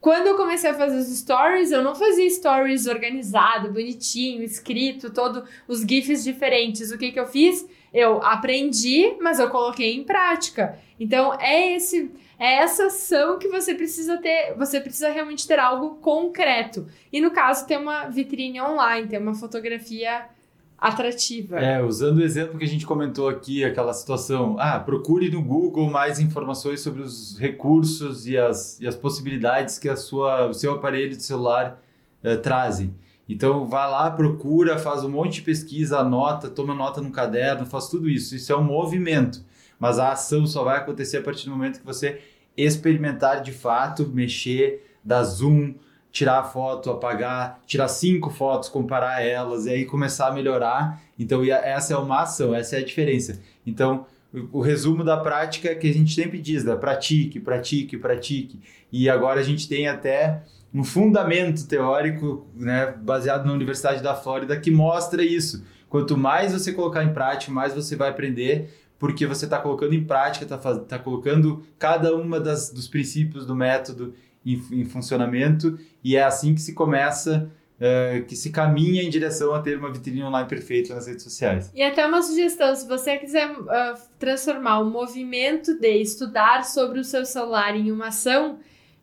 Quando 0.00 0.28
eu 0.28 0.36
comecei 0.36 0.70
a 0.70 0.74
fazer 0.74 0.96
os 0.96 1.08
stories, 1.08 1.72
eu 1.72 1.82
não 1.82 1.94
fazia 1.94 2.30
stories 2.30 2.86
organizado, 2.86 3.72
bonitinho, 3.72 4.42
escrito, 4.42 5.12
todo 5.12 5.44
os 5.66 5.80
gifs 5.80 6.22
diferentes. 6.22 6.92
O 6.92 6.98
que 6.98 7.10
que 7.10 7.18
eu 7.18 7.26
fiz? 7.26 7.68
Eu 7.92 8.22
aprendi, 8.22 9.16
mas 9.20 9.40
eu 9.40 9.50
coloquei 9.50 9.94
em 9.94 10.04
prática. 10.04 10.78
Então 11.00 11.34
é 11.40 11.74
esse 11.74 12.10
é 12.38 12.58
essa 12.58 12.86
ação 12.86 13.38
que 13.38 13.48
você 13.48 13.74
precisa 13.74 14.16
ter, 14.18 14.54
você 14.56 14.80
precisa 14.80 15.10
realmente 15.10 15.46
ter 15.46 15.58
algo 15.58 15.96
concreto. 15.96 16.86
E 17.12 17.20
no 17.20 17.30
caso 17.30 17.66
ter 17.66 17.76
uma 17.76 18.08
vitrine 18.08 18.60
online, 18.60 19.08
ter 19.08 19.18
uma 19.18 19.34
fotografia 19.34 20.26
atrativa. 20.78 21.58
É, 21.58 21.82
usando 21.82 22.18
o 22.18 22.22
exemplo 22.22 22.56
que 22.56 22.64
a 22.64 22.68
gente 22.68 22.86
comentou 22.86 23.28
aqui, 23.28 23.64
aquela 23.64 23.92
situação, 23.92 24.56
ah, 24.60 24.78
procure 24.78 25.28
no 25.28 25.42
Google 25.42 25.90
mais 25.90 26.20
informações 26.20 26.80
sobre 26.80 27.02
os 27.02 27.36
recursos 27.36 28.28
e 28.28 28.38
as, 28.38 28.80
e 28.80 28.86
as 28.86 28.94
possibilidades 28.94 29.76
que 29.76 29.88
a 29.88 29.96
sua, 29.96 30.46
o 30.46 30.54
seu 30.54 30.72
aparelho 30.72 31.16
de 31.16 31.22
celular 31.22 31.82
eh, 32.22 32.36
trazem. 32.36 32.94
Então, 33.28 33.66
vai 33.66 33.90
lá, 33.90 34.10
procura, 34.10 34.78
faz 34.78 35.04
um 35.04 35.10
monte 35.10 35.34
de 35.34 35.42
pesquisa, 35.42 35.98
anota, 35.98 36.48
toma 36.48 36.74
nota 36.74 37.00
no 37.02 37.10
caderno, 37.10 37.66
faz 37.66 37.88
tudo 37.88 38.08
isso. 38.08 38.34
Isso 38.34 38.52
é 38.52 38.56
um 38.56 38.64
movimento, 38.64 39.44
mas 39.78 39.98
a 39.98 40.12
ação 40.12 40.46
só 40.46 40.64
vai 40.64 40.78
acontecer 40.78 41.18
a 41.18 41.22
partir 41.22 41.44
do 41.44 41.50
momento 41.50 41.80
que 41.80 41.86
você 41.86 42.20
experimentar 42.56 43.42
de 43.42 43.52
fato, 43.52 44.08
mexer, 44.08 44.84
dar 45.04 45.22
zoom, 45.22 45.74
tirar 46.10 46.40
a 46.40 46.44
foto, 46.44 46.90
apagar, 46.90 47.60
tirar 47.66 47.88
cinco 47.88 48.30
fotos, 48.30 48.68
comparar 48.68 49.22
elas 49.22 49.66
e 49.66 49.70
aí 49.70 49.84
começar 49.84 50.28
a 50.28 50.32
melhorar. 50.32 51.00
Então, 51.18 51.44
essa 51.44 51.94
é 51.94 51.96
uma 51.96 52.22
ação, 52.22 52.54
essa 52.54 52.76
é 52.76 52.80
a 52.80 52.84
diferença. 52.84 53.40
Então, 53.66 54.06
o, 54.52 54.60
resumo 54.60 55.04
da 55.04 55.16
prática 55.16 55.74
que 55.74 55.88
a 55.88 55.92
gente 55.92 56.14
sempre 56.14 56.38
diz, 56.38 56.64
né? 56.64 56.74
pratique, 56.76 57.40
pratique, 57.40 57.96
pratique. 57.96 58.60
E 58.92 59.08
agora 59.08 59.40
a 59.40 59.42
gente 59.42 59.68
tem 59.68 59.88
até 59.88 60.42
um 60.72 60.84
fundamento 60.84 61.66
teórico, 61.66 62.46
né, 62.54 62.94
baseado 63.00 63.46
na 63.46 63.52
Universidade 63.52 64.02
da 64.02 64.14
Flórida, 64.14 64.58
que 64.58 64.70
mostra 64.70 65.22
isso. 65.22 65.64
Quanto 65.88 66.16
mais 66.16 66.52
você 66.52 66.72
colocar 66.72 67.02
em 67.02 67.14
prática, 67.14 67.50
mais 67.50 67.74
você 67.74 67.96
vai 67.96 68.10
aprender, 68.10 68.70
porque 68.98 69.26
você 69.26 69.44
está 69.44 69.58
colocando 69.58 69.94
em 69.94 70.04
prática, 70.04 70.44
está 70.44 70.78
tá 70.80 70.98
colocando 70.98 71.62
cada 71.78 72.14
uma 72.14 72.40
das, 72.40 72.70
dos 72.70 72.88
princípios 72.88 73.46
do 73.46 73.54
método 73.54 74.14
em, 74.44 74.60
em 74.72 74.84
funcionamento, 74.84 75.78
e 76.02 76.16
é 76.16 76.24
assim 76.24 76.54
que 76.54 76.60
se 76.60 76.74
começa, 76.74 77.50
eh, 77.80 78.24
que 78.26 78.34
se 78.34 78.50
caminha 78.50 79.02
em 79.02 79.10
direção 79.10 79.54
a 79.54 79.60
ter 79.60 79.78
uma 79.78 79.92
vitrine 79.92 80.24
online 80.24 80.48
perfeita 80.48 80.94
nas 80.94 81.06
redes 81.06 81.22
sociais. 81.22 81.70
E 81.74 81.82
até 81.82 82.04
uma 82.06 82.22
sugestão, 82.22 82.74
se 82.74 82.88
você 82.88 83.16
quiser 83.18 83.48
ah, 83.68 83.94
transformar 84.18 84.80
o 84.80 84.90
movimento 84.90 85.78
de 85.78 86.00
estudar 86.00 86.64
sobre 86.64 86.98
o 86.98 87.04
seu 87.04 87.24
celular 87.24 87.76
em 87.76 87.92
uma 87.92 88.08
ação, 88.08 88.58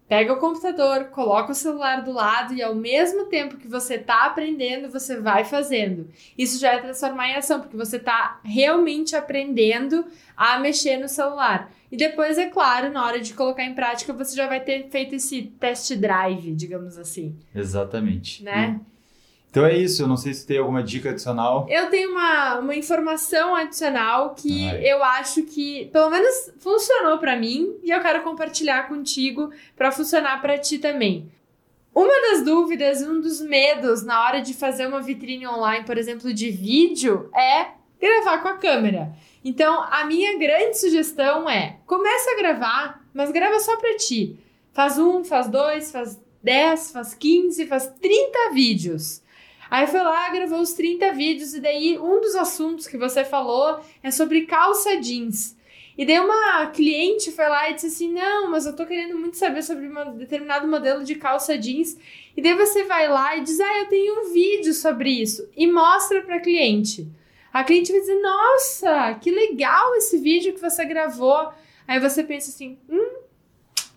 pega 0.07 0.33
o 0.33 0.37
computador, 0.37 1.05
coloca 1.05 1.51
o 1.51 1.55
celular 1.55 2.03
do 2.03 2.11
lado 2.11 2.53
e 2.53 2.61
ao 2.61 2.75
mesmo 2.75 3.25
tempo 3.25 3.57
que 3.57 3.67
você 3.67 3.95
está 3.95 4.25
aprendendo, 4.25 4.91
você 4.91 5.19
vai 5.19 5.43
fazendo. 5.43 6.09
Isso 6.37 6.59
já 6.59 6.73
é 6.73 6.79
transformar 6.79 7.29
em 7.29 7.35
ação, 7.35 7.59
porque 7.59 7.75
você 7.75 7.97
está 7.97 8.39
realmente 8.43 9.15
aprendendo 9.15 10.05
a 10.37 10.59
mexer 10.59 10.97
no 10.97 11.07
celular. 11.09 11.71
E 11.91 11.97
depois, 11.97 12.37
é 12.37 12.49
claro, 12.49 12.91
na 12.91 13.05
hora 13.05 13.19
de 13.19 13.33
colocar 13.33 13.63
em 13.63 13.73
prática, 13.73 14.13
você 14.13 14.35
já 14.35 14.47
vai 14.47 14.59
ter 14.59 14.89
feito 14.89 15.15
esse 15.15 15.43
test 15.59 15.93
drive, 15.95 16.53
digamos 16.53 16.97
assim, 16.97 17.37
Exatamente. 17.53 18.43
né? 18.43 18.79
Então 19.55 19.65
é 19.65 19.77
isso, 19.77 20.03
eu 20.03 20.07
não 20.09 20.17
sei 20.17 20.33
se 20.33 20.45
tem 20.45 20.57
alguma 20.57 20.83
dica 20.83 21.11
adicional. 21.11 21.65
Eu 21.69 21.89
tenho 21.89 22.11
uma, 22.11 22.59
uma 22.59 22.75
informação 22.75 23.55
adicional 23.55 24.35
que 24.35 24.67
Ai. 24.67 24.85
eu 24.85 25.01
acho 25.01 25.43
que, 25.43 25.85
pelo 25.93 26.09
menos, 26.09 26.51
funcionou 26.59 27.19
pra 27.19 27.37
mim 27.37 27.73
e 27.81 27.89
eu 27.89 28.01
quero 28.01 28.21
compartilhar 28.21 28.89
contigo 28.89 29.53
pra 29.73 29.93
funcionar 29.93 30.41
pra 30.41 30.57
ti 30.57 30.77
também. 30.77 31.31
Uma 31.93 32.21
das 32.23 32.43
dúvidas, 32.43 33.01
um 33.01 33.21
dos 33.21 33.39
medos 33.39 34.03
na 34.03 34.25
hora 34.25 34.41
de 34.41 34.53
fazer 34.53 34.87
uma 34.87 35.01
vitrine 35.01 35.47
online, 35.47 35.85
por 35.85 35.97
exemplo, 35.97 36.33
de 36.33 36.51
vídeo, 36.51 37.29
é 37.33 37.67
gravar 37.97 38.39
com 38.39 38.49
a 38.49 38.57
câmera. 38.57 39.13
Então, 39.41 39.81
a 39.89 40.03
minha 40.03 40.37
grande 40.37 40.77
sugestão 40.77 41.49
é: 41.49 41.77
começa 41.85 42.29
a 42.31 42.37
gravar, 42.37 43.07
mas 43.13 43.31
grava 43.31 43.57
só 43.61 43.77
pra 43.77 43.95
ti. 43.95 44.37
Faz 44.73 44.99
um, 44.99 45.23
faz 45.23 45.47
dois, 45.47 45.93
faz 45.93 46.19
10, 46.43 46.91
faz 46.91 47.13
15, 47.13 47.65
faz 47.67 47.87
30 48.01 48.51
vídeos. 48.53 49.23
Aí 49.69 49.87
foi 49.87 50.01
lá, 50.01 50.29
gravou 50.29 50.59
os 50.59 50.73
30 50.73 51.11
vídeos, 51.13 51.53
e 51.53 51.59
daí 51.59 51.97
um 51.97 52.21
dos 52.21 52.35
assuntos 52.35 52.87
que 52.87 52.97
você 52.97 53.23
falou 53.23 53.79
é 54.03 54.11
sobre 54.11 54.45
calça 54.45 54.97
jeans. 54.97 55.55
E 55.97 56.05
daí 56.05 56.19
uma 56.19 56.67
cliente 56.67 57.31
foi 57.31 57.47
lá 57.47 57.69
e 57.69 57.73
disse 57.73 57.87
assim: 57.87 58.11
Não, 58.11 58.51
mas 58.51 58.65
eu 58.65 58.75
tô 58.75 58.85
querendo 58.85 59.17
muito 59.17 59.37
saber 59.37 59.63
sobre 59.63 59.87
um 59.87 60.17
determinado 60.17 60.67
modelo 60.67 61.03
de 61.03 61.15
calça 61.15 61.57
jeans. 61.57 61.97
E 62.35 62.41
daí 62.41 62.53
você 62.53 62.83
vai 62.83 63.07
lá 63.07 63.37
e 63.37 63.41
diz: 63.41 63.59
Ah, 63.59 63.79
eu 63.79 63.87
tenho 63.87 64.21
um 64.21 64.33
vídeo 64.33 64.73
sobre 64.73 65.09
isso. 65.09 65.49
E 65.55 65.65
mostra 65.65 66.21
pra 66.21 66.41
cliente. 66.41 67.07
A 67.53 67.63
cliente 67.63 67.93
vai 67.93 68.01
dizer: 68.01 68.21
Nossa, 68.21 69.13
que 69.21 69.31
legal 69.31 69.95
esse 69.95 70.17
vídeo 70.17 70.53
que 70.53 70.59
você 70.59 70.83
gravou. 70.83 71.49
Aí 71.87 71.99
você 71.99 72.25
pensa 72.25 72.49
assim: 72.49 72.77
Hum, 72.89 73.19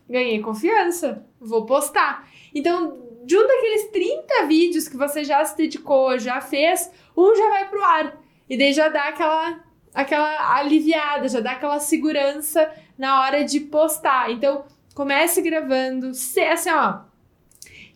ganhei 0.08 0.40
confiança, 0.40 1.26
vou 1.40 1.66
postar. 1.66 2.28
Então, 2.54 3.07
um 3.36 3.46
daqueles 3.46 3.88
30 3.90 4.46
vídeos 4.46 4.88
que 4.88 4.96
você 4.96 5.24
já 5.24 5.44
se 5.44 5.56
dedicou, 5.56 6.18
já 6.18 6.40
fez, 6.40 6.90
um 7.16 7.34
já 7.34 7.48
vai 7.48 7.68
pro 7.68 7.84
ar. 7.84 8.18
E 8.48 8.56
daí 8.56 8.72
já 8.72 8.88
dá 8.88 9.08
aquela 9.08 9.68
aquela 9.92 10.56
aliviada, 10.56 11.28
já 11.28 11.40
dá 11.40 11.52
aquela 11.52 11.80
segurança 11.80 12.70
na 12.96 13.20
hora 13.20 13.44
de 13.44 13.58
postar. 13.60 14.30
Então, 14.30 14.64
comece 14.94 15.40
gravando, 15.42 16.14
se, 16.14 16.40
assim, 16.40 16.70
ó, 16.70 17.00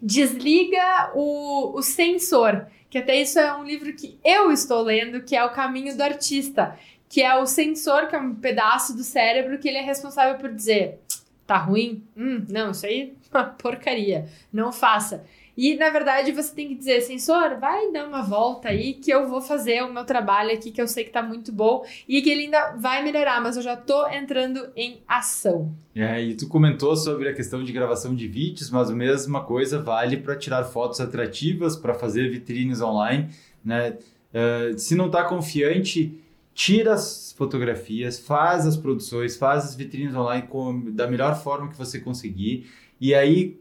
desliga 0.01 1.13
o, 1.15 1.79
o 1.79 1.83
sensor, 1.83 2.67
que 2.91 2.99
até 2.99 3.21
isso 3.21 3.39
é 3.39 3.55
um 3.55 3.65
livro 3.65 3.95
que 3.95 4.19
eu 4.25 4.51
estou 4.51 4.83
lendo, 4.83 5.23
que 5.23 5.37
é 5.37 5.45
O 5.45 5.53
Caminho 5.53 5.97
do 5.97 6.03
Artista, 6.03 6.77
que 7.09 7.23
é 7.23 7.37
o 7.37 7.47
sensor, 7.47 8.09
que 8.09 8.17
é 8.17 8.19
um 8.19 8.35
pedaço 8.35 8.97
do 8.97 9.05
cérebro 9.05 9.59
que 9.59 9.69
ele 9.69 9.79
é 9.79 9.83
responsável 9.83 10.39
por 10.39 10.53
dizer, 10.53 10.99
tá 11.53 11.59
ruim? 11.59 12.03
Hum, 12.17 12.47
não, 12.49 12.71
isso 12.71 12.87
aí 12.87 13.13
é 13.31 13.37
uma 13.37 13.45
porcaria, 13.61 14.27
não 14.51 14.73
faça. 14.73 15.23
E 15.55 15.75
na 15.77 15.91
verdade 15.91 16.33
você 16.33 16.55
tem 16.55 16.69
que 16.69 16.75
dizer, 16.75 17.03
sensor, 17.03 17.59
vai 17.61 17.93
dar 17.93 18.09
uma 18.09 18.23
volta 18.23 18.71
aí 18.71 18.95
que 18.95 19.11
eu 19.11 19.29
vou 19.29 19.43
fazer 19.43 19.83
o 19.83 19.93
meu 19.93 20.03
trabalho 20.07 20.51
aqui 20.51 20.71
que 20.71 20.81
eu 20.81 20.89
sei 20.89 21.05
que 21.05 21.11
tá 21.11 21.23
muito 21.23 21.53
bom 21.53 21.85
e 22.09 22.23
que 22.23 22.31
ele 22.31 22.45
ainda 22.45 22.71
vai 22.79 23.05
melhorar, 23.05 23.39
mas 23.43 23.59
eu 23.59 23.63
já 23.63 23.77
tô 23.77 24.09
entrando 24.09 24.71
em 24.75 25.03
ação. 25.07 25.71
É, 25.95 26.23
e 26.23 26.35
tu 26.35 26.49
comentou 26.49 26.97
sobre 26.97 27.29
a 27.29 27.35
questão 27.35 27.63
de 27.63 27.71
gravação 27.71 28.15
de 28.15 28.27
vídeos, 28.27 28.71
mas 28.71 28.91
a 28.91 28.95
mesma 28.95 29.45
coisa 29.45 29.79
vale 29.79 30.17
para 30.17 30.35
tirar 30.35 30.65
fotos 30.65 31.03
atrativas, 31.03 31.77
para 31.77 31.93
fazer 31.93 32.31
vitrines 32.31 32.81
online, 32.81 33.29
né? 33.63 33.99
Uh, 34.33 34.79
se 34.79 34.95
não 34.95 35.11
tá 35.11 35.25
confiante, 35.25 36.19
tira 36.55 36.95
as 36.95 37.33
fotografias, 37.37 38.19
faz 38.19 38.67
as 38.67 38.77
produções, 38.77 39.37
faz 39.37 39.65
as 39.65 39.75
vitrines 39.75 40.15
online 40.15 40.47
com, 40.47 40.91
da 40.93 41.07
melhor 41.07 41.41
forma 41.41 41.69
que 41.69 41.79
você 41.79 41.99
conseguir. 41.99 42.71
E 43.01 43.15
aí, 43.15 43.59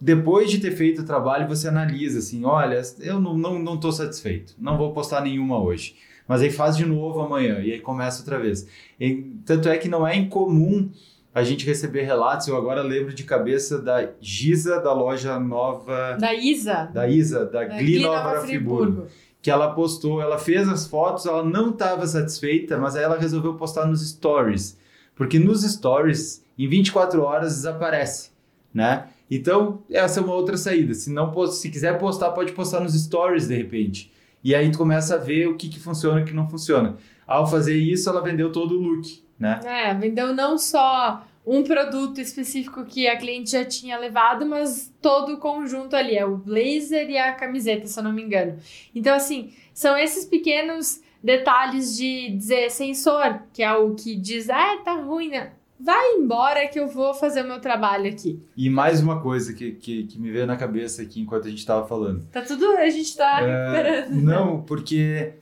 depois 0.00 0.50
de 0.50 0.58
ter 0.58 0.72
feito 0.72 1.02
o 1.02 1.04
trabalho, 1.04 1.48
você 1.48 1.68
analisa 1.68 2.18
assim: 2.18 2.44
olha, 2.44 2.80
eu 3.00 3.20
não 3.20 3.36
estou 3.36 3.58
não, 3.58 3.74
não 3.74 3.92
satisfeito, 3.92 4.54
não 4.58 4.76
vou 4.76 4.92
postar 4.92 5.20
nenhuma 5.20 5.62
hoje. 5.62 5.96
Mas 6.26 6.42
aí 6.42 6.50
faz 6.50 6.76
de 6.76 6.84
novo 6.84 7.20
amanhã 7.20 7.60
e 7.60 7.72
aí 7.72 7.80
começa 7.80 8.20
outra 8.20 8.38
vez. 8.38 8.66
E, 8.98 9.22
tanto 9.44 9.68
é 9.68 9.78
que 9.78 9.88
não 9.88 10.06
é 10.06 10.16
incomum 10.16 10.90
a 11.32 11.44
gente 11.44 11.66
receber 11.66 12.02
relatos. 12.02 12.48
Eu 12.48 12.56
agora 12.56 12.82
lembro 12.82 13.12
de 13.12 13.22
cabeça 13.22 13.78
da 13.78 14.08
Giza, 14.20 14.80
da 14.80 14.92
loja 14.92 15.38
nova. 15.38 16.16
Da 16.18 16.34
Isa. 16.34 16.90
Da 16.92 17.06
Isa, 17.06 17.44
da, 17.44 17.64
da 17.64 17.80
Gli 17.80 18.00
Nova 18.00 18.40
Friburgo. 18.40 18.84
Friburgo. 18.84 19.08
Que 19.46 19.50
ela 19.52 19.70
postou, 19.70 20.20
ela 20.20 20.38
fez 20.38 20.68
as 20.68 20.88
fotos, 20.88 21.24
ela 21.24 21.44
não 21.44 21.70
estava 21.70 22.04
satisfeita, 22.04 22.76
mas 22.78 22.96
aí 22.96 23.04
ela 23.04 23.16
resolveu 23.16 23.54
postar 23.54 23.86
nos 23.86 24.04
stories. 24.04 24.76
Porque 25.14 25.38
nos 25.38 25.62
stories, 25.62 26.44
em 26.58 26.66
24 26.66 27.22
horas, 27.22 27.54
desaparece, 27.54 28.30
né? 28.74 29.06
Então, 29.30 29.84
essa 29.88 30.18
é 30.18 30.22
uma 30.24 30.34
outra 30.34 30.56
saída. 30.56 30.94
Se 30.94 31.12
não 31.12 31.32
se 31.46 31.70
quiser 31.70 31.96
postar, 31.96 32.32
pode 32.32 32.50
postar 32.54 32.80
nos 32.80 33.00
stories 33.00 33.46
de 33.46 33.54
repente. 33.54 34.12
E 34.42 34.52
aí 34.52 34.68
tu 34.68 34.78
começa 34.78 35.14
a 35.14 35.18
ver 35.18 35.46
o 35.46 35.56
que, 35.56 35.68
que 35.68 35.78
funciona 35.78 36.18
e 36.18 36.22
o 36.24 36.26
que 36.26 36.34
não 36.34 36.50
funciona. 36.50 36.96
Ao 37.24 37.46
fazer 37.46 37.76
isso, 37.76 38.10
ela 38.10 38.20
vendeu 38.20 38.50
todo 38.50 38.76
o 38.76 38.82
look, 38.82 39.22
né? 39.38 39.60
É, 39.64 39.94
vendeu 39.94 40.34
não 40.34 40.58
só 40.58 41.24
um 41.46 41.62
produto 41.62 42.20
específico 42.20 42.84
que 42.84 43.06
a 43.06 43.16
cliente 43.16 43.52
já 43.52 43.64
tinha 43.64 43.96
levado, 43.96 44.44
mas 44.44 44.92
todo 45.00 45.34
o 45.34 45.38
conjunto 45.38 45.94
ali, 45.94 46.16
é 46.16 46.26
o 46.26 46.36
blazer 46.36 47.08
e 47.08 47.16
a 47.16 47.32
camiseta, 47.34 47.86
se 47.86 47.98
eu 47.98 48.02
não 48.02 48.12
me 48.12 48.22
engano. 48.22 48.58
Então, 48.92 49.14
assim, 49.14 49.52
são 49.72 49.96
esses 49.96 50.24
pequenos 50.24 51.00
detalhes 51.22 51.96
de 51.96 52.30
dizer 52.30 52.70
sensor, 52.70 53.42
que 53.52 53.62
é 53.62 53.72
o 53.72 53.94
que 53.94 54.16
diz, 54.16 54.50
ah, 54.50 54.78
tá 54.84 54.94
ruim, 54.94 55.28
né? 55.28 55.52
vai 55.78 56.14
embora 56.14 56.66
que 56.68 56.80
eu 56.80 56.88
vou 56.88 57.12
fazer 57.14 57.42
o 57.42 57.46
meu 57.46 57.60
trabalho 57.60 58.10
aqui. 58.10 58.40
E 58.56 58.70
mais 58.70 59.00
uma 59.00 59.20
coisa 59.20 59.52
que, 59.52 59.72
que, 59.72 60.04
que 60.04 60.18
me 60.18 60.30
veio 60.30 60.46
na 60.46 60.56
cabeça 60.56 61.02
aqui 61.02 61.20
enquanto 61.20 61.46
a 61.46 61.50
gente 61.50 61.58
estava 61.58 61.86
falando. 61.86 62.26
Tá 62.32 62.40
tudo, 62.42 62.66
a 62.76 62.88
gente 62.88 63.14
tá 63.16 63.42
é, 63.42 63.46
recuperando. 63.46 64.22
Não, 64.22 64.62
porque 64.62 65.34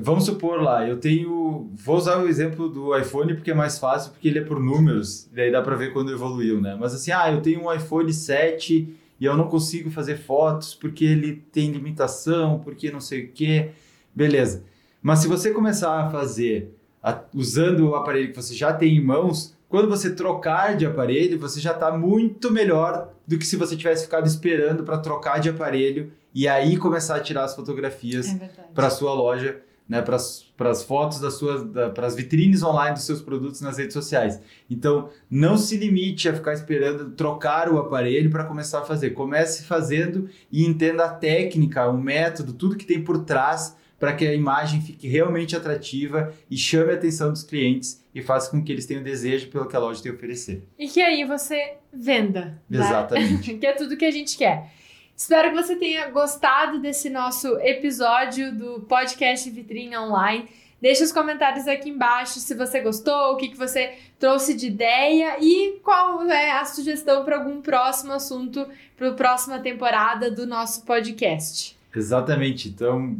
vamos 0.00 0.24
supor 0.24 0.62
lá, 0.62 0.86
eu 0.86 0.98
tenho, 0.98 1.70
vou 1.74 1.96
usar 1.96 2.18
o 2.18 2.28
exemplo 2.28 2.68
do 2.68 2.96
iPhone 2.96 3.34
porque 3.34 3.50
é 3.50 3.54
mais 3.54 3.78
fácil, 3.78 4.12
porque 4.12 4.28
ele 4.28 4.38
é 4.38 4.44
por 4.44 4.60
números, 4.60 5.28
e 5.34 5.40
aí 5.40 5.50
dá 5.50 5.60
para 5.60 5.76
ver 5.76 5.92
quando 5.92 6.12
evoluiu, 6.12 6.60
né? 6.60 6.76
Mas 6.78 6.94
assim, 6.94 7.10
ah, 7.10 7.30
eu 7.32 7.40
tenho 7.40 7.64
um 7.64 7.72
iPhone 7.72 8.12
7 8.12 8.96
e 9.20 9.24
eu 9.24 9.36
não 9.36 9.48
consigo 9.48 9.90
fazer 9.90 10.16
fotos 10.18 10.74
porque 10.74 11.04
ele 11.04 11.44
tem 11.52 11.70
limitação, 11.70 12.60
porque 12.60 12.90
não 12.90 13.00
sei 13.00 13.24
o 13.24 13.32
quê. 13.32 13.70
Beleza. 14.14 14.64
Mas 15.00 15.20
se 15.20 15.28
você 15.28 15.50
começar 15.50 16.00
a 16.00 16.10
fazer 16.10 16.74
a, 17.02 17.20
usando 17.34 17.90
o 17.90 17.94
aparelho 17.94 18.30
que 18.30 18.36
você 18.36 18.54
já 18.54 18.72
tem 18.72 18.96
em 18.96 19.04
mãos, 19.04 19.56
quando 19.68 19.88
você 19.88 20.14
trocar 20.14 20.76
de 20.76 20.86
aparelho, 20.86 21.38
você 21.38 21.58
já 21.60 21.72
está 21.72 21.96
muito 21.96 22.50
melhor 22.50 23.12
do 23.26 23.38
que 23.38 23.46
se 23.46 23.56
você 23.56 23.76
tivesse 23.76 24.04
ficado 24.04 24.26
esperando 24.26 24.84
para 24.84 24.98
trocar 24.98 25.40
de 25.40 25.48
aparelho 25.48 26.12
e 26.34 26.46
aí 26.46 26.76
começar 26.76 27.16
a 27.16 27.20
tirar 27.20 27.44
as 27.44 27.54
fotografias 27.54 28.28
é 28.28 28.50
para 28.74 28.88
a 28.88 28.90
sua 28.90 29.12
loja, 29.14 29.60
né, 29.88 30.00
para 30.00 30.16
as 30.16 30.82
fotos 30.82 31.20
das 31.20 31.34
suas, 31.34 31.64
da, 31.64 31.90
para 31.90 32.06
as 32.06 32.14
vitrines 32.14 32.62
online 32.62 32.94
dos 32.94 33.04
seus 33.04 33.20
produtos 33.20 33.60
nas 33.60 33.78
redes 33.78 33.92
sociais. 33.92 34.40
Então, 34.70 35.10
não 35.30 35.56
se 35.56 35.76
limite 35.76 36.28
a 36.28 36.34
ficar 36.34 36.52
esperando 36.52 37.10
trocar 37.10 37.68
o 37.68 37.78
aparelho 37.78 38.30
para 38.30 38.44
começar 38.44 38.80
a 38.80 38.84
fazer. 38.84 39.10
Comece 39.10 39.64
fazendo 39.64 40.28
e 40.50 40.64
entenda 40.64 41.04
a 41.04 41.10
técnica, 41.10 41.88
o 41.88 41.98
método, 41.98 42.52
tudo 42.52 42.76
que 42.76 42.86
tem 42.86 43.02
por 43.02 43.24
trás 43.24 43.76
para 44.02 44.14
que 44.14 44.26
a 44.26 44.34
imagem 44.34 44.80
fique 44.80 45.06
realmente 45.06 45.54
atrativa 45.54 46.32
e 46.50 46.56
chame 46.56 46.90
a 46.90 46.94
atenção 46.94 47.30
dos 47.30 47.44
clientes 47.44 48.04
e 48.12 48.20
faça 48.20 48.50
com 48.50 48.60
que 48.60 48.72
eles 48.72 48.84
tenham 48.84 49.00
desejo 49.00 49.48
pelo 49.48 49.68
que 49.68 49.76
a 49.76 49.78
loja 49.78 50.02
tem 50.02 50.10
a 50.10 50.14
oferecer. 50.16 50.66
E 50.76 50.88
que 50.88 51.00
aí 51.00 51.24
você 51.24 51.74
venda. 51.92 52.60
Né? 52.68 52.80
Exatamente. 52.80 53.52
Né? 53.52 53.58
que 53.60 53.64
é 53.66 53.72
tudo 53.72 53.96
que 53.96 54.04
a 54.04 54.10
gente 54.10 54.36
quer. 54.36 54.72
Espero 55.16 55.50
que 55.50 55.62
você 55.62 55.76
tenha 55.76 56.10
gostado 56.10 56.80
desse 56.80 57.08
nosso 57.08 57.58
episódio 57.60 58.52
do 58.52 58.80
podcast 58.80 59.48
Vitrine 59.50 59.96
Online. 59.96 60.48
Deixe 60.80 61.04
os 61.04 61.12
comentários 61.12 61.68
aqui 61.68 61.90
embaixo 61.90 62.40
se 62.40 62.54
você 62.56 62.80
gostou, 62.80 63.32
o 63.32 63.36
que, 63.36 63.50
que 63.50 63.56
você 63.56 63.94
trouxe 64.18 64.52
de 64.52 64.66
ideia 64.66 65.36
e 65.40 65.78
qual 65.82 66.22
é 66.24 66.50
a 66.50 66.64
sugestão 66.64 67.24
para 67.24 67.36
algum 67.36 67.62
próximo 67.62 68.12
assunto 68.12 68.66
para 68.96 69.10
a 69.10 69.14
próxima 69.14 69.60
temporada 69.60 70.28
do 70.28 70.44
nosso 70.44 70.84
podcast. 70.84 71.78
Exatamente. 71.94 72.68
Então, 72.68 73.16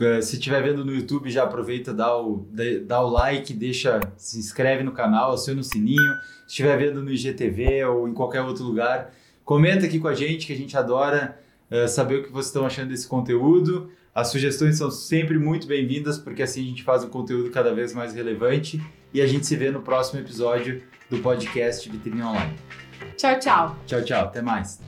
é, 0.00 0.22
se 0.22 0.36
estiver 0.36 0.62
vendo 0.62 0.84
no 0.84 0.94
YouTube, 0.94 1.30
já 1.30 1.44
aproveita, 1.44 1.92
dá 1.92 2.16
o, 2.16 2.46
dá 2.86 3.02
o 3.02 3.10
like, 3.10 3.52
deixa, 3.52 4.00
se 4.16 4.38
inscreve 4.38 4.82
no 4.82 4.92
canal, 4.92 5.32
aciona 5.32 5.60
o 5.60 5.64
sininho. 5.64 6.14
Se 6.46 6.48
estiver 6.48 6.78
vendo 6.78 7.02
no 7.02 7.12
IGTV 7.12 7.84
ou 7.84 8.08
em 8.08 8.14
qualquer 8.14 8.40
outro 8.40 8.64
lugar, 8.64 9.12
comenta 9.44 9.86
aqui 9.86 9.98
com 9.98 10.08
a 10.08 10.14
gente, 10.14 10.46
que 10.46 10.52
a 10.52 10.56
gente 10.56 10.76
adora 10.76 11.38
uh, 11.70 11.88
saber 11.88 12.16
o 12.16 12.22
que 12.24 12.30
vocês 12.30 12.46
estão 12.46 12.66
achando 12.66 12.88
desse 12.88 13.06
conteúdo. 13.06 13.90
As 14.14 14.28
sugestões 14.28 14.76
são 14.76 14.90
sempre 14.90 15.38
muito 15.38 15.66
bem-vindas, 15.66 16.18
porque 16.18 16.42
assim 16.42 16.62
a 16.62 16.68
gente 16.68 16.82
faz 16.82 17.02
um 17.02 17.08
conteúdo 17.08 17.50
cada 17.50 17.74
vez 17.74 17.94
mais 17.94 18.14
relevante. 18.14 18.82
E 19.14 19.20
a 19.20 19.26
gente 19.26 19.46
se 19.46 19.56
vê 19.56 19.70
no 19.70 19.82
próximo 19.82 20.20
episódio 20.20 20.82
do 21.10 21.18
podcast 21.18 21.88
Vitrine 21.88 22.22
Online. 22.22 22.56
Tchau, 23.16 23.38
tchau. 23.38 23.76
Tchau, 23.86 24.02
tchau. 24.02 24.24
Até 24.24 24.40
mais. 24.40 24.80